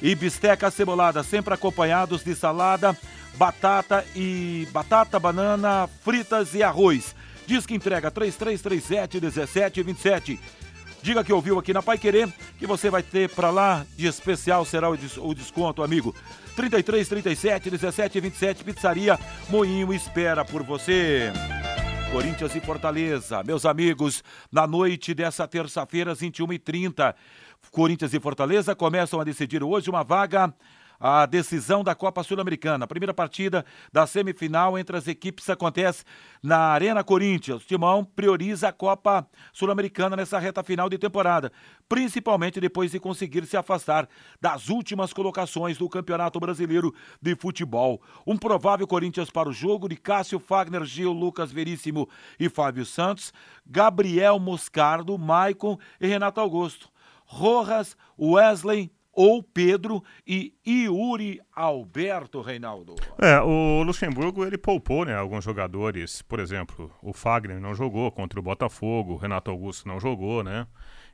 e 0.00 0.14
bisteca 0.14 0.70
cebolada, 0.70 1.22
sempre 1.22 1.52
acompanhados 1.52 2.24
de 2.24 2.34
salada, 2.34 2.96
batata 3.34 4.02
e 4.16 4.66
batata, 4.72 5.20
banana, 5.20 5.90
fritas 6.02 6.54
e 6.54 6.62
arroz. 6.62 7.14
Diz 7.46 7.66
que 7.66 7.74
entrega 7.74 8.10
3337 8.10 9.20
1727. 9.20 10.40
Diga 11.06 11.22
que 11.22 11.32
ouviu 11.32 11.56
aqui 11.56 11.72
na 11.72 11.80
Pai 11.80 11.96
Querer 11.96 12.28
que 12.58 12.66
você 12.66 12.90
vai 12.90 13.00
ter 13.00 13.30
para 13.30 13.48
lá 13.48 13.86
de 13.96 14.08
especial 14.08 14.64
será 14.64 14.90
o, 14.90 14.96
des 14.96 15.16
o 15.16 15.32
desconto, 15.34 15.84
amigo. 15.84 16.12
33 16.56 17.08
37 17.08 17.70
17 17.70 18.18
27 18.20 18.64
Pizzaria 18.64 19.16
Moinho 19.48 19.94
espera 19.94 20.44
por 20.44 20.64
você. 20.64 21.32
Corinthians 22.10 22.56
e 22.56 22.60
Fortaleza, 22.60 23.40
meus 23.44 23.64
amigos, 23.64 24.24
na 24.50 24.66
noite 24.66 25.14
dessa 25.14 25.46
terça-feira, 25.46 26.12
21h30. 26.12 27.14
Corinthians 27.70 28.12
e 28.12 28.18
Fortaleza 28.18 28.74
começam 28.74 29.20
a 29.20 29.24
decidir 29.24 29.62
hoje 29.62 29.88
uma 29.88 30.02
vaga 30.02 30.52
a 30.98 31.26
decisão 31.26 31.84
da 31.84 31.94
Copa 31.94 32.22
Sul-Americana. 32.22 32.84
A 32.84 32.88
primeira 32.88 33.14
partida 33.14 33.64
da 33.92 34.06
semifinal 34.06 34.78
entre 34.78 34.96
as 34.96 35.06
equipes 35.06 35.48
acontece 35.48 36.04
na 36.42 36.58
Arena 36.58 37.04
Corinthians. 37.04 37.62
O 37.62 37.66
Timão 37.66 38.04
prioriza 38.04 38.68
a 38.68 38.72
Copa 38.72 39.26
Sul-Americana 39.52 40.16
nessa 40.16 40.38
reta 40.38 40.62
final 40.62 40.88
de 40.88 40.98
temporada, 40.98 41.52
principalmente 41.88 42.60
depois 42.60 42.90
de 42.90 43.00
conseguir 43.00 43.46
se 43.46 43.56
afastar 43.56 44.08
das 44.40 44.68
últimas 44.68 45.12
colocações 45.12 45.78
do 45.78 45.88
Campeonato 45.88 46.40
Brasileiro 46.40 46.94
de 47.20 47.36
Futebol. 47.36 48.00
Um 48.26 48.36
provável 48.36 48.86
Corinthians 48.86 49.30
para 49.30 49.48
o 49.48 49.52
jogo 49.52 49.88
de 49.88 49.96
Cássio 49.96 50.38
Fagner, 50.38 50.84
Gil, 50.84 51.12
Lucas 51.12 51.52
Veríssimo 51.52 52.08
e 52.38 52.48
Fábio 52.48 52.84
Santos, 52.84 53.32
Gabriel 53.66 54.38
Moscardo, 54.38 55.18
Maicon 55.18 55.78
e 56.00 56.06
Renato 56.06 56.40
Augusto. 56.40 56.88
Rojas, 57.26 57.96
Wesley, 58.16 58.90
ou 59.16 59.42
Pedro 59.42 60.04
e 60.26 60.54
Yuri 60.66 61.40
Alberto 61.54 62.42
Reinaldo. 62.42 62.94
É, 63.18 63.40
o 63.40 63.82
Luxemburgo 63.82 64.44
ele 64.44 64.58
poupou, 64.58 65.06
né, 65.06 65.16
alguns 65.16 65.42
jogadores, 65.42 66.20
por 66.20 66.38
exemplo, 66.38 66.92
o 67.02 67.14
Fagner 67.14 67.58
não 67.58 67.74
jogou 67.74 68.12
contra 68.12 68.38
o 68.38 68.42
Botafogo, 68.42 69.14
o 69.14 69.16
Renato 69.16 69.50
Augusto 69.50 69.88
não 69.88 69.98
jogou, 69.98 70.44
né? 70.44 70.66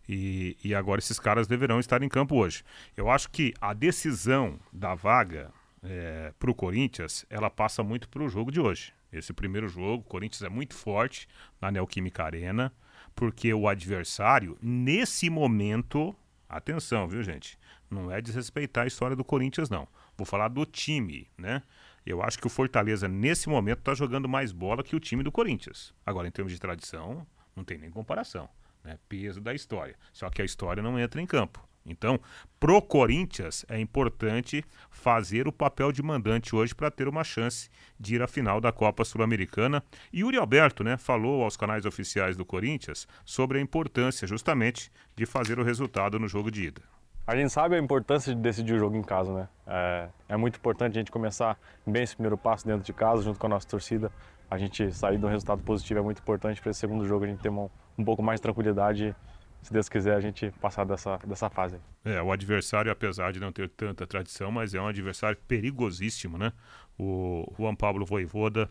E, 0.09 0.57
e 0.65 0.75
agora 0.75 0.99
esses 0.99 1.21
caras 1.21 1.47
deverão 1.47 1.79
estar 1.79 2.03
em 2.03 2.09
campo 2.09 2.35
hoje. 2.35 2.65
Eu 2.97 3.09
acho 3.09 3.31
que 3.31 3.55
a 3.61 3.73
decisão 3.73 4.59
da 4.73 4.97
vaga 4.97 5.53
é, 5.85 6.33
para 6.39 6.51
o 6.51 6.55
Corinthians, 6.55 7.25
ela 7.31 7.49
passa 7.49 7.85
muito 7.85 8.09
para 8.09 8.23
o 8.23 8.29
jogo 8.29 8.51
de 8.51 8.61
hoje. 8.61 8.93
Esse 9.13 9.33
primeiro 9.33 9.69
jogo, 9.69 10.03
o 10.03 10.09
Corinthians 10.09 10.43
é 10.43 10.49
muito 10.49 10.75
forte 10.75 11.29
na 11.61 11.71
Neoquímica 11.71 12.25
Arena, 12.25 12.73
porque 13.15 13.53
o 13.53 13.69
adversário, 13.69 14.59
nesse 14.61 15.29
momento, 15.29 16.17
atenção, 16.49 17.07
viu 17.07 17.23
gente? 17.23 17.59
Não 17.93 18.11
é 18.11 18.23
desrespeitar 18.23 18.85
a 18.85 18.87
história 18.87 19.15
do 19.15 19.23
Corinthians, 19.23 19.69
não. 19.69 19.87
Vou 20.17 20.25
falar 20.25 20.49
do 20.49 20.65
time, 20.65 21.29
né? 21.37 21.63
Eu 22.07 22.23
acho 22.23 22.39
que 22.39 22.47
o 22.47 22.51
Fortaleza, 22.51 23.07
nesse 23.07 23.51
momento, 23.51 23.81
está 23.81 23.93
jogando 23.93 24.27
mais 24.27 24.51
bola 24.51 24.83
que 24.83 24.97
o 24.97 25.01
time 25.01 25.23
do 25.23 25.31
Corinthians. 25.31 25.93
Agora, 26.05 26.27
em 26.27 26.31
termos 26.31 26.55
de 26.55 26.59
tradição, 26.59 27.27
não 27.55 27.63
tem 27.63 27.77
nem 27.77 27.91
comparação. 27.91 28.49
Né? 28.83 28.99
Peso 29.11 29.43
da 29.43 29.53
história. 29.53 29.95
Só 30.11 30.31
que 30.31 30.41
a 30.41 30.45
história 30.45 30.83
não 30.83 30.99
entra 30.99 31.21
em 31.21 31.27
campo. 31.27 31.63
Então, 31.85 32.19
pro 32.59 32.81
Corinthians 32.81 33.67
é 33.69 33.79
importante 33.79 34.65
fazer 34.91 35.47
o 35.47 35.53
papel 35.53 35.93
de 35.93 36.03
mandante 36.03 36.57
hoje 36.57 36.75
para 36.75 36.91
ter 36.91 37.07
uma 37.09 37.25
chance 37.25 37.69
de 38.01 38.15
ir 38.15 38.23
à 38.23 38.27
final 38.27 38.59
da 38.59 38.73
Copa 38.73 39.05
Sul-Americana. 39.05 39.85
E 40.11 40.21
Yuri 40.21 40.39
Alberto, 40.39 40.83
né, 40.83 40.97
falou 40.97 41.45
aos 41.45 41.59
canais 41.59 41.85
oficiais 41.85 42.39
do 42.39 42.45
Corinthians 42.45 43.07
sobre 43.23 43.59
a 43.59 43.61
importância 43.61 44.27
justamente 44.27 44.91
de 45.15 45.27
fazer 45.27 45.59
o 45.59 45.65
resultado 45.65 46.19
no 46.19 46.27
jogo 46.27 46.51
de 46.51 46.69
ida. 46.69 46.83
A 47.25 47.37
gente 47.37 47.51
sabe 47.51 47.77
a 47.77 47.79
importância 47.79 48.35
de 48.35 48.41
decidir 48.41 48.75
o 48.75 48.79
jogo 48.79 48.97
em 48.97 49.03
casa, 49.03 49.33
né? 49.33 49.49
É, 49.67 50.09
é, 50.31 50.37
muito 50.37 50.57
importante 50.57 50.99
a 50.99 51.01
gente 51.01 51.13
começar 51.13 51.57
bem 51.87 52.03
esse 52.03 52.17
primeiro 52.17 52.37
passo 52.37 52.67
dentro 52.67 52.83
de 52.83 52.93
casa, 52.93 53.23
junto 53.23 53.39
com 53.39 53.47
a 53.47 53.51
nossa 53.51 53.67
torcida. 53.67 54.11
A 54.51 54.59
gente 54.59 54.93
sair 54.93 55.19
de 55.19 55.25
um 55.25 55.29
resultado 55.29 55.63
positivo 55.63 56.01
é 56.01 56.03
muito 56.03 56.19
importante 56.19 56.61
para 56.61 56.71
esse 56.71 56.81
segundo 56.81 57.07
jogo 57.07 57.25
a 57.25 57.29
gente 57.29 57.41
ter 57.41 57.49
um, 57.49 57.71
um 57.97 58.05
pouco 58.05 58.23
mais 58.23 58.41
de 58.41 58.43
tranquilidade 58.43 59.15
se 59.63 59.73
Deus 59.73 59.89
quiser, 59.89 60.17
a 60.17 60.21
gente 60.21 60.51
passar 60.61 60.85
dessa, 60.85 61.19
dessa 61.19 61.49
fase. 61.49 61.77
É, 62.05 62.21
o 62.21 62.33
adversário, 62.33 62.91
apesar 62.91 63.33
de 63.33 63.39
não 63.39 63.53
ter 63.53 63.69
tanta 63.69 64.05
tradição, 64.05 64.51
mas 64.51 64.75
é 64.75 64.81
um 64.81 64.89
adversário 64.89 65.39
perigosíssimo, 65.47 66.37
né? 66.37 66.53
O 66.99 67.47
Juan 67.57 67.77
Pablo 67.77 68.05
Voivoda 68.05 68.69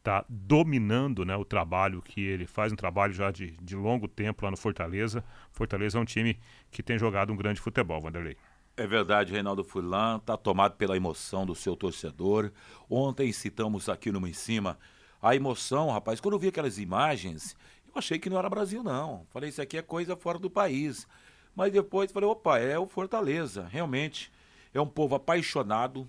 está 0.00 0.24
dominando 0.28 1.24
né, 1.24 1.36
o 1.36 1.44
trabalho 1.44 2.02
que 2.02 2.20
ele 2.20 2.46
faz, 2.46 2.72
um 2.72 2.76
trabalho 2.76 3.12
já 3.12 3.30
de, 3.30 3.52
de 3.62 3.76
longo 3.76 4.08
tempo 4.08 4.44
lá 4.44 4.50
no 4.50 4.56
Fortaleza. 4.56 5.22
Fortaleza 5.52 5.98
é 5.98 6.00
um 6.00 6.04
time 6.04 6.38
que 6.70 6.82
tem 6.82 6.98
jogado 6.98 7.32
um 7.32 7.36
grande 7.36 7.60
futebol, 7.60 8.00
Vanderlei. 8.00 8.36
É 8.76 8.86
verdade, 8.86 9.32
Reinaldo 9.32 9.62
Furlan 9.62 10.16
está 10.16 10.38
tomado 10.38 10.76
pela 10.76 10.96
emoção 10.96 11.44
do 11.44 11.54
seu 11.54 11.76
torcedor. 11.76 12.50
Ontem 12.88 13.30
citamos 13.30 13.88
aqui 13.88 14.10
no 14.10 14.26
Em 14.26 14.32
Cima 14.32 14.78
a 15.20 15.36
emoção, 15.36 15.90
rapaz. 15.90 16.18
Quando 16.18 16.34
eu 16.34 16.40
vi 16.40 16.48
aquelas 16.48 16.78
imagens, 16.78 17.54
eu 17.86 17.92
achei 17.94 18.18
que 18.18 18.30
não 18.30 18.38
era 18.38 18.48
Brasil, 18.48 18.82
não. 18.82 19.26
Falei, 19.28 19.50
isso 19.50 19.60
aqui 19.60 19.76
é 19.76 19.82
coisa 19.82 20.16
fora 20.16 20.38
do 20.38 20.48
país. 20.48 21.06
Mas 21.54 21.72
depois 21.72 22.10
falei, 22.10 22.28
opa, 22.28 22.58
é 22.58 22.78
o 22.78 22.86
Fortaleza. 22.86 23.68
Realmente, 23.70 24.32
é 24.72 24.80
um 24.80 24.86
povo 24.86 25.14
apaixonado. 25.14 26.08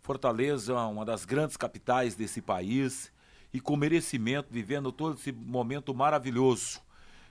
Fortaleza, 0.00 0.76
uma 0.76 1.04
das 1.04 1.24
grandes 1.24 1.56
capitais 1.56 2.14
desse 2.14 2.40
país 2.40 3.10
e 3.52 3.60
com 3.60 3.76
merecimento, 3.76 4.48
vivendo 4.50 4.90
todo 4.90 5.18
esse 5.18 5.32
momento 5.32 5.94
maravilhoso. 5.94 6.80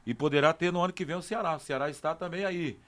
E 0.05 0.13
poderá 0.13 0.53
ter 0.53 0.71
no 0.71 0.81
ano 0.81 0.93
que 0.93 1.05
vem 1.05 1.15
o 1.15 1.21
Ceará. 1.21 1.55
O 1.55 1.59
Ceará 1.59 1.89
está 1.89 2.15
também 2.15 2.45
aí 2.45 2.79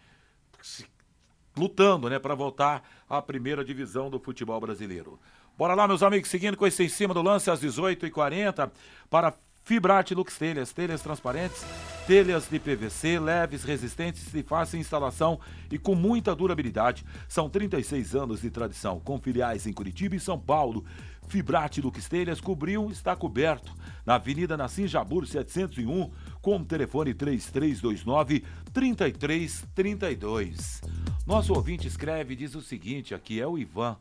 lutando, 1.56 2.10
né, 2.10 2.20
para 2.20 2.36
voltar 2.36 2.84
à 3.10 3.22
primeira 3.22 3.64
divisão 3.64 4.10
do 4.10 4.20
futebol 4.20 4.60
brasileiro. 4.60 5.20
Bora 5.58 5.76
lá, 5.76 5.88
meus 5.88 6.02
amigos, 6.02 6.30
seguindo 6.30 6.58
com 6.58 6.66
esse 6.66 6.84
em 6.84 6.90
cima 6.90 7.14
do 7.14 7.22
lance 7.22 7.50
às 7.52 7.62
18h40 7.62 8.72
para 9.10 9.34
Fibrate 9.64 10.14
Lux 10.14 10.38
Telhas, 10.38 10.74
telhas 10.74 11.02
transparentes, 11.02 11.64
telhas 12.06 12.50
de 12.50 12.60
PVC, 12.60 13.20
leves, 13.20 13.64
resistentes, 13.64 14.32
de 14.32 14.44
fácil 14.44 14.80
instalação 14.80 15.40
e 15.72 15.78
com 15.78 15.96
muita 15.96 16.36
durabilidade. 16.36 17.06
São 17.30 17.50
36 17.50 18.16
anos 18.16 18.42
de 18.42 18.50
tradição, 18.50 19.00
com 19.00 19.20
filiais 19.20 19.66
em 19.66 19.72
Curitiba 19.72 20.16
e 20.16 20.20
São 20.20 20.38
Paulo. 20.38 20.84
Fibrate 21.28 21.82
Lux 21.82 22.08
Telhas 22.08 22.40
cobriu, 22.40 22.92
está 22.92 23.16
coberto. 23.16 23.74
Na 24.06 24.16
Avenida 24.16 24.58
Nassim 24.58 24.88
Jabur 24.88 25.26
701, 25.26 26.12
com 26.42 26.58
o 26.58 26.66
telefone 26.66 27.14
3329 27.14 28.44
3332. 28.72 30.82
Nosso 31.26 31.54
ouvinte 31.54 31.88
escreve 31.88 32.34
e 32.34 32.38
diz 32.38 32.56
o 32.56 32.62
seguinte: 32.62 33.16
aqui 33.16 33.40
é 33.40 33.48
o 33.48 33.58
Ivan. 33.58 33.98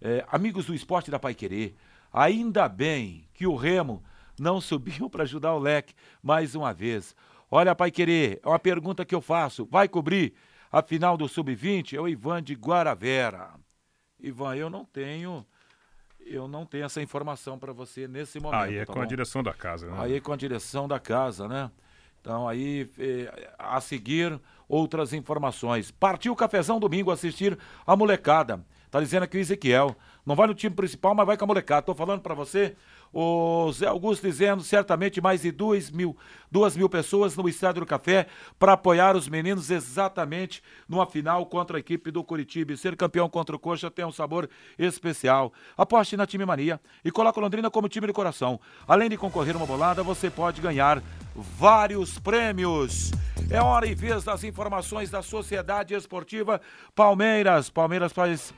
É, 0.00 0.24
amigos 0.30 0.66
do 0.66 0.74
esporte 0.74 1.10
da 1.10 1.18
Pai 1.18 1.34
Querer, 1.34 1.74
ainda 2.12 2.68
bem 2.68 3.24
que 3.34 3.46
o 3.46 3.56
Remo 3.56 4.02
não 4.38 4.60
subiu 4.60 5.10
para 5.10 5.24
ajudar 5.24 5.54
o 5.54 5.58
leque 5.58 5.94
mais 6.22 6.54
uma 6.54 6.72
vez. 6.72 7.16
Olha, 7.50 7.74
Pai 7.74 7.90
Querer, 7.90 8.40
é 8.44 8.48
uma 8.48 8.58
pergunta 8.58 9.04
que 9.04 9.14
eu 9.14 9.20
faço: 9.20 9.66
vai 9.70 9.88
cobrir 9.88 10.34
a 10.70 10.82
final 10.82 11.16
do 11.16 11.26
Sub-20? 11.26 11.94
É 11.94 12.00
o 12.00 12.06
Ivan 12.06 12.42
de 12.42 12.54
Guaravera. 12.54 13.54
Ivan, 14.20 14.56
eu 14.56 14.68
não 14.68 14.84
tenho 14.84 15.46
eu 16.30 16.48
não 16.48 16.64
tenho 16.64 16.84
essa 16.84 17.02
informação 17.02 17.58
para 17.58 17.72
você 17.72 18.06
nesse 18.06 18.40
momento. 18.40 18.62
Aí 18.62 18.76
é 18.76 18.84
tá 18.84 18.92
com 18.92 18.98
bom? 18.98 19.04
a 19.04 19.06
direção 19.06 19.42
da 19.42 19.52
casa, 19.52 19.86
né? 19.86 19.96
Aí 19.98 20.14
é 20.14 20.20
com 20.20 20.32
a 20.32 20.36
direção 20.36 20.86
da 20.88 20.98
casa, 20.98 21.48
né? 21.48 21.70
Então 22.20 22.48
aí, 22.48 22.90
eh, 22.98 23.50
a 23.58 23.80
seguir, 23.80 24.38
outras 24.68 25.12
informações. 25.12 25.90
Partiu 25.90 26.32
o 26.32 26.36
cafezão 26.36 26.78
domingo 26.78 27.10
assistir 27.10 27.58
a 27.86 27.96
molecada. 27.96 28.64
Tá 28.90 29.00
dizendo 29.00 29.22
aqui 29.22 29.36
o 29.36 29.40
Ezequiel. 29.40 29.96
Não 30.24 30.34
vai 30.34 30.46
no 30.46 30.54
time 30.54 30.74
principal, 30.74 31.14
mas 31.14 31.26
vai 31.26 31.36
com 31.36 31.44
a 31.44 31.46
molecada. 31.46 31.82
Tô 31.82 31.94
falando 31.94 32.20
para 32.20 32.34
você, 32.34 32.76
O 33.12 33.70
Zé 33.72 33.86
Augusto 33.86 34.26
dizendo 34.26 34.62
certamente 34.62 35.20
mais 35.20 35.42
de 35.42 35.50
duas 35.50 35.90
mil, 35.90 36.16
duas 36.50 36.76
mil 36.76 36.88
pessoas 36.88 37.36
no 37.36 37.48
Estádio 37.48 37.80
do 37.80 37.86
Café 37.86 38.26
para 38.58 38.74
apoiar 38.74 39.16
os 39.16 39.28
meninos 39.28 39.70
exatamente 39.70 40.62
numa 40.88 41.06
final 41.06 41.46
contra 41.46 41.78
a 41.78 41.80
equipe 41.80 42.10
do 42.10 42.22
Curitiba. 42.22 42.76
Ser 42.76 42.96
campeão 42.96 43.28
contra 43.28 43.56
o 43.56 43.58
Coxa 43.58 43.90
tem 43.90 44.04
um 44.04 44.12
sabor 44.12 44.48
especial. 44.78 45.52
Aposte 45.76 46.16
na 46.16 46.26
Time 46.26 46.44
Mania 46.44 46.80
e 47.04 47.10
coloque 47.10 47.40
Londrina 47.40 47.70
como 47.70 47.88
time 47.88 48.06
de 48.06 48.12
coração. 48.12 48.60
Além 48.86 49.08
de 49.08 49.16
concorrer 49.16 49.56
uma 49.56 49.66
bolada, 49.66 50.02
você 50.02 50.30
pode 50.30 50.60
ganhar 50.60 51.02
vários 51.34 52.18
prêmios. 52.18 53.10
É 53.50 53.60
hora 53.62 53.86
e 53.86 53.94
vez 53.94 54.24
das 54.24 54.44
informações 54.44 55.10
da 55.10 55.22
Sociedade 55.22 55.94
Esportiva 55.94 56.60
Palmeiras. 56.94 57.70
Palmeiras 57.70 58.12
faz 58.12 58.52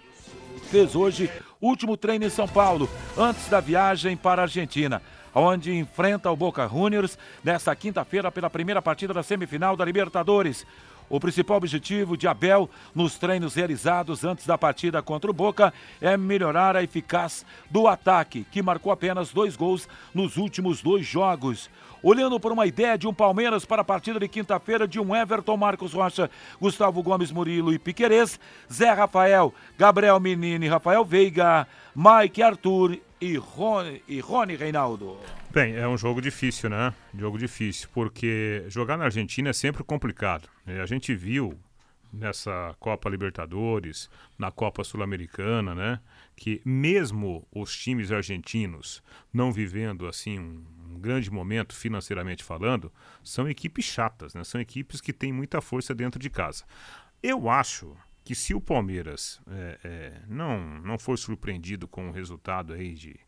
fez 0.71 0.95
hoje 0.95 1.29
último 1.61 1.97
treino 1.97 2.25
em 2.25 2.31
São 2.31 2.47
Paulo, 2.47 2.89
antes 3.19 3.49
da 3.49 3.59
viagem 3.59 4.17
para 4.17 4.43
a 4.43 4.45
Argentina, 4.45 5.03
onde 5.35 5.77
enfrenta 5.77 6.31
o 6.31 6.37
Boca 6.37 6.69
Juniors 6.69 7.19
nesta 7.43 7.75
quinta-feira 7.75 8.31
pela 8.31 8.49
primeira 8.49 8.81
partida 8.81 9.13
da 9.13 9.23
semifinal 9.23 9.77
da 9.77 9.85
Libertadores. 9.85 10.65
O 11.09 11.19
principal 11.19 11.57
objetivo 11.57 12.17
de 12.17 12.29
Abel 12.29 12.71
nos 12.95 13.19
treinos 13.19 13.57
realizados 13.57 14.23
antes 14.23 14.47
da 14.47 14.57
partida 14.57 15.03
contra 15.03 15.29
o 15.29 15.35
Boca 15.35 15.75
é 16.01 16.17
melhorar 16.17 16.77
a 16.77 16.85
eficácia 16.85 17.45
do 17.69 17.89
ataque, 17.89 18.47
que 18.49 18.63
marcou 18.63 18.93
apenas 18.93 19.33
dois 19.33 19.57
gols 19.57 19.89
nos 20.15 20.37
últimos 20.37 20.81
dois 20.81 21.05
jogos 21.05 21.69
olhando 22.03 22.39
por 22.39 22.53
uma 22.53 22.67
ideia 22.67 22.97
de 22.97 23.07
um 23.07 23.15
Palmeiras 23.15 23.65
para 23.65 23.83
a 23.83 23.85
partida 23.85 24.19
de 24.19 24.29
quinta-feira 24.29 24.87
de 24.87 24.99
um 25.01 25.15
Everton, 25.15 25.57
Marcos 25.57 25.93
Rocha, 25.93 26.31
Gustavo 26.61 27.03
Gomes 27.03 27.31
Murilo 27.31 27.73
e 27.73 27.79
Piquerez, 27.79 28.39
Zé 28.73 28.93
Rafael, 28.93 29.55
Gabriel 29.79 30.19
Menino 30.21 30.65
e 30.65 30.69
Rafael 30.69 31.05
Veiga, 31.05 31.67
Mike 31.95 32.43
Arthur 32.43 32.99
e 33.21 33.37
Rony, 33.37 34.03
e 34.09 34.21
Rony 34.21 34.57
Reinaldo. 34.57 35.19
Bem, 35.51 35.75
é 35.75 35.87
um 35.87 35.99
jogo 35.99 36.21
difícil, 36.21 36.71
né? 36.71 36.95
Jogo 37.15 37.37
difícil, 37.37 37.89
porque 37.93 38.65
jogar 38.69 38.97
na 38.97 39.05
Argentina 39.05 39.51
é 39.51 39.53
sempre 39.53 39.83
complicado. 39.83 40.49
A 40.67 40.87
gente 40.87 41.15
viu 41.15 41.59
nessa 42.13 42.75
Copa 42.79 43.09
Libertadores, 43.09 44.09
na 44.39 44.51
Copa 44.51 44.85
Sul-Americana, 44.85 45.75
né? 45.75 46.01
Que 46.37 46.61
mesmo 46.65 47.47
os 47.55 47.77
times 47.77 48.11
argentinos 48.11 49.03
não 49.33 49.53
vivendo 49.53 50.07
assim 50.07 50.39
um, 50.39 50.65
um, 50.95 51.01
grande 51.01 51.31
momento 51.31 51.75
financeiramente 51.75 52.45
falando, 52.45 52.93
são 53.23 53.49
equipes 53.49 53.85
chatas, 53.85 54.35
né? 54.35 54.45
São 54.45 54.61
equipes 54.61 55.01
que 55.01 55.13
têm 55.13 55.33
muita 55.33 55.61
força 55.61 55.95
dentro 55.95 56.21
de 56.21 56.31
casa. 56.31 56.65
Eu 57.23 57.49
acho 57.49 57.97
que 58.25 58.35
se 58.35 58.55
o 58.55 58.61
Palmeiras 58.61 59.41
é, 59.51 59.79
é, 59.83 60.23
não 60.29 60.81
não 60.81 60.99
for 60.99 61.19
surpreendido 61.19 61.89
com 61.89 62.09
o 62.09 62.13
resultado 62.13 62.73
aí 62.73 62.95
de 62.95 63.19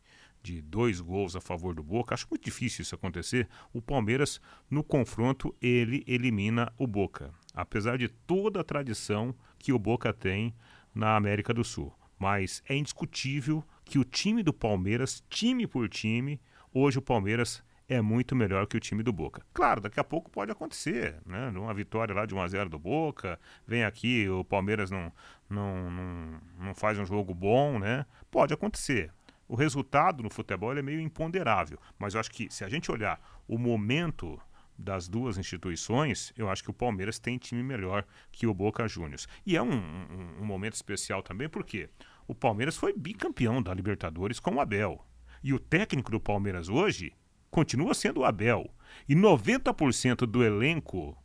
de 0.43 0.61
dois 0.61 0.99
gols 0.99 1.37
a 1.37 1.41
favor 1.41 1.73
do 1.73 1.81
Boca, 1.81 2.13
acho 2.13 2.27
muito 2.29 2.43
difícil 2.43 2.81
isso 2.81 2.93
acontecer. 2.93 3.47
O 3.71 3.81
Palmeiras, 3.81 4.41
no 4.69 4.83
confronto, 4.83 5.55
ele 5.61 6.03
elimina 6.05 6.71
o 6.77 6.85
Boca, 6.85 7.33
apesar 7.55 7.97
de 7.97 8.09
toda 8.09 8.59
a 8.59 8.63
tradição 8.63 9.33
que 9.57 9.71
o 9.71 9.79
Boca 9.79 10.11
tem 10.11 10.53
na 10.93 11.15
América 11.15 11.53
do 11.53 11.63
Sul. 11.63 11.93
Mas 12.19 12.61
é 12.67 12.75
indiscutível 12.75 13.63
que 13.85 13.97
o 13.97 14.03
time 14.03 14.43
do 14.43 14.53
Palmeiras, 14.53 15.23
time 15.29 15.65
por 15.65 15.87
time, 15.87 16.39
hoje 16.73 16.99
o 16.99 17.01
Palmeiras 17.01 17.63
é 17.87 18.01
muito 18.01 18.35
melhor 18.35 18.65
que 18.65 18.77
o 18.77 18.79
time 18.79 19.03
do 19.03 19.11
Boca. 19.11 19.41
Claro, 19.53 19.81
daqui 19.81 19.99
a 19.99 20.03
pouco 20.03 20.31
pode 20.31 20.51
acontecer, 20.51 21.17
né? 21.25 21.49
Uma 21.49 21.73
vitória 21.73 22.15
lá 22.15 22.25
de 22.25 22.33
1 22.33 22.41
a 22.41 22.47
0 22.47 22.69
do 22.69 22.79
Boca, 22.79 23.39
vem 23.67 23.83
aqui, 23.83 24.27
o 24.29 24.43
Palmeiras 24.43 24.89
não, 24.89 25.11
não, 25.49 25.91
não, 25.91 26.41
não 26.59 26.75
faz 26.75 26.97
um 26.97 27.05
jogo 27.05 27.33
bom, 27.33 27.77
né? 27.77 28.05
Pode 28.31 28.53
acontecer 28.53 29.11
o 29.47 29.55
resultado 29.55 30.23
no 30.23 30.29
futebol 30.29 30.75
é 30.75 30.81
meio 30.81 30.99
imponderável. 30.99 31.79
Mas 31.99 32.13
eu 32.13 32.19
acho 32.19 32.31
que 32.31 32.51
se 32.51 32.63
a 32.63 32.69
gente 32.69 32.91
olhar 32.91 33.21
o 33.47 33.57
momento 33.57 34.39
das 34.75 35.07
duas 35.07 35.37
instituições, 35.37 36.33
eu 36.35 36.49
acho 36.49 36.63
que 36.63 36.71
o 36.71 36.73
Palmeiras 36.73 37.19
tem 37.19 37.37
time 37.37 37.61
melhor 37.61 38.05
que 38.31 38.47
o 38.47 38.53
Boca 38.53 38.87
Juniors. 38.87 39.27
E 39.45 39.55
é 39.55 39.61
um, 39.61 39.71
um, 39.71 40.41
um 40.41 40.45
momento 40.45 40.73
especial 40.73 41.21
também 41.21 41.47
porque 41.47 41.89
o 42.27 42.33
Palmeiras 42.33 42.75
foi 42.75 42.93
bicampeão 42.93 43.61
da 43.61 43.73
Libertadores 43.73 44.39
com 44.39 44.55
o 44.55 44.59
Abel. 44.59 45.05
E 45.43 45.53
o 45.53 45.59
técnico 45.59 46.09
do 46.09 46.19
Palmeiras 46.19 46.69
hoje 46.69 47.11
continua 47.51 47.93
sendo 47.93 48.21
o 48.21 48.25
Abel. 48.25 48.69
E 49.07 49.15
90% 49.15 50.25
do 50.25 50.43
elenco 50.43 51.17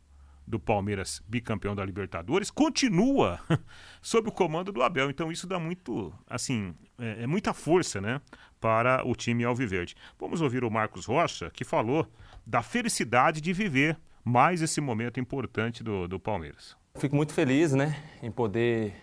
do 0.45 0.59
Palmeiras 0.59 1.21
bicampeão 1.27 1.75
da 1.75 1.85
Libertadores 1.85 2.49
continua 2.49 3.39
sob 4.01 4.29
o 4.29 4.31
comando 4.31 4.71
do 4.71 4.81
Abel. 4.81 5.09
Então 5.09 5.31
isso 5.31 5.45
dá 5.45 5.59
muito, 5.59 6.11
assim, 6.27 6.73
é, 6.97 7.23
é, 7.23 7.27
muita 7.27 7.53
força, 7.53 8.01
né, 8.01 8.19
para 8.59 9.07
o 9.07 9.15
time 9.15 9.43
alviverde. 9.43 9.95
Vamos 10.19 10.41
ouvir 10.41 10.63
o 10.63 10.71
Marcos 10.71 11.05
Rocha 11.05 11.51
que 11.51 11.63
falou 11.63 12.11
da 12.45 12.63
felicidade 12.63 13.39
de 13.39 13.53
viver 13.53 13.97
mais 14.23 14.61
esse 14.61 14.81
momento 14.81 15.19
importante 15.19 15.83
do, 15.83 16.07
do 16.07 16.19
Palmeiras. 16.19 16.75
Fico 16.95 17.15
muito 17.15 17.31
feliz, 17.31 17.73
né, 17.73 18.03
em 18.21 18.31
poder 18.31 18.95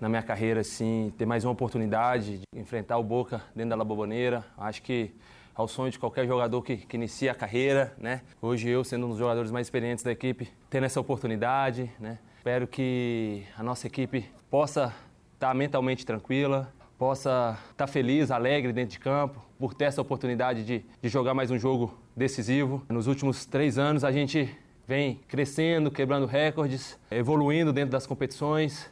na 0.00 0.08
minha 0.08 0.22
carreira 0.22 0.60
assim 0.60 1.12
ter 1.16 1.26
mais 1.26 1.44
uma 1.44 1.52
oportunidade 1.52 2.38
de 2.38 2.60
enfrentar 2.60 2.98
o 2.98 3.02
Boca 3.02 3.42
dentro 3.54 3.70
da 3.70 3.76
La 3.76 3.84
Boboneira. 3.84 4.44
Acho 4.56 4.82
que 4.82 5.12
ao 5.54 5.66
sonho 5.66 5.90
de 5.90 5.98
qualquer 5.98 6.26
jogador 6.26 6.62
que, 6.62 6.76
que 6.76 6.96
inicia 6.96 7.32
a 7.32 7.34
carreira, 7.34 7.92
né? 7.98 8.22
Hoje 8.40 8.68
eu, 8.68 8.84
sendo 8.84 9.06
um 9.06 9.08
dos 9.10 9.18
jogadores 9.18 9.50
mais 9.50 9.66
experientes 9.66 10.04
da 10.04 10.12
equipe, 10.12 10.48
tendo 10.70 10.84
essa 10.84 11.00
oportunidade, 11.00 11.90
né? 11.98 12.18
Espero 12.36 12.66
que 12.68 13.42
a 13.56 13.62
nossa 13.62 13.88
equipe 13.88 14.24
possa 14.48 14.94
estar 15.34 15.52
mentalmente 15.54 16.06
tranquila, 16.06 16.72
possa 16.96 17.58
estar 17.72 17.88
feliz, 17.88 18.30
alegre 18.30 18.72
dentro 18.72 18.92
de 18.92 19.00
campo, 19.00 19.44
por 19.58 19.74
ter 19.74 19.86
essa 19.86 20.00
oportunidade 20.00 20.64
de, 20.64 20.84
de 21.02 21.08
jogar 21.08 21.34
mais 21.34 21.50
um 21.50 21.58
jogo 21.58 21.98
decisivo. 22.16 22.84
Nos 22.88 23.08
últimos 23.08 23.44
três 23.44 23.78
anos 23.78 24.04
a 24.04 24.12
gente 24.12 24.48
vem 24.86 25.20
crescendo, 25.26 25.90
quebrando 25.90 26.24
recordes, 26.24 26.98
evoluindo 27.10 27.72
dentro 27.72 27.90
das 27.90 28.06
competições, 28.06 28.88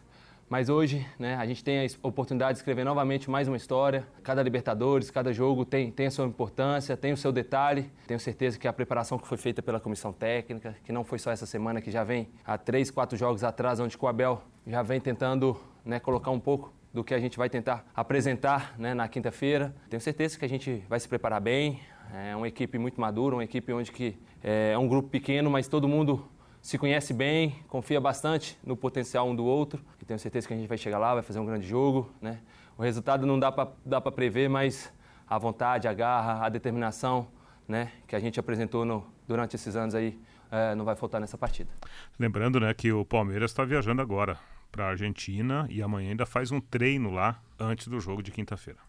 mas 0.49 0.69
hoje, 0.69 1.05
né, 1.19 1.35
a 1.35 1.45
gente 1.45 1.65
tem 1.65 1.85
a 1.85 2.07
oportunidade 2.07 2.53
de 2.53 2.59
escrever 2.59 2.85
novamente 2.85 3.29
mais 3.29 3.49
uma 3.49 3.57
história. 3.57 4.07
Cada 4.23 4.43
Libertadores, 4.43 5.11
cada 5.11 5.33
jogo 5.33 5.65
tem, 5.65 5.91
tem 5.91 6.07
a 6.07 6.11
sua 6.11 6.25
importância, 6.25 6.97
tem 6.97 7.13
o 7.13 7.17
seu 7.17 7.33
detalhe. 7.33 7.91
Tenho 8.07 8.21
certeza 8.21 8.57
que 8.57 8.69
a 8.69 8.73
preparação 8.73 9.19
que 9.19 9.27
foi 9.27 9.37
feita 9.37 9.61
pela 9.61 9.81
comissão 9.81 10.13
técnica, 10.13 10.77
que 10.85 10.93
não 10.93 11.03
foi 11.03 11.19
só 11.19 11.33
essa 11.33 11.47
semana, 11.47 11.81
que 11.81 11.91
já 11.91 12.05
vem 12.05 12.29
há 12.45 12.57
três, 12.57 12.93
quatro 12.93 13.19
jogos 13.19 13.43
atrás, 13.43 13.81
onde 13.81 13.99
o 14.01 14.07
Abel 14.07 14.41
já 14.65 14.83
vem 14.83 15.01
tentando 15.01 15.61
né, 15.85 15.99
colocar 15.99 16.31
um 16.31 16.41
pouco 16.41 16.73
do 16.95 17.03
que 17.03 17.13
a 17.13 17.19
gente 17.19 17.37
vai 17.37 17.51
tentar 17.51 17.85
apresentar 17.95 18.75
né, 18.79 18.95
na 18.95 19.09
quinta-feira. 19.09 19.75
Tenho 19.91 20.01
certeza 20.01 20.39
que 20.39 20.45
a 20.45 20.49
gente 20.49 20.85
vai 20.89 21.01
se 21.01 21.09
preparar 21.09 21.41
bem. 21.41 21.81
É 22.15 22.37
uma 22.37 22.47
equipe 22.47 22.79
muito 22.79 23.01
madura, 23.01 23.35
uma 23.35 23.45
equipe 23.45 23.73
onde 23.73 23.91
que 23.91 24.17
é, 24.45 24.71
é 24.75 24.79
um 24.79 24.87
grupo 24.87 25.09
pequeno, 25.09 25.51
mas 25.51 25.67
todo 25.67 25.89
mundo 25.89 26.25
se 26.67 26.77
conhece 26.79 27.15
bem, 27.15 27.63
confia 27.69 28.01
bastante 28.01 28.59
no 28.67 28.77
potencial 28.77 29.29
um 29.29 29.37
do 29.37 29.45
outro 29.45 29.85
e 30.03 30.05
tenho 30.05 30.19
certeza 30.19 30.49
que 30.49 30.53
a 30.53 30.57
gente 30.57 30.67
vai 30.67 30.77
chegar 30.77 30.99
lá, 30.99 31.15
vai 31.15 31.23
fazer 31.23 31.39
um 31.39 31.47
grande 31.47 31.65
jogo, 31.65 32.13
né? 32.21 32.41
O 32.77 32.83
resultado 32.83 33.25
não 33.25 33.39
dá 33.39 33.53
para 33.53 34.11
prever, 34.11 34.49
mas 34.49 34.93
a 35.29 35.39
vontade, 35.39 35.87
a 35.87 35.95
garra, 35.95 36.45
a 36.45 36.49
determinação, 36.49 37.29
né, 37.69 37.93
que 38.09 38.17
a 38.17 38.19
gente 38.19 38.41
apresentou 38.41 38.85
no, 38.85 39.07
durante 39.29 39.55
esses 39.55 39.77
anos 39.77 39.95
aí, 39.95 40.19
é, 40.51 40.75
não 40.75 40.85
vai 40.85 40.97
faltar 40.97 41.21
nessa 41.21 41.39
partida. 41.39 41.71
Lembrando, 42.19 42.59
né, 42.59 42.75
que 42.75 42.91
o 42.91 43.05
Palmeiras 43.05 43.53
está 43.53 43.65
viajando 43.65 44.03
agora 44.03 44.37
para 44.73 44.87
a 44.87 44.89
Argentina 44.89 45.69
e 45.71 45.81
amanhã 45.81 46.11
ainda 46.11 46.27
faz 46.27 46.51
um 46.51 46.61
treino 46.61 47.13
lá 47.13 47.41
antes 47.61 47.87
do 47.87 48.01
jogo 48.01 48.25
de 48.25 48.33
quinta-feira. 48.33 48.81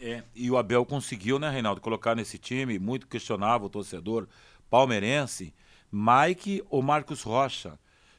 É, 0.00 0.22
e 0.34 0.50
o 0.50 0.56
Abel 0.56 0.86
conseguiu, 0.86 1.38
né, 1.38 1.50
Reinaldo, 1.50 1.82
colocar 1.82 2.14
nesse 2.14 2.38
time, 2.38 2.78
muito 2.78 3.06
questionável 3.06 3.66
o 3.66 3.70
torcedor 3.70 4.26
palmeirense, 4.70 5.54
Mike 5.90 6.62
ou 6.68 6.82
Marcos 6.82 7.22
Rocha. 7.22 7.78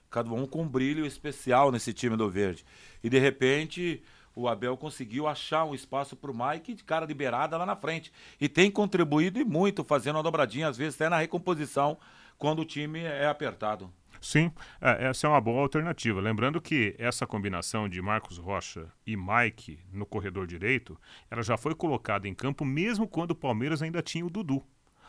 Cada 0.10 0.32
um 0.32 0.46
com 0.46 0.64
um 0.64 0.68
brilho 0.68 1.06
especial 1.06 1.72
nesse 1.72 1.94
time 1.94 2.16
do 2.16 2.30
Verde. 2.30 2.66
E 3.04 3.10
de 3.10 3.20
repente 3.20 4.02
o 4.38 4.48
Abel 4.48 4.78
conseguiu 4.78 5.28
achar 5.28 5.66
um 5.66 5.74
espaço 5.74 6.16
para 6.16 6.30
o 6.30 6.38
Mike 6.38 6.76
de 6.76 6.84
cara 6.84 7.06
liberada 7.06 7.58
lá 7.58 7.66
na 7.66 7.76
frente. 7.76 8.12
E 8.40 8.48
tem 8.48 8.70
contribuído 8.70 9.40
e 9.40 9.44
muito, 9.44 9.84
fazendo 9.84 10.18
uma 10.18 10.24
dobradinha, 10.24 10.68
às 10.68 10.78
vezes 10.78 10.94
até 10.94 11.10
na 11.10 11.18
recomposição, 11.18 11.98
quando 12.38 12.60
o 12.60 12.66
time 12.66 13.00
é 13.00 13.28
apertado. 13.28 13.92
Sim, 14.22 14.52
é, 14.80 15.08
essa 15.08 15.28
é 15.28 15.30
uma 15.30 15.42
boa 15.42 15.62
alternativa. 15.62 16.22
Lembrando 16.22 16.62
que 16.62 16.96
essa 16.98 17.26
combinação 17.26 17.90
de 17.90 18.02
Marcos 18.02 18.38
Rocha 18.38 18.88
e 19.06 19.16
Mike 19.18 19.80
no 19.92 20.06
corredor 20.06 20.46
direito, 20.46 21.00
ela 21.30 21.42
já 21.42 21.58
foi 21.58 21.74
colocada 21.74 22.28
em 22.28 22.34
campo 22.34 22.64
mesmo 22.64 23.08
quando 23.08 23.32
o 23.32 23.36
Palmeiras 23.36 23.82
ainda 23.82 24.02
tinha 24.02 24.26
o 24.26 24.30
Dudu. 24.30 24.64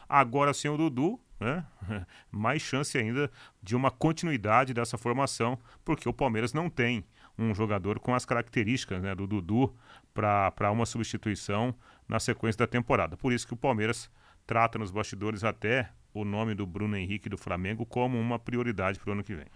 Agora 0.09 0.55
sem 0.55 0.71
o 0.71 0.77
Dudu, 0.77 1.21
né? 1.39 1.65
mais 2.31 2.63
chance 2.63 2.97
ainda 2.97 3.31
de 3.63 3.77
uma 3.77 3.91
continuidade 3.91 4.75
dessa 4.75 4.99
formação, 4.99 5.59
porque 5.85 6.09
o 6.09 6.13
Palmeiras 6.13 6.53
não 6.53 6.69
tem 6.69 7.05
um 7.39 7.55
jogador 7.55 8.01
com 8.01 8.15
as 8.15 8.25
características 8.25 9.01
né, 9.01 9.15
do 9.15 9.27
Dudu 9.27 9.75
para 10.13 10.71
uma 10.73 10.85
substituição 10.85 11.75
na 12.09 12.19
sequência 12.19 12.59
da 12.59 12.67
temporada. 12.67 13.17
Por 13.17 13.33
isso 13.33 13.47
que 13.47 13.55
o 13.55 13.57
Palmeiras 13.57 14.11
trata 14.47 14.79
nos 14.79 14.91
bastidores 14.91 15.45
até 15.45 15.91
o 16.13 16.25
nome 16.25 16.55
do 16.55 16.67
Bruno 16.67 16.97
Henrique 16.97 17.29
do 17.29 17.39
Flamengo 17.39 17.87
como 17.87 18.19
uma 18.19 18.39
prioridade 18.39 18.99
para 18.99 19.11
o 19.11 19.13
ano 19.13 19.23
que 19.23 19.35
vem. 19.35 19.47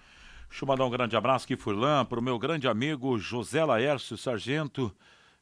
Deixa 0.49 0.65
eu 0.65 0.69
mandar 0.69 0.85
um 0.85 0.91
grande 0.91 1.17
abraço 1.17 1.47
aqui, 1.47 1.57
Furlan, 1.57 2.05
para 2.05 2.21
o 2.21 2.23
meu 2.23 2.39
grande 2.39 2.69
amigo 2.69 3.19
José 3.19 3.65
Laércio 3.65 4.19
Sargento, 4.19 4.95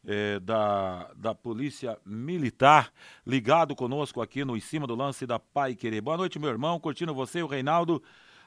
eh, 0.06 0.40
da, 0.40 1.10
da 1.16 1.34
Polícia 1.34 1.98
Militar, 2.04 2.92
ligado 3.26 3.74
conosco 3.74 4.20
aqui 4.20 4.44
no 4.44 4.56
Em 4.56 4.60
Cima 4.60 4.86
do 4.86 4.94
Lance 4.94 5.26
da 5.26 5.38
Pai 5.38 5.74
Querer. 5.74 6.00
Boa 6.00 6.16
noite, 6.16 6.38
meu 6.38 6.50
irmão, 6.50 6.80
curtindo 6.80 7.14
você, 7.14 7.42
o 7.42 7.46
Reinaldo, 7.46 8.02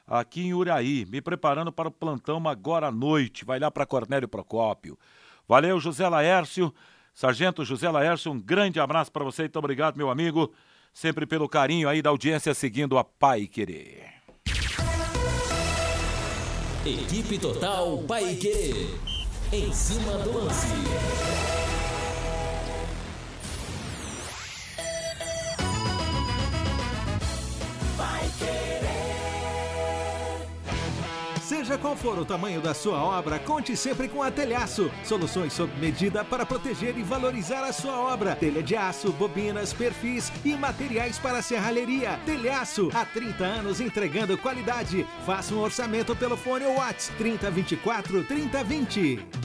aqui 0.06 0.42
em 0.42 0.54
Uraí, 0.54 1.06
me 1.06 1.20
preparando 1.20 1.72
para 1.72 1.88
o 1.88 1.92
plantão 1.92 2.46
agora 2.48 2.88
à 2.88 2.92
noite. 2.92 3.44
Vai 3.44 3.58
lá 3.58 3.70
para 3.70 3.86
Cornélio 3.86 4.28
Procópio. 4.28 4.98
Valeu, 5.46 5.78
José 5.78 6.08
Laércio, 6.08 6.74
Sargento 7.12 7.64
José 7.64 7.88
Laércio, 7.90 8.32
um 8.32 8.40
grande 8.40 8.80
abraço 8.80 9.12
para 9.12 9.24
você, 9.24 9.42
muito 9.42 9.58
obrigado, 9.58 9.96
meu 9.96 10.10
amigo, 10.10 10.52
sempre 10.92 11.26
pelo 11.26 11.48
carinho 11.48 11.88
aí 11.88 12.02
da 12.02 12.10
audiência 12.10 12.54
seguindo 12.54 12.98
a 12.98 13.04
Pai 13.04 13.46
Querer. 13.46 14.14
Equipe 16.86 17.38
Total 17.38 17.96
Paique. 18.06 19.13
Em 19.52 19.72
cima 19.72 20.18
do 20.18 20.38
lance. 20.38 20.66
Seja 31.64 31.78
qual 31.78 31.96
for 31.96 32.18
o 32.18 32.26
tamanho 32.26 32.60
da 32.60 32.74
sua 32.74 33.02
obra, 33.02 33.38
conte 33.38 33.74
sempre 33.74 34.06
com 34.06 34.22
a 34.22 34.30
Telhaço. 34.30 34.90
Soluções 35.02 35.54
sob 35.54 35.72
medida 35.80 36.22
para 36.22 36.44
proteger 36.44 36.94
e 36.98 37.02
valorizar 37.02 37.64
a 37.64 37.72
sua 37.72 37.98
obra. 38.00 38.36
Telha 38.36 38.62
de 38.62 38.76
aço, 38.76 39.10
bobinas, 39.12 39.72
perfis 39.72 40.30
e 40.44 40.54
materiais 40.56 41.18
para 41.18 41.40
serralheria. 41.40 42.20
Telhaço, 42.26 42.90
há 42.92 43.06
30 43.06 43.42
anos 43.42 43.80
entregando 43.80 44.36
qualidade. 44.36 45.06
Faça 45.24 45.54
um 45.54 45.60
orçamento 45.60 46.14
pelo 46.14 46.36
fone 46.36 46.66
WhatsApp 46.66 47.16
3024 47.16 48.24
3020. 48.24 49.43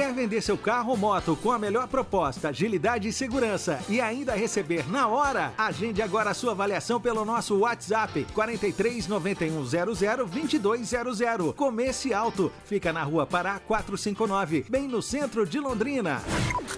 Quer 0.00 0.14
vender 0.14 0.40
seu 0.40 0.56
carro 0.56 0.92
ou 0.92 0.96
moto 0.96 1.36
com 1.36 1.52
a 1.52 1.58
melhor 1.58 1.86
proposta, 1.86 2.48
agilidade 2.48 3.06
e 3.06 3.12
segurança 3.12 3.78
e 3.86 4.00
ainda 4.00 4.34
receber 4.34 4.90
na 4.90 5.06
hora? 5.06 5.52
Agende 5.58 6.00
agora 6.00 6.30
a 6.30 6.34
sua 6.34 6.52
avaliação 6.52 6.98
pelo 6.98 7.22
nosso 7.22 7.58
WhatsApp 7.58 8.26
43 8.32 9.06
9100 9.06 10.26
2200. 10.26 11.54
Comece 11.54 12.14
Alto, 12.14 12.50
fica 12.64 12.94
na 12.94 13.02
Rua 13.02 13.26
Pará 13.26 13.58
459, 13.58 14.64
bem 14.70 14.88
no 14.88 15.02
centro 15.02 15.44
de 15.44 15.60
Londrina. 15.60 16.22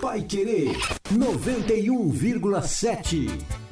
Pai 0.01 0.23
Querer 0.23 0.77
91,7. 1.15 3.72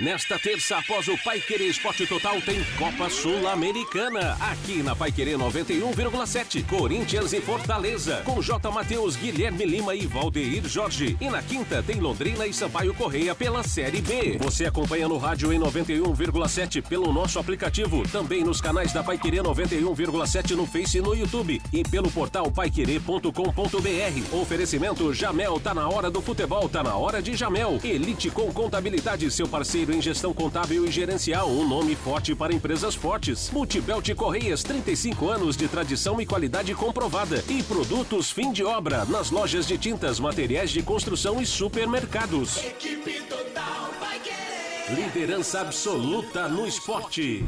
Nesta 0.00 0.38
terça, 0.38 0.78
após 0.78 1.08
o 1.08 1.18
Pai 1.18 1.40
Querer 1.40 1.68
Esporte 1.68 2.06
Total, 2.06 2.40
tem 2.40 2.64
Copa 2.78 3.10
Sul-Americana. 3.10 4.34
Aqui 4.40 4.82
na 4.82 4.96
Pai 4.96 5.12
Querer 5.12 5.36
91,7. 5.36 6.64
Corinthians 6.64 7.34
e 7.34 7.40
Fortaleza. 7.42 8.22
Com 8.24 8.40
J. 8.40 8.70
Matheus, 8.70 9.14
Guilherme 9.14 9.66
Lima 9.66 9.94
e 9.94 10.06
Valdeir 10.06 10.66
Jorge. 10.66 11.18
E 11.20 11.28
na 11.28 11.42
quinta, 11.42 11.82
tem 11.82 12.00
Londrina 12.00 12.46
e 12.46 12.54
Sampaio 12.54 12.94
Correia 12.94 13.34
pela 13.34 13.62
Série 13.62 14.00
B. 14.00 14.38
Você 14.40 14.64
acompanha 14.64 15.06
no 15.06 15.18
rádio 15.18 15.52
em 15.52 15.60
91,7 15.60 16.80
pelo 16.80 17.12
nosso 17.12 17.38
aplicativo. 17.38 18.02
Também 18.08 18.42
nos 18.42 18.58
canais 18.58 18.94
da 18.94 19.04
Pai 19.04 19.18
Querer 19.18 19.42
91,7 19.42 20.52
no 20.52 20.64
Face 20.64 20.96
e 20.96 21.02
no 21.02 21.14
YouTube. 21.14 21.60
E 21.70 21.82
pelo 21.82 22.10
portal 22.10 22.50
paiquerê.com.br. 22.50 24.34
Oferecimento 24.34 25.12
Jamel. 25.12 25.60
Tá 25.60 25.74
na 25.74 25.86
hora 25.90 26.10
do 26.10 26.22
futebol, 26.22 26.70
tá 26.70 26.82
na 26.82 26.94
hora 26.94 27.20
de 27.20 27.36
Jamel. 27.36 27.78
Elite 27.84 28.30
com 28.30 28.50
Contabilidade, 28.50 29.30
seu 29.30 29.46
parceiro 29.46 29.89
em 29.92 30.00
gestão 30.00 30.32
contábil 30.32 30.86
e 30.86 30.90
gerencial, 30.90 31.50
um 31.50 31.66
nome 31.66 31.96
forte 31.96 32.34
para 32.34 32.52
empresas 32.52 32.94
fortes. 32.94 33.50
Multibelt 33.50 34.14
Correias, 34.14 34.62
35 34.62 35.28
anos 35.28 35.56
de 35.56 35.68
tradição 35.68 36.20
e 36.20 36.26
qualidade 36.26 36.74
comprovada. 36.74 37.44
E 37.48 37.62
produtos 37.62 38.30
fim 38.30 38.52
de 38.52 38.64
obra 38.64 39.04
nas 39.04 39.30
lojas 39.30 39.66
de 39.66 39.78
tintas, 39.78 40.20
materiais 40.20 40.70
de 40.70 40.82
construção 40.82 41.40
e 41.40 41.46
supermercados. 41.46 42.58
Equipe 42.58 43.20
Total 43.22 43.90
vai 43.98 44.18
querer. 44.20 45.04
Liderança 45.04 45.60
absoluta 45.60 46.48
no 46.48 46.66
esporte. 46.66 47.44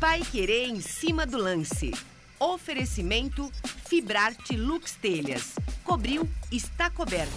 Pai 0.00 0.20
Querer 0.20 0.68
em 0.68 0.80
cima 0.80 1.24
do 1.24 1.36
lance. 1.36 1.92
Oferecimento 2.40 3.50
Fibrarte 3.86 4.56
Lux 4.56 4.96
Telhas. 5.00 5.54
Cobriu, 5.84 6.28
está 6.50 6.90
coberto. 6.90 7.32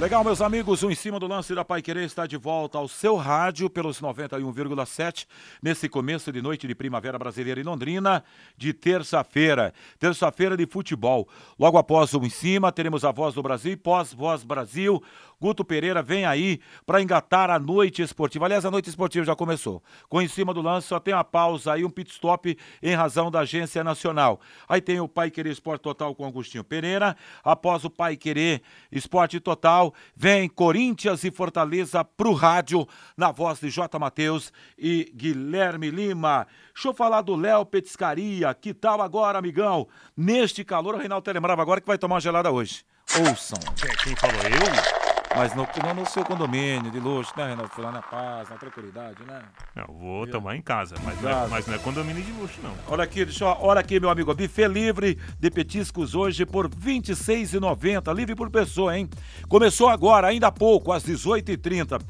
Legal, 0.03 0.25
meus 0.25 0.41
amigos, 0.41 0.83
o 0.83 0.91
Em 0.91 0.97
Cima 0.97 1.21
do 1.21 1.29
Lance 1.29 1.55
da 1.55 1.65
Pai 1.65 1.81
Querer 1.81 2.05
está 2.05 2.27
de 2.27 2.37
volta 2.37 2.77
ao 2.77 2.89
seu 2.89 3.15
rádio 3.15 3.71
pelos 3.71 4.01
91,7 4.01 5.27
nesse 5.63 5.89
começo 5.89 6.33
de 6.33 6.43
noite 6.43 6.67
de 6.67 6.75
primavera 6.75 7.17
brasileira 7.17 7.61
em 7.61 7.63
Londrina, 7.63 8.25
de 8.57 8.73
terça-feira. 8.73 9.73
Terça-feira 10.01 10.57
de 10.57 10.67
futebol. 10.67 11.29
Logo 11.57 11.79
após 11.79 12.13
o 12.15 12.25
Em 12.25 12.31
Cima, 12.31 12.73
teremos 12.73 13.05
a 13.05 13.13
Voz 13.13 13.35
do 13.35 13.43
Brasil 13.45 13.79
pós-Voz 13.79 14.43
Brasil. 14.43 15.01
Guto 15.43 15.65
Pereira 15.65 16.01
vem 16.05 16.25
aí 16.25 16.61
para 16.87 17.03
engatar 17.03 17.51
a 17.51 17.59
noite 17.59 18.01
esportiva. 18.01 18.45
Aliás, 18.45 18.65
a 18.65 18.71
noite 18.71 18.89
esportiva 18.89 19.27
já 19.27 19.35
começou. 19.35 19.83
Com 20.09 20.23
Em 20.23 20.29
Cima 20.29 20.55
do 20.55 20.63
Lance, 20.63 20.87
só 20.87 21.01
tem 21.01 21.13
uma 21.13 21.25
pausa 21.25 21.73
aí, 21.73 21.85
um 21.85 21.91
pit 21.91 22.13
stop 22.13 22.57
em 22.81 22.95
razão 22.95 23.29
da 23.29 23.41
Agência 23.41 23.83
Nacional. 23.83 24.41
Aí 24.69 24.81
tem 24.81 25.01
o 25.01 25.09
Pai 25.09 25.33
Querer 25.33 25.51
Esporte 25.51 25.83
Total 25.83 26.15
com 26.15 26.25
Agostinho 26.25 26.63
Pereira. 26.63 27.17
Após 27.43 27.85
o 27.85 27.91
Pai 27.91 28.17
Querer 28.17 28.63
Esporte 28.93 29.41
Total, 29.41 29.93
vem 30.15 30.49
Corinthians 30.49 31.25
e 31.25 31.31
Fortaleza 31.33 32.05
pro 32.05 32.35
rádio, 32.35 32.87
na 33.17 33.33
voz 33.33 33.59
de 33.59 33.69
J. 33.69 33.99
Matheus 33.99 34.53
e 34.79 35.13
Guilherme 35.13 35.91
Lima. 35.91 36.47
Deixa 36.73 36.87
eu 36.87 36.95
falar 36.95 37.21
do 37.23 37.35
Léo 37.35 37.67
Petiscaria. 37.67 38.55
Que 38.55 38.73
tal 38.73 39.03
agora, 39.03 39.41
amigão? 39.41 39.89
Neste 40.17 40.63
calor, 40.63 40.95
o 40.95 40.99
Reinaldo 40.99 41.33
lembrava 41.33 41.63
agora 41.63 41.81
que 41.81 41.87
vai 41.89 41.99
tomar 41.99 42.15
uma 42.15 42.21
gelada 42.21 42.49
hoje. 42.53 42.85
Ouçam. 43.29 43.59
Quem 44.05 44.15
falou? 44.15 44.37
Eu? 44.37 45.12
Mas 45.35 45.55
no, 45.55 45.67
não 45.83 45.95
no 45.95 46.07
seu 46.07 46.25
condomínio 46.25 46.91
de 46.91 47.01
luxo, 47.01 47.33
né, 47.37 47.47
Reinaldo? 47.47 47.71
Foi 47.73 47.83
lá 47.83 47.91
na 47.91 48.03
paz, 48.03 48.49
na 48.51 48.57
tranquilidade, 48.57 49.17
né? 49.27 49.43
Não, 49.75 49.87
vou 49.87 50.27
tomar 50.27 50.57
em 50.57 50.63
casa, 50.63 50.95
mas 51.03 51.21
não, 51.23 51.31
é, 51.31 51.49
mas 51.49 51.67
não 51.67 51.75
é 51.75 51.79
condomínio 51.79 52.23
de 52.23 52.33
luxo, 52.33 52.61
não. 52.63 52.75
Olha 52.89 53.05
aqui, 53.05 53.25
deixa 53.25 53.45
eu, 53.45 53.57
olha 53.61 53.81
aqui, 53.81 53.99
meu 53.99 54.11
amigo. 54.11 54.35
Buffet 54.35 54.69
livre 54.69 55.19
de 55.39 55.51
petiscos 55.51 56.15
hoje 56.15 56.45
por 56.45 56.67
R$ 56.67 57.01
26,90. 57.01 58.15
Livre 58.15 58.35
por 58.35 58.51
pessoa, 58.51 58.97
hein? 58.97 59.09
Começou 59.49 59.89
agora, 59.89 60.29
ainda 60.29 60.49
há 60.49 60.53
pouco, 60.53 60.93
às 60.93 61.03
18h30. 61.05 62.01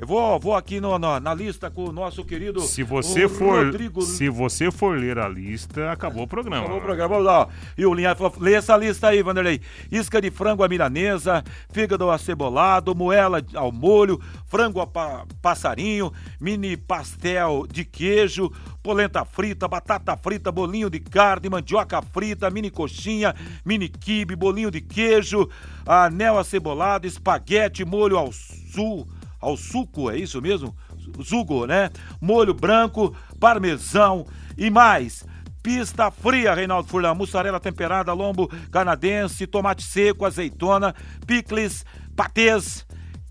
Eu 0.00 0.06
vou, 0.06 0.38
vou 0.38 0.54
aqui 0.54 0.80
no, 0.80 0.96
na, 0.96 1.18
na 1.18 1.34
lista 1.34 1.68
com 1.72 1.86
o 1.86 1.92
nosso 1.92 2.24
querido 2.24 2.60
Se 2.60 2.84
você 2.84 3.28
for, 3.28 3.64
Rodrigo 3.64 4.00
se 4.02 4.28
você 4.28 4.70
for 4.70 4.96
ler 4.96 5.18
a 5.18 5.28
lista, 5.28 5.90
acabou 5.90 6.22
o 6.22 6.26
programa. 6.28 6.58
Acabou 6.62 6.78
o 6.78 6.80
programa. 6.80 7.08
Vamos 7.08 7.26
lá. 7.26 7.40
ó. 7.40 7.48
E 7.76 7.84
o 7.84 7.92
Linha 7.92 8.14
falou, 8.14 8.32
lê 8.38 8.54
essa 8.54 8.76
lista 8.76 9.08
aí, 9.08 9.20
Vanderlei. 9.24 9.60
Isca 9.90 10.20
de 10.20 10.30
frango 10.30 10.62
à 10.62 10.68
milanesa, 10.68 11.42
fígado 11.72 12.08
acebolado, 12.12 12.94
moela 12.94 13.42
ao 13.54 13.72
molho, 13.72 14.20
frango 14.46 14.80
a 14.80 14.86
pa- 14.86 15.26
passarinho, 15.42 16.12
mini 16.40 16.76
pastel 16.76 17.66
de 17.68 17.84
queijo, 17.84 18.52
polenta 18.84 19.24
frita, 19.24 19.66
batata 19.66 20.16
frita, 20.16 20.52
bolinho 20.52 20.88
de 20.88 21.00
carne, 21.00 21.50
mandioca 21.50 22.00
frita, 22.02 22.48
mini 22.50 22.70
coxinha, 22.70 23.34
mini 23.64 23.88
quibe, 23.88 24.36
bolinho 24.36 24.70
de 24.70 24.80
queijo, 24.80 25.48
anel 25.84 26.38
acebolado, 26.38 27.04
espaguete, 27.04 27.84
molho 27.84 28.16
ao 28.16 28.30
sul, 28.32 29.08
ao 29.40 29.56
suco, 29.56 30.10
é 30.10 30.16
isso 30.16 30.40
mesmo? 30.40 30.74
Zugo, 31.22 31.66
né? 31.66 31.90
Molho 32.20 32.54
branco, 32.54 33.14
parmesão 33.38 34.26
e 34.56 34.70
mais. 34.70 35.24
Pista 35.62 36.10
fria, 36.10 36.54
Reinaldo 36.54 36.88
Furlan. 36.88 37.14
Mussarela 37.14 37.60
temperada, 37.60 38.12
lombo 38.12 38.48
canadense, 38.70 39.46
tomate 39.46 39.82
seco, 39.82 40.24
azeitona, 40.24 40.94
picles, 41.26 41.84
patês, 42.16 42.86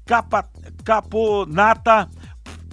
capa, 0.05 0.47
caponata, 0.83 2.09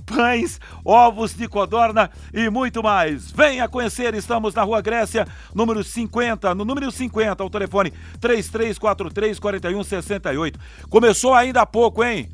pães, 0.05 0.61
ovos 0.85 1.35
de 1.35 1.49
codorna 1.49 2.11
e 2.33 2.49
muito 2.51 2.83
mais. 2.83 3.31
Venha 3.31 3.69
conhecer, 3.69 4.15
estamos 4.15 4.55
na 4.55 4.63
Rua 4.63 4.81
Grécia, 4.81 5.27
número 5.55 5.83
50, 5.83 6.55
no 6.55 6.65
número 6.65 6.91
50, 6.91 7.43
o 7.43 7.51
telefone 7.51 7.93
3343 8.21 9.39
4168. 9.39 10.59
Começou 10.89 11.35
ainda 11.35 11.63
há 11.63 11.67
pouco, 11.67 12.05
hein? 12.05 12.29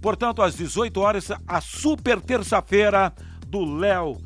Portanto, 0.00 0.42
às 0.42 0.54
18 0.54 1.00
horas, 1.00 1.28
a 1.46 1.60
super 1.60 2.20
terça-feira 2.20 3.12
do 3.46 3.64
Léo 3.76 4.16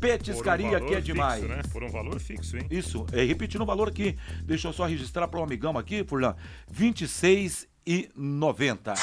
Petiscaria, 0.00 0.78
um 0.78 0.86
que 0.86 0.94
é 0.94 1.00
demais. 1.00 1.42
Fixo, 1.42 1.54
né? 1.56 1.62
Por 1.72 1.84
um 1.84 1.90
valor 1.90 2.18
fixo, 2.18 2.56
hein? 2.56 2.66
Isso, 2.70 3.04
é, 3.12 3.22
repetindo 3.24 3.62
o 3.62 3.66
valor 3.66 3.88
aqui, 3.88 4.16
deixa 4.44 4.68
eu 4.68 4.72
só 4.72 4.86
registrar 4.86 5.28
para 5.28 5.40
o 5.40 5.42
amigão 5.42 5.76
aqui, 5.76 6.04
Furlan, 6.04 6.34
R$ 6.72 6.92
26,90. 6.92 8.94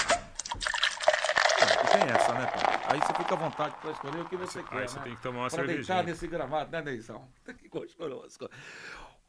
Tem 1.91 2.01
essa, 2.09 2.33
né, 2.33 2.45
pai? 2.47 2.77
Aí 2.89 2.99
você 2.99 3.13
fica 3.13 3.33
à 3.33 3.37
vontade 3.37 3.75
para 3.81 3.91
escolher 3.91 4.21
o 4.21 4.25
que 4.25 4.37
você 4.37 4.63
quer, 4.63 4.77
Aí 4.77 4.87
você 4.87 4.97
né? 4.97 5.03
tem 5.05 5.15
que 5.15 5.21
tomar 5.21 5.39
uma 5.39 5.47
Pra 5.49 5.57
cervejinha. 5.57 5.77
deitar 5.83 6.03
nesse 6.03 6.27
gramado, 6.27 6.71
né, 6.71 6.81
Neizão? 6.81 7.27
Que 7.57 7.67
gostoso. 7.69 8.49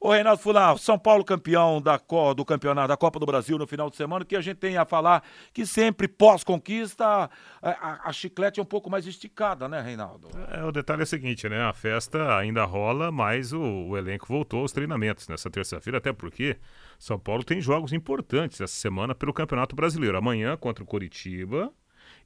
Ô, 0.00 0.12
Reinaldo 0.12 0.40
Fulano, 0.40 0.78
São 0.78 0.96
Paulo 0.96 1.24
campeão 1.24 1.82
da, 1.82 2.00
do 2.36 2.44
campeonato 2.44 2.86
da 2.86 2.96
Copa 2.96 3.18
do 3.18 3.26
Brasil 3.26 3.58
no 3.58 3.66
final 3.66 3.90
de 3.90 3.96
semana, 3.96 4.24
que 4.24 4.36
a 4.36 4.40
gente 4.40 4.58
tem 4.58 4.76
a 4.76 4.84
falar 4.84 5.24
que 5.52 5.66
sempre 5.66 6.06
pós-conquista 6.06 7.04
a, 7.04 7.28
a- 7.60 8.00
a 8.04 8.12
chiclete 8.12 8.60
é 8.60 8.62
um 8.62 8.66
pouco 8.66 8.88
mais 8.88 9.08
esticada, 9.08 9.68
né, 9.68 9.80
Reinaldo? 9.80 10.28
É, 10.52 10.62
o 10.64 10.70
detalhe 10.70 11.00
é 11.00 11.02
o 11.02 11.06
seguinte, 11.06 11.48
né? 11.48 11.62
A 11.62 11.72
festa 11.72 12.36
ainda 12.36 12.64
rola, 12.64 13.10
mas 13.10 13.52
o, 13.52 13.60
o 13.60 13.96
elenco 13.98 14.26
voltou 14.28 14.60
aos 14.60 14.70
treinamentos 14.70 15.26
nessa 15.26 15.50
terça-feira, 15.50 15.98
até 15.98 16.12
porque 16.12 16.56
São 16.96 17.18
Paulo 17.18 17.42
tem 17.42 17.60
jogos 17.60 17.92
importantes 17.92 18.60
essa 18.60 18.74
semana 18.74 19.16
pelo 19.16 19.32
Campeonato 19.34 19.74
Brasileiro. 19.74 20.16
Amanhã 20.16 20.56
contra 20.56 20.84
o 20.84 20.86
Coritiba 20.86 21.72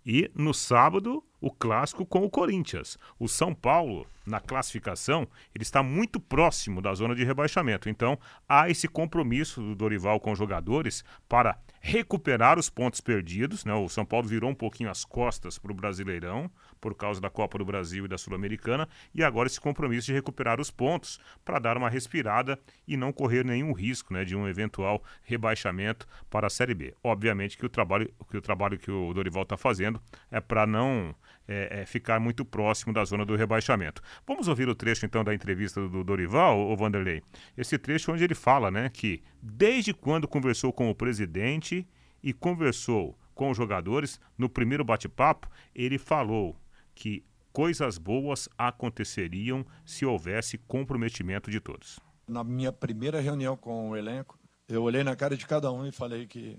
e 0.04 0.30
no 0.34 0.52
sábado 0.52 1.22
o 1.40 1.50
clássico 1.50 2.06
com 2.06 2.24
o 2.24 2.30
Corinthians. 2.30 2.96
O 3.18 3.26
São 3.26 3.52
Paulo, 3.52 4.06
na 4.24 4.38
classificação, 4.38 5.26
ele 5.52 5.62
está 5.62 5.82
muito 5.82 6.20
próximo 6.20 6.80
da 6.80 6.94
zona 6.94 7.14
de 7.16 7.24
rebaixamento. 7.24 7.88
Então, 7.88 8.16
há 8.48 8.70
esse 8.70 8.86
compromisso 8.86 9.60
do 9.60 9.74
Dorival 9.74 10.20
com 10.20 10.30
os 10.30 10.38
jogadores 10.38 11.04
para 11.28 11.58
recuperar 11.80 12.58
os 12.58 12.70
pontos 12.70 13.00
perdidos. 13.00 13.64
Né? 13.64 13.74
O 13.74 13.88
São 13.88 14.04
Paulo 14.04 14.28
virou 14.28 14.50
um 14.50 14.54
pouquinho 14.54 14.90
as 14.90 15.04
costas 15.04 15.58
para 15.58 15.72
o 15.72 15.74
Brasileirão 15.74 16.48
por 16.82 16.96
causa 16.96 17.20
da 17.20 17.30
Copa 17.30 17.56
do 17.56 17.64
Brasil 17.64 18.04
e 18.04 18.08
da 18.08 18.18
Sul-Americana 18.18 18.88
e 19.14 19.22
agora 19.22 19.46
esse 19.46 19.60
compromisso 19.60 20.08
de 20.08 20.12
recuperar 20.12 20.60
os 20.60 20.68
pontos 20.68 21.20
para 21.44 21.60
dar 21.60 21.76
uma 21.76 21.88
respirada 21.88 22.58
e 22.86 22.96
não 22.96 23.12
correr 23.12 23.44
nenhum 23.44 23.72
risco 23.72 24.12
né, 24.12 24.24
de 24.24 24.34
um 24.34 24.48
eventual 24.48 25.02
rebaixamento 25.22 26.08
para 26.28 26.48
a 26.48 26.50
Série 26.50 26.74
B. 26.74 26.92
Obviamente 27.02 27.56
que 27.56 27.64
o 27.64 27.68
trabalho 27.68 28.12
que 28.28 28.36
o, 28.36 28.42
trabalho 28.42 28.78
que 28.78 28.90
o 28.90 29.14
Dorival 29.14 29.44
está 29.44 29.56
fazendo 29.56 30.02
é 30.28 30.40
para 30.40 30.66
não 30.66 31.14
é, 31.46 31.82
é, 31.82 31.86
ficar 31.86 32.18
muito 32.18 32.44
próximo 32.44 32.92
da 32.92 33.04
zona 33.04 33.24
do 33.24 33.36
rebaixamento. 33.36 34.02
Vamos 34.26 34.48
ouvir 34.48 34.68
o 34.68 34.74
trecho 34.74 35.06
então 35.06 35.22
da 35.22 35.32
entrevista 35.32 35.88
do 35.88 36.02
Dorival, 36.02 36.58
o 36.58 36.76
Vanderlei. 36.76 37.22
Esse 37.56 37.78
trecho 37.78 38.12
onde 38.12 38.24
ele 38.24 38.34
fala, 38.34 38.72
né, 38.72 38.88
que 38.92 39.22
desde 39.40 39.94
quando 39.94 40.26
conversou 40.26 40.72
com 40.72 40.90
o 40.90 40.94
presidente 40.94 41.86
e 42.20 42.32
conversou 42.32 43.16
com 43.34 43.50
os 43.50 43.56
jogadores 43.56 44.20
no 44.36 44.48
primeiro 44.48 44.84
bate-papo, 44.84 45.48
ele 45.74 45.96
falou 45.98 46.56
que 46.94 47.24
coisas 47.52 47.98
boas 47.98 48.48
aconteceriam 48.56 49.64
se 49.84 50.06
houvesse 50.06 50.58
comprometimento 50.58 51.50
de 51.50 51.60
todos. 51.60 52.00
Na 52.26 52.42
minha 52.42 52.72
primeira 52.72 53.20
reunião 53.20 53.56
com 53.56 53.90
o 53.90 53.96
elenco, 53.96 54.38
eu 54.68 54.82
olhei 54.82 55.04
na 55.04 55.14
cara 55.14 55.36
de 55.36 55.46
cada 55.46 55.70
um 55.70 55.86
e 55.86 55.92
falei 55.92 56.26
que 56.26 56.58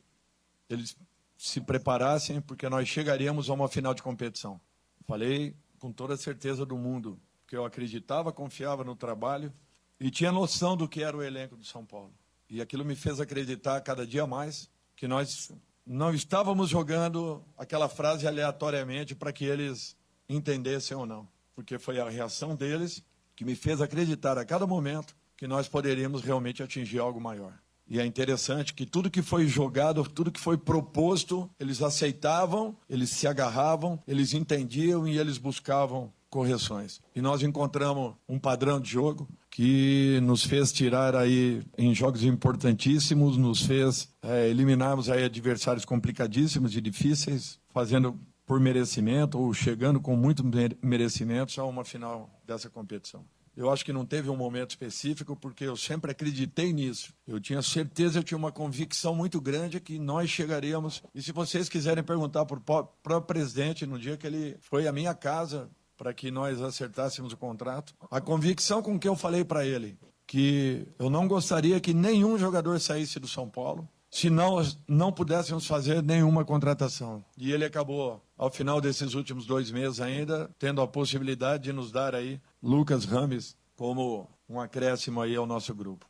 eles 0.70 0.96
se 1.38 1.60
preparassem 1.60 2.42
porque 2.42 2.70
nós 2.70 2.88
chegaríamos 2.88 3.50
a 3.50 3.54
uma 3.54 3.68
final 3.68 3.94
de 3.94 4.04
competição. 4.04 4.60
Falei 5.06 5.56
com 5.80 5.92
toda 5.92 6.14
a 6.14 6.18
certeza 6.18 6.66
do 6.66 6.78
mundo, 6.78 7.20
que 7.48 7.58
eu 7.58 7.66
acreditava, 7.66 8.32
confiava 8.32 8.84
no 8.84 8.96
trabalho 8.96 9.52
e 10.00 10.10
tinha 10.10 10.32
noção 10.32 10.78
do 10.78 10.88
que 10.88 11.04
era 11.04 11.16
o 11.16 11.24
elenco 11.24 11.58
do 11.58 11.66
São 11.66 11.86
Paulo. 11.86 12.14
E 12.50 12.62
aquilo 12.62 12.86
me 12.86 12.96
fez 12.96 13.20
acreditar 13.20 13.82
cada 13.82 14.06
dia 14.06 14.28
mais 14.28 14.70
que 14.96 15.08
nós 15.08 15.52
não 15.86 16.14
estávamos 16.14 16.70
jogando 16.70 17.44
aquela 17.58 17.90
frase 17.90 18.28
aleatoriamente 18.28 19.16
para 19.16 19.34
que 19.34 19.44
eles 19.44 19.98
entendessem 20.36 20.96
ou 20.96 21.06
não, 21.06 21.28
porque 21.56 21.78
foi 21.78 22.00
a 22.00 22.10
reação 22.10 22.56
deles 22.56 23.04
que 23.36 23.46
me 23.46 23.56
fez 23.56 23.82
acreditar 23.82 24.38
a 24.38 24.46
cada 24.46 24.68
momento 24.68 25.16
que 25.36 25.48
nós 25.48 25.68
poderíamos 25.68 26.22
realmente 26.22 26.62
atingir 26.62 27.00
algo 27.00 27.20
maior. 27.20 27.54
E 27.88 28.00
é 28.00 28.06
interessante 28.06 28.74
que 28.74 28.86
tudo 28.86 29.12
que 29.12 29.22
foi 29.22 29.46
jogado, 29.46 30.04
tudo 30.04 30.32
que 30.32 30.40
foi 30.40 30.58
proposto, 30.58 31.50
eles 31.60 31.82
aceitavam, 31.82 32.76
eles 32.90 33.10
se 33.10 33.28
agarravam, 33.28 34.02
eles 34.08 34.34
entendiam 34.34 35.08
e 35.08 35.18
eles 35.18 35.38
buscavam 35.38 36.12
correções. 36.30 37.00
E 37.16 37.22
nós 37.22 37.44
encontramos 37.44 38.16
um 38.28 38.40
padrão 38.40 38.80
de 38.80 38.90
jogo 38.90 39.28
que 39.52 40.20
nos 40.24 40.44
fez 40.44 40.72
tirar 40.72 41.16
aí 41.16 41.62
em 41.78 41.94
jogos 41.94 42.24
importantíssimos, 42.24 43.38
nos 43.38 43.62
fez 43.62 44.10
é, 44.24 44.50
eliminarmos 44.50 45.10
aí 45.10 45.24
adversários 45.24 45.86
complicadíssimos 45.86 46.76
e 46.76 46.82
difíceis, 46.82 47.60
fazendo 47.70 48.20
por 48.46 48.60
merecimento 48.60 49.40
ou 49.40 49.54
chegando 49.54 50.00
com 50.00 50.16
muito 50.16 50.44
mere- 50.44 50.78
merecimento 50.82 51.60
a 51.60 51.66
uma 51.66 51.84
final 51.84 52.30
dessa 52.46 52.70
competição. 52.70 53.26
Eu 53.56 53.70
acho 53.70 53.86
que 53.86 53.94
não 53.94 54.04
teve 54.04 54.30
um 54.32 54.36
momento 54.36 54.72
específico, 54.72 55.36
porque 55.36 55.64
eu 55.64 55.78
sempre 55.78 56.10
acreditei 56.12 56.74
nisso. 56.74 57.14
Eu 57.28 57.40
tinha 57.40 57.62
certeza, 57.62 58.18
eu 58.18 58.24
tinha 58.24 58.38
uma 58.38 58.52
convicção 58.52 59.14
muito 59.14 59.40
grande 59.40 59.80
que 59.80 60.00
nós 60.00 60.30
chegaríamos. 60.30 61.04
E 61.14 61.22
se 61.22 61.32
vocês 61.32 61.70
quiserem 61.70 62.04
perguntar 62.04 62.46
para 62.46 62.58
o 62.58 62.62
próprio 62.62 63.22
presidente, 63.22 63.86
no 63.86 64.00
dia 64.00 64.18
que 64.18 64.26
ele 64.26 64.58
foi 64.60 64.88
à 64.88 64.92
minha 64.92 65.14
casa 65.14 65.70
para 65.96 66.12
que 66.16 66.32
nós 66.32 66.60
acertássemos 66.62 67.32
o 67.32 67.38
contrato, 67.38 67.94
a 68.10 68.20
convicção 68.20 68.82
com 68.82 68.98
que 68.98 69.08
eu 69.08 69.16
falei 69.16 69.46
para 69.46 69.66
ele 69.66 69.98
que 70.26 70.88
eu 70.98 71.10
não 71.10 71.28
gostaria 71.28 71.80
que 71.80 71.94
nenhum 71.94 72.40
jogador 72.40 72.80
saísse 72.80 73.20
do 73.20 73.28
São 73.28 73.48
Paulo, 73.48 73.88
se 74.14 74.30
nós 74.30 74.80
não 74.88 75.12
pudéssemos 75.12 75.66
fazer 75.66 76.04
nenhuma 76.04 76.46
contratação. 76.46 77.26
E 77.36 77.52
ele 77.52 77.66
acabou, 77.66 78.24
ao 78.38 78.52
final 78.52 78.80
desses 78.80 79.16
últimos 79.16 79.48
dois 79.48 79.72
meses 79.72 80.00
ainda, 80.00 80.52
tendo 80.60 80.84
a 80.84 80.88
possibilidade 80.88 81.64
de 81.64 81.74
nos 81.74 81.92
dar 81.92 82.14
aí 82.14 82.40
Lucas 82.62 83.06
Rames 83.06 83.58
como 83.76 84.30
um 84.48 84.60
acréscimo 84.60 85.20
aí 85.20 85.36
ao 85.36 85.48
nosso 85.48 85.74
grupo. 85.74 86.06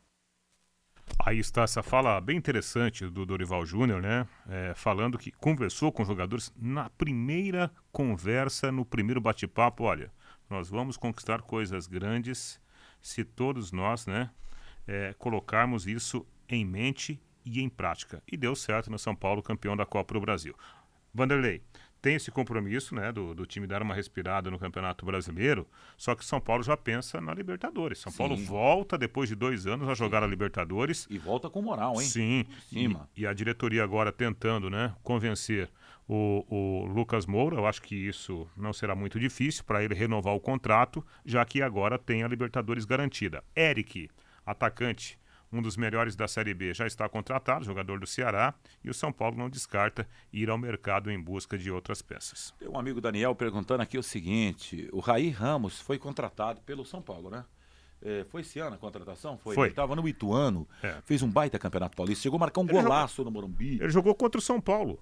Aí 1.18 1.38
está 1.38 1.62
essa 1.62 1.82
fala 1.82 2.20
bem 2.20 2.36
interessante 2.36 3.08
do 3.08 3.24
Dorival 3.24 3.64
Júnior, 3.64 4.02
né? 4.02 4.28
É, 4.50 4.74
falando 4.76 5.16
que 5.16 5.32
conversou 5.32 5.90
com 5.90 6.02
os 6.02 6.08
jogadores 6.08 6.52
na 6.60 6.90
primeira 6.90 7.70
conversa, 7.90 8.70
no 8.70 8.84
primeiro 8.84 9.18
bate-papo. 9.18 9.84
Olha, 9.84 10.12
nós 10.50 10.68
vamos 10.68 10.98
conquistar 10.98 11.40
coisas 11.40 11.86
grandes 11.86 12.60
se 13.00 13.24
todos 13.24 13.72
nós, 13.72 14.06
né, 14.06 14.30
é, 14.86 15.14
colocarmos 15.14 15.86
isso 15.86 16.26
em 16.46 16.66
mente 16.66 17.18
e 17.44 17.60
em 17.60 17.68
prática. 17.68 18.22
E 18.30 18.36
deu 18.36 18.54
certo 18.54 18.90
no 18.90 18.98
São 18.98 19.14
Paulo, 19.14 19.42
campeão 19.42 19.76
da 19.76 19.86
Copa 19.86 20.14
do 20.14 20.20
Brasil. 20.20 20.54
Vanderlei, 21.12 21.62
tem 22.04 22.16
esse 22.16 22.30
compromisso, 22.30 22.94
né, 22.94 23.10
do, 23.10 23.34
do 23.34 23.46
time 23.46 23.66
dar 23.66 23.80
uma 23.80 23.94
respirada 23.94 24.50
no 24.50 24.58
Campeonato 24.58 25.06
Brasileiro, 25.06 25.66
só 25.96 26.14
que 26.14 26.22
São 26.22 26.38
Paulo 26.38 26.62
já 26.62 26.76
pensa 26.76 27.18
na 27.18 27.32
Libertadores. 27.32 27.98
São 27.98 28.12
Paulo 28.12 28.36
Sim. 28.36 28.44
volta 28.44 28.98
depois 28.98 29.26
de 29.26 29.34
dois 29.34 29.66
anos 29.66 29.88
a 29.88 29.94
jogar 29.94 30.22
a 30.22 30.26
Libertadores. 30.26 31.06
E 31.08 31.16
volta 31.16 31.48
com 31.48 31.62
moral, 31.62 31.94
hein? 31.94 32.06
Sim. 32.06 32.44
Cima. 32.68 33.08
E, 33.16 33.22
e 33.22 33.26
a 33.26 33.32
diretoria 33.32 33.82
agora 33.82 34.12
tentando, 34.12 34.68
né, 34.68 34.94
convencer 35.02 35.70
o, 36.06 36.44
o 36.46 36.84
Lucas 36.84 37.24
Moura. 37.24 37.56
Eu 37.56 37.66
acho 37.66 37.80
que 37.80 37.94
isso 37.94 38.46
não 38.54 38.74
será 38.74 38.94
muito 38.94 39.18
difícil 39.18 39.64
para 39.64 39.82
ele 39.82 39.94
renovar 39.94 40.34
o 40.34 40.40
contrato, 40.40 41.02
já 41.24 41.42
que 41.44 41.62
agora 41.62 41.98
tem 41.98 42.22
a 42.22 42.28
Libertadores 42.28 42.84
garantida. 42.84 43.42
Eric, 43.56 44.10
atacante, 44.44 45.18
um 45.54 45.62
dos 45.62 45.76
melhores 45.76 46.16
da 46.16 46.26
Série 46.26 46.52
B, 46.52 46.74
já 46.74 46.86
está 46.86 47.08
contratado, 47.08 47.64
jogador 47.64 48.00
do 48.00 48.06
Ceará, 48.06 48.52
e 48.82 48.90
o 48.90 48.94
São 48.94 49.12
Paulo 49.12 49.36
não 49.36 49.48
descarta 49.48 50.06
ir 50.32 50.50
ao 50.50 50.58
mercado 50.58 51.10
em 51.10 51.20
busca 51.20 51.56
de 51.56 51.70
outras 51.70 52.02
peças. 52.02 52.52
Tem 52.58 52.68
um 52.68 52.78
amigo 52.78 53.00
Daniel 53.00 53.34
perguntando 53.34 53.82
aqui 53.82 53.96
o 53.96 54.02
seguinte: 54.02 54.88
o 54.92 55.00
Raí 55.00 55.30
Ramos 55.30 55.80
foi 55.80 55.98
contratado 55.98 56.60
pelo 56.62 56.84
São 56.84 57.00
Paulo, 57.00 57.30
né? 57.30 57.44
É, 58.02 58.24
foi 58.28 58.42
esse 58.42 58.58
ano 58.58 58.74
a 58.74 58.78
contratação? 58.78 59.38
Foi. 59.38 59.54
Foi. 59.54 59.66
Ele 59.68 59.72
estava 59.72 59.96
no 59.96 60.06
Ituano, 60.06 60.68
É. 60.82 61.00
fez 61.04 61.22
um 61.22 61.30
baita 61.30 61.58
campeonato 61.58 61.96
paulista, 61.96 62.22
chegou 62.22 62.36
a 62.36 62.40
marcar 62.40 62.60
um 62.60 62.64
Ele 62.64 62.72
golaço 62.72 63.24
no 63.24 63.30
Morumbi. 63.30 63.78
Ele 63.80 63.88
jogou 63.88 64.14
contra 64.14 64.38
o 64.38 64.42
São 64.42 64.60
Paulo, 64.60 65.00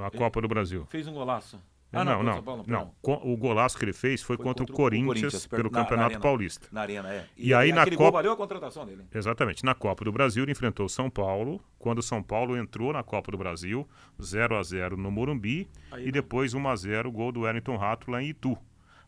a 0.00 0.10
Copa 0.10 0.42
do 0.42 0.48
Brasil. 0.48 0.86
Fez 0.90 1.06
um 1.06 1.14
golaço. 1.14 1.58
Não, 2.02 2.16
contra 2.16 2.24
não, 2.24 2.32
o 2.32 2.34
São 2.36 2.42
Paulo, 2.42 2.64
não. 2.66 2.94
Co- 3.02 3.20
O 3.22 3.36
golaço 3.36 3.76
que 3.78 3.84
ele 3.84 3.92
fez 3.92 4.22
foi, 4.22 4.36
contra, 4.38 4.64
o 4.64 4.66
Corinthians, 4.66 5.46
per- 5.46 5.58
pelo 5.58 5.70
na- 5.70 5.78
na 5.78 5.84
Campeonato 5.84 6.06
Arena. 6.06 6.20
Paulista. 6.20 6.68
Na 6.72 6.80
Arena, 6.80 7.12
é. 7.12 7.26
E, 7.36 7.52
aí 7.52 7.72
na 7.72 7.82
aquele 7.82 7.96
gol 7.96 8.06
Copa. 8.06 8.18
valeu 8.18 8.32
a 8.32 8.36
contratação 8.36 8.86
dele. 8.86 9.04
Exatamente. 9.14 9.64
Na 9.64 9.74
Copa 9.74 10.04
do 10.04 10.10
Brasil, 10.12 10.42
ele 10.42 10.52
enfrentou 10.52 10.86
o 10.86 10.88
São 10.88 11.10
Paulo. 11.10 11.60
Quando 11.78 11.98
o 11.98 12.02
São 12.02 12.22
Paulo 12.22 12.56
entrou 12.56 12.92
na 12.92 13.02
Copa 13.02 13.30
do 13.30 13.36
Brasil, 13.38 13.86
0 14.22 14.56
a 14.56 14.62
0 14.62 14.96
no 14.96 15.10
Morumbi. 15.10 15.68
Aí 15.92 16.02
e 16.02 16.06
não. 16.06 16.12
depois 16.12 16.54
1 16.54 16.66
a 16.68 16.74
0 16.74 17.12
gol 17.12 17.30
do 17.30 17.40
Wellington 17.42 17.76
Rato 17.76 18.10
lá 18.10 18.22
em 18.22 18.28
Itu. 18.30 18.56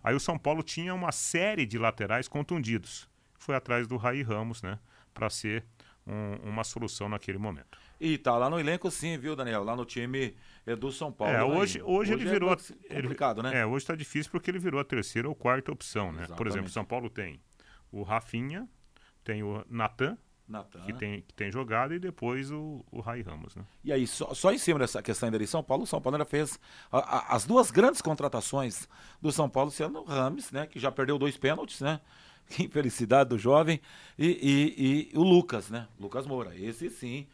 Aí 0.05 0.14
o 0.14 0.20
São 0.20 0.39
Paulo 0.39 0.62
tinha 0.62 0.95
uma 0.95 1.11
série 1.11 1.66
de 1.66 1.78
laterais 1.78 2.28
contundidos. 2.28 3.09
Foi 3.39 3.55
atrás 3.57 3.87
do 3.89 3.97
Raí 3.97 4.22
Ramos, 4.22 4.62
né? 4.62 4.78
Para 5.14 5.28
ser 5.30 5.64
um- 6.07 6.51
uma 6.51 6.62
solução 6.62 7.09
naquele 7.09 7.39
momento. 7.39 7.78
E 8.01 8.18
tá 8.18 8.36
lá 8.36 8.51
no 8.51 8.59
elenco 8.61 8.90
sim, 8.90 9.16
viu, 9.16 9.34
Daniel? 9.34 9.64
Lá 9.64 9.74
no 9.74 9.84
time 9.84 10.36
é 10.66 10.76
do 10.76 10.92
São 10.92 11.11
Paulo. 11.11 11.32
É, 11.32 11.38
Raí. 11.38 11.51
hoje, 11.51 11.82
hoje, 11.82 12.12
ele 12.12 12.28
é 12.28 12.30
virou. 12.30 12.55
complicado, 12.57 13.40
ele, 13.40 13.49
né? 13.51 13.61
É, 13.61 13.66
hoje 13.66 13.84
está 13.84 13.94
difícil 13.94 14.30
porque 14.30 14.51
ele 14.51 14.59
virou 14.59 14.78
a 14.80 14.84
terceira 14.84 15.28
ou 15.28 15.34
quarta 15.34 15.72
opção, 15.72 16.07
né? 16.12 16.18
Por 16.18 16.22
Exatamente. 16.24 16.53
exemplo, 16.53 16.70
São 16.70 16.84
Paulo 16.84 17.09
tem 17.09 17.40
o 17.90 18.03
Rafinha, 18.03 18.68
tem 19.24 19.42
o 19.42 19.64
Natan, 19.70 20.18
Natan. 20.47 20.80
que 20.84 20.92
tem, 20.92 21.22
que 21.22 21.32
tem 21.34 21.51
jogado, 21.51 21.94
e 21.94 21.99
depois 21.99 22.51
o, 22.51 22.84
o 22.92 23.01
Rai 23.01 23.22
Ramos, 23.22 23.57
né? 23.57 23.64
E 23.82 23.90
aí, 23.92 24.07
só, 24.07 24.34
só 24.34 24.53
em 24.53 24.59
cima 24.59 24.78
dessa 24.78 25.03
questão 25.03 25.28
ainda 25.28 25.38
de 25.38 25.47
São 25.47 25.62
Paulo, 25.62 25.84
o 25.84 25.86
São 25.86 26.01
Paulo 26.01 26.16
ainda 26.16 26.26
fez 26.26 26.61
a- 26.92 26.99
a- 26.99 27.34
as 27.34 27.47
duas 27.47 27.70
grandes 27.70 28.03
contratações 28.03 28.86
do 29.22 29.32
São 29.32 29.49
Paulo 29.49 29.70
sendo 29.70 30.01
o 30.01 30.05
Rames, 30.05 30.51
né? 30.53 30.66
Que 30.66 30.78
já 30.78 30.92
perdeu 30.92 31.18
dois 31.18 31.36
pênaltis, 31.38 31.80
né? 31.80 32.01
Que 32.49 32.62
infelicidade 32.64 33.30
do 33.30 33.38
jovem. 33.38 33.80
E, 34.18 34.26
e- 34.26 35.11
e 35.14 35.18
o 35.18 35.22
Lucas, 35.22 35.68
né? 35.70 35.88
Lucas 35.99 36.26
Moura. 36.28 36.55
Esse 36.57 36.88
sim, 36.90 37.26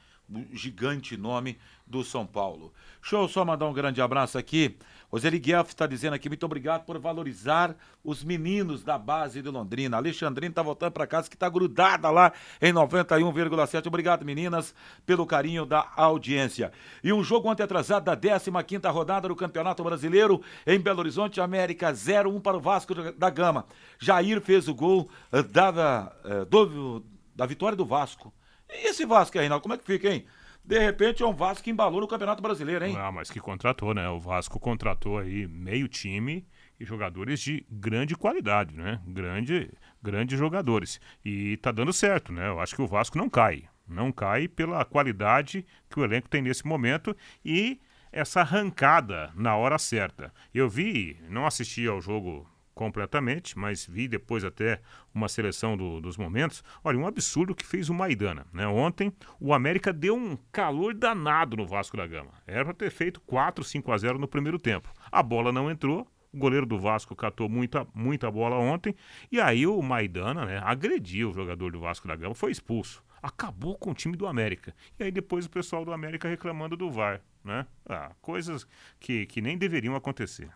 gigante 0.53 1.17
nome 1.17 1.59
do 1.87 2.03
São 2.05 2.27
Paulo. 2.27 2.73
Show, 3.01 3.29
só 3.29 3.45
mandar 3.45 3.67
um 3.67 3.73
grande 3.73 4.01
abraço 4.01 4.39
aqui. 4.39 4.77
Roseli 5.11 5.39
Guelph 5.39 5.69
está 5.69 5.87
dizendo 5.87 6.15
aqui, 6.15 6.27
muito 6.31 6.47
obrigado 6.47 6.85
por 6.87 6.99
valorizar 6.99 7.77
os 8.03 8.25
meninos 8.25 8.83
da 8.83 8.97
base 8.97 9.43
de 9.43 9.49
Londrina. 9.51 9.99
Alexandrina 9.99 10.51
está 10.53 10.63
voltando 10.63 10.93
para 10.93 11.07
casa, 11.07 11.29
que 11.29 11.37
está 11.37 11.51
grudada 11.51 12.09
lá 12.09 12.33
em 12.63 12.73
91,7. 12.73 13.87
Obrigado, 13.89 14.25
meninas, 14.25 14.75
pelo 15.05 15.27
carinho 15.27 15.67
da 15.67 15.87
audiência. 15.97 16.73
E 17.05 17.13
um 17.13 17.23
jogo 17.23 17.51
ontem 17.51 17.63
atrasado 17.63 18.05
da 18.05 18.17
15ª 18.17 18.91
rodada 18.91 19.29
do 19.29 19.37
Campeonato 19.37 19.85
Brasileiro 19.85 20.41
em 20.67 20.81
Belo 20.81 21.01
Horizonte, 21.01 21.43
América 21.43 21.93
0-1 21.93 22.41
para 22.41 22.57
o 22.57 22.61
Vasco 22.61 22.95
da 23.13 23.29
Gama. 23.29 23.67
Jair 23.99 24.41
fez 24.41 24.67
o 24.67 24.75
gol 24.75 25.11
eh, 25.31 25.43
da, 25.43 26.11
eh, 26.25 26.45
do- 26.47 27.05
da 27.37 27.45
vitória 27.45 27.77
do 27.77 27.85
Vasco. 27.85 28.33
E 28.73 28.89
esse 28.89 29.05
Vasco 29.05 29.39
aí, 29.39 29.49
como 29.61 29.75
é 29.75 29.79
que 29.79 29.85
fica, 29.85 30.09
hein? 30.09 30.25
De 30.65 30.79
repente 30.79 31.23
é 31.23 31.27
um 31.27 31.35
Vasco 31.35 31.65
que 31.65 31.71
embalou 31.71 32.01
no 32.01 32.09
Campeonato 32.09 32.43
Brasileiro, 32.43 32.85
hein? 32.85 32.97
Ah, 32.97 33.11
mas 33.11 33.31
que 33.31 33.41
contratou, 33.41 33.93
né? 33.93 34.09
O 34.09 34.19
Vasco 34.19 34.61
contratou 34.61 35.19
aí 35.19 35.47
meio 35.49 35.89
time 35.89 36.47
e 36.79 36.85
jogadores 36.85 37.41
de 37.41 37.67
grande 37.69 38.17
qualidade, 38.17 38.77
né? 38.77 39.01
Grande, 39.07 39.71
grandes 40.01 40.39
jogadores. 40.39 41.01
E 41.25 41.57
tá 41.57 41.73
dando 41.73 41.93
certo, 41.93 42.33
né? 42.33 42.49
Eu 42.49 42.61
acho 42.61 42.77
que 42.77 42.83
o 42.83 42.87
Vasco 42.87 43.19
não 43.19 43.29
cai. 43.29 43.65
Não 43.89 44.13
cai 44.13 44.47
pela 44.47 44.85
qualidade 44.85 45.67
que 45.91 45.99
o 45.99 46.05
elenco 46.05 46.29
tem 46.29 46.41
nesse 46.41 46.65
momento 46.65 47.17
e 47.45 47.81
essa 48.13 48.41
arrancada 48.41 49.33
na 49.35 49.57
hora 49.57 49.79
certa. 49.79 50.33
Eu 50.55 50.69
vi, 50.69 51.19
não 51.29 51.45
assisti 51.45 51.87
ao 51.89 52.01
jogo 52.01 52.49
completamente, 52.75 53.59
mas 53.59 53.87
vi 53.87 54.09
depois 54.09 54.45
até 54.45 54.81
uma 55.15 55.29
seleção 55.29 55.77
do- 55.77 56.01
dos 56.01 56.17
momentos. 56.17 56.63
Olha, 56.83 56.99
um 56.99 57.07
absurdo 57.07 57.55
que 57.55 57.67
fez 57.67 57.89
o 57.89 57.95
Maidana. 57.95 58.47
Né? 58.53 58.67
Ontem 58.67 59.13
o 59.41 59.53
América 59.55 59.93
deu 59.93 60.17
um 60.17 60.37
calor 60.51 60.95
danado 60.95 61.57
no 61.57 61.67
Vasco 61.67 61.97
da 61.97 62.07
Gama. 62.07 62.33
Era 62.47 62.65
para 62.65 62.75
ter 62.75 62.91
feito 62.91 63.21
4, 63.23 63.63
5 63.65 63.93
a 63.93 63.99
0 63.99 64.19
no 64.19 64.29
primeiro 64.29 64.59
tempo. 64.59 64.93
A 65.11 65.23
bola 65.23 65.53
não 65.53 65.71
entrou. 65.71 66.07
O 66.33 66.39
goleiro 66.39 66.65
do 66.65 66.79
Vasco 66.79 67.15
catou 67.15 67.47
muita, 67.47 67.87
muita 67.95 68.31
bola 68.31 68.57
ontem. 68.57 68.95
E 69.31 69.39
aí 69.39 69.67
o 69.67 69.83
Maidana 69.83 70.47
né, 70.47 70.61
agrediu 70.65 71.29
o 71.31 71.35
jogador 71.35 71.71
do 71.73 71.79
Vasco 71.81 72.09
da 72.09 72.17
Gama, 72.17 72.35
foi 72.35 72.51
expulso. 72.51 73.05
Acabou 73.23 73.77
com 73.77 73.91
o 73.91 73.95
time 73.95 74.17
do 74.17 74.27
América. 74.27 74.75
E 74.99 75.05
aí 75.05 75.11
depois 75.13 75.45
o 75.45 75.51
pessoal 75.51 75.85
do 75.85 75.93
América 75.93 76.27
reclamando 76.29 76.75
do 76.77 76.91
VAR. 76.91 77.21
Né? 77.45 77.67
Ah, 77.87 78.13
coisas 78.21 78.67
que, 78.99 79.27
que 79.27 79.41
nem 79.43 79.59
deveriam 79.59 79.95
acontecer. 79.95 80.49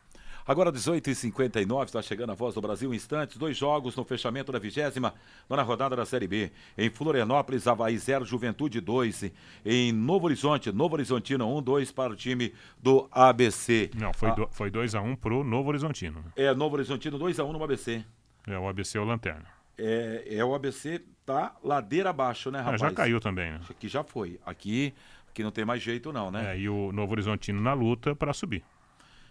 Agora 0.49 0.71
18h59, 0.71 1.87
está 1.87 2.01
chegando 2.01 2.31
a 2.31 2.35
voz 2.35 2.55
do 2.55 2.61
Brasil 2.61 2.93
em 2.93 2.97
instantes. 2.97 3.37
Dois 3.37 3.57
jogos 3.57 3.97
no 3.97 4.05
fechamento 4.05 4.53
da 4.53 4.61
vigésima 4.61 5.13
nona 5.51 5.63
rodada 5.63 5.97
da 5.97 6.07
Série 6.07 6.29
B. 6.29 6.53
Em 6.79 6.89
Florianópolis, 6.89 7.67
Havaí 7.67 7.99
0, 7.99 8.25
Juventude 8.25 8.81
2. 8.81 9.33
Em 9.65 9.91
Novo 9.93 10.27
Horizonte, 10.27 10.71
Novo 10.71 10.95
Horizontino 10.95 11.53
1, 11.59 11.63
2 11.63 11.91
para 11.91 12.13
o 12.13 12.17
time 12.17 12.55
do 12.81 13.09
ABC. 13.11 13.91
Não, 13.97 14.13
foi 14.13 14.29
Ah, 14.31 14.35
2 14.35 14.49
foi 14.53 14.71
dois 14.71 14.95
a 14.95 15.01
1 15.01 15.11
um 15.11 15.17
pro 15.17 15.43
Novo 15.43 15.69
Horizontino. 15.71 16.21
né? 16.21 16.31
É, 16.37 16.55
Novo 16.55 16.77
Horizontino 16.77 17.19
2x1 17.19 17.53
no 17.53 17.65
ABC. 17.65 18.05
É, 18.47 18.57
o 18.57 18.69
ABC 18.69 18.99
é 18.99 19.01
o 19.01 19.05
Lanterna. 19.05 19.47
É, 19.77 20.25
é 20.31 20.45
o 20.45 20.55
ABC 20.55 21.03
tá 21.27 21.57
ladeira 21.65 22.11
abaixo, 22.11 22.53
né, 22.53 22.61
Ah, 22.61 22.63
rapaz? 22.63 22.81
já 22.83 22.93
caiu 22.93 23.19
também, 23.19 23.51
né? 23.51 23.61
Aqui 23.69 23.89
já 23.89 24.05
foi. 24.05 24.39
Aqui, 24.47 24.95
aqui 25.29 25.43
não 25.43 25.51
tem 25.51 25.65
mais 25.65 25.83
jeito 25.83 26.13
não, 26.13 26.31
né? 26.31 26.55
É, 26.55 26.59
e 26.61 26.69
o 26.69 26.93
Novo 26.93 27.11
Horizontino 27.13 27.61
na 27.61 27.73
luta 27.75 28.15
para 28.15 28.33
subir. 28.33 28.63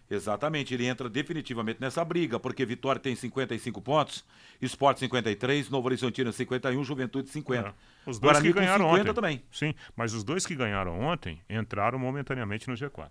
Exatamente, 0.09 0.73
ele 0.73 0.85
entra 0.85 1.09
definitivamente 1.09 1.81
nessa 1.81 2.03
briga, 2.05 2.39
porque 2.39 2.65
Vitória 2.65 2.99
tem 2.99 3.15
55 3.15 3.81
pontos, 3.81 4.23
Esporte 4.61 4.99
53, 4.99 5.69
Novo 5.69 5.87
Horizontino 5.87 6.31
51, 6.31 6.83
Juventude 6.83 7.29
50. 7.29 7.69
É. 7.69 7.73
Os 8.05 8.19
dois 8.19 8.33
Guarani 8.33 8.47
que 8.47 8.53
com 8.53 8.59
ganharam 8.59 8.85
50 8.85 9.01
ontem. 9.01 9.13
também. 9.13 9.43
Sim, 9.51 9.73
mas 9.95 10.13
os 10.13 10.23
dois 10.23 10.45
que 10.45 10.55
ganharam 10.55 10.99
ontem 11.01 11.41
entraram 11.49 11.97
momentaneamente 11.97 12.69
no 12.69 12.75
G4. 12.75 13.09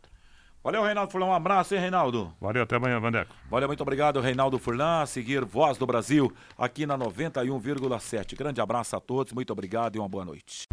Valeu, 0.63 0.83
Reinaldo 0.83 1.13
Furlan, 1.13 1.27
um 1.27 1.35
abraço, 1.35 1.75
hein, 1.75 1.81
Reinaldo? 1.81 2.33
Valeu, 2.41 2.63
até 2.63 2.77
amanhã, 2.77 2.99
Vandeco. 2.99 3.35
Valeu, 3.51 3.69
muito 3.69 3.83
obrigado, 3.83 4.21
Reinaldo 4.21 4.59
Furlan. 4.59 5.03
A 5.03 5.07
seguir, 5.07 5.45
Voz 5.45 5.77
do 5.77 5.87
Brasil, 5.87 6.33
aqui 6.57 6.87
na 6.87 6.97
91,7. 6.97 8.35
Grande 8.35 8.63
abraço 8.63 8.97
a 8.97 9.01
todos, 9.01 9.35
muito 9.35 9.53
obrigado 9.53 9.97
e 9.97 9.99
uma 9.99 10.09
boa 10.09 10.25
noite. 10.25 10.65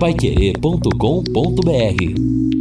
Paiquerê.com.br 0.00 2.53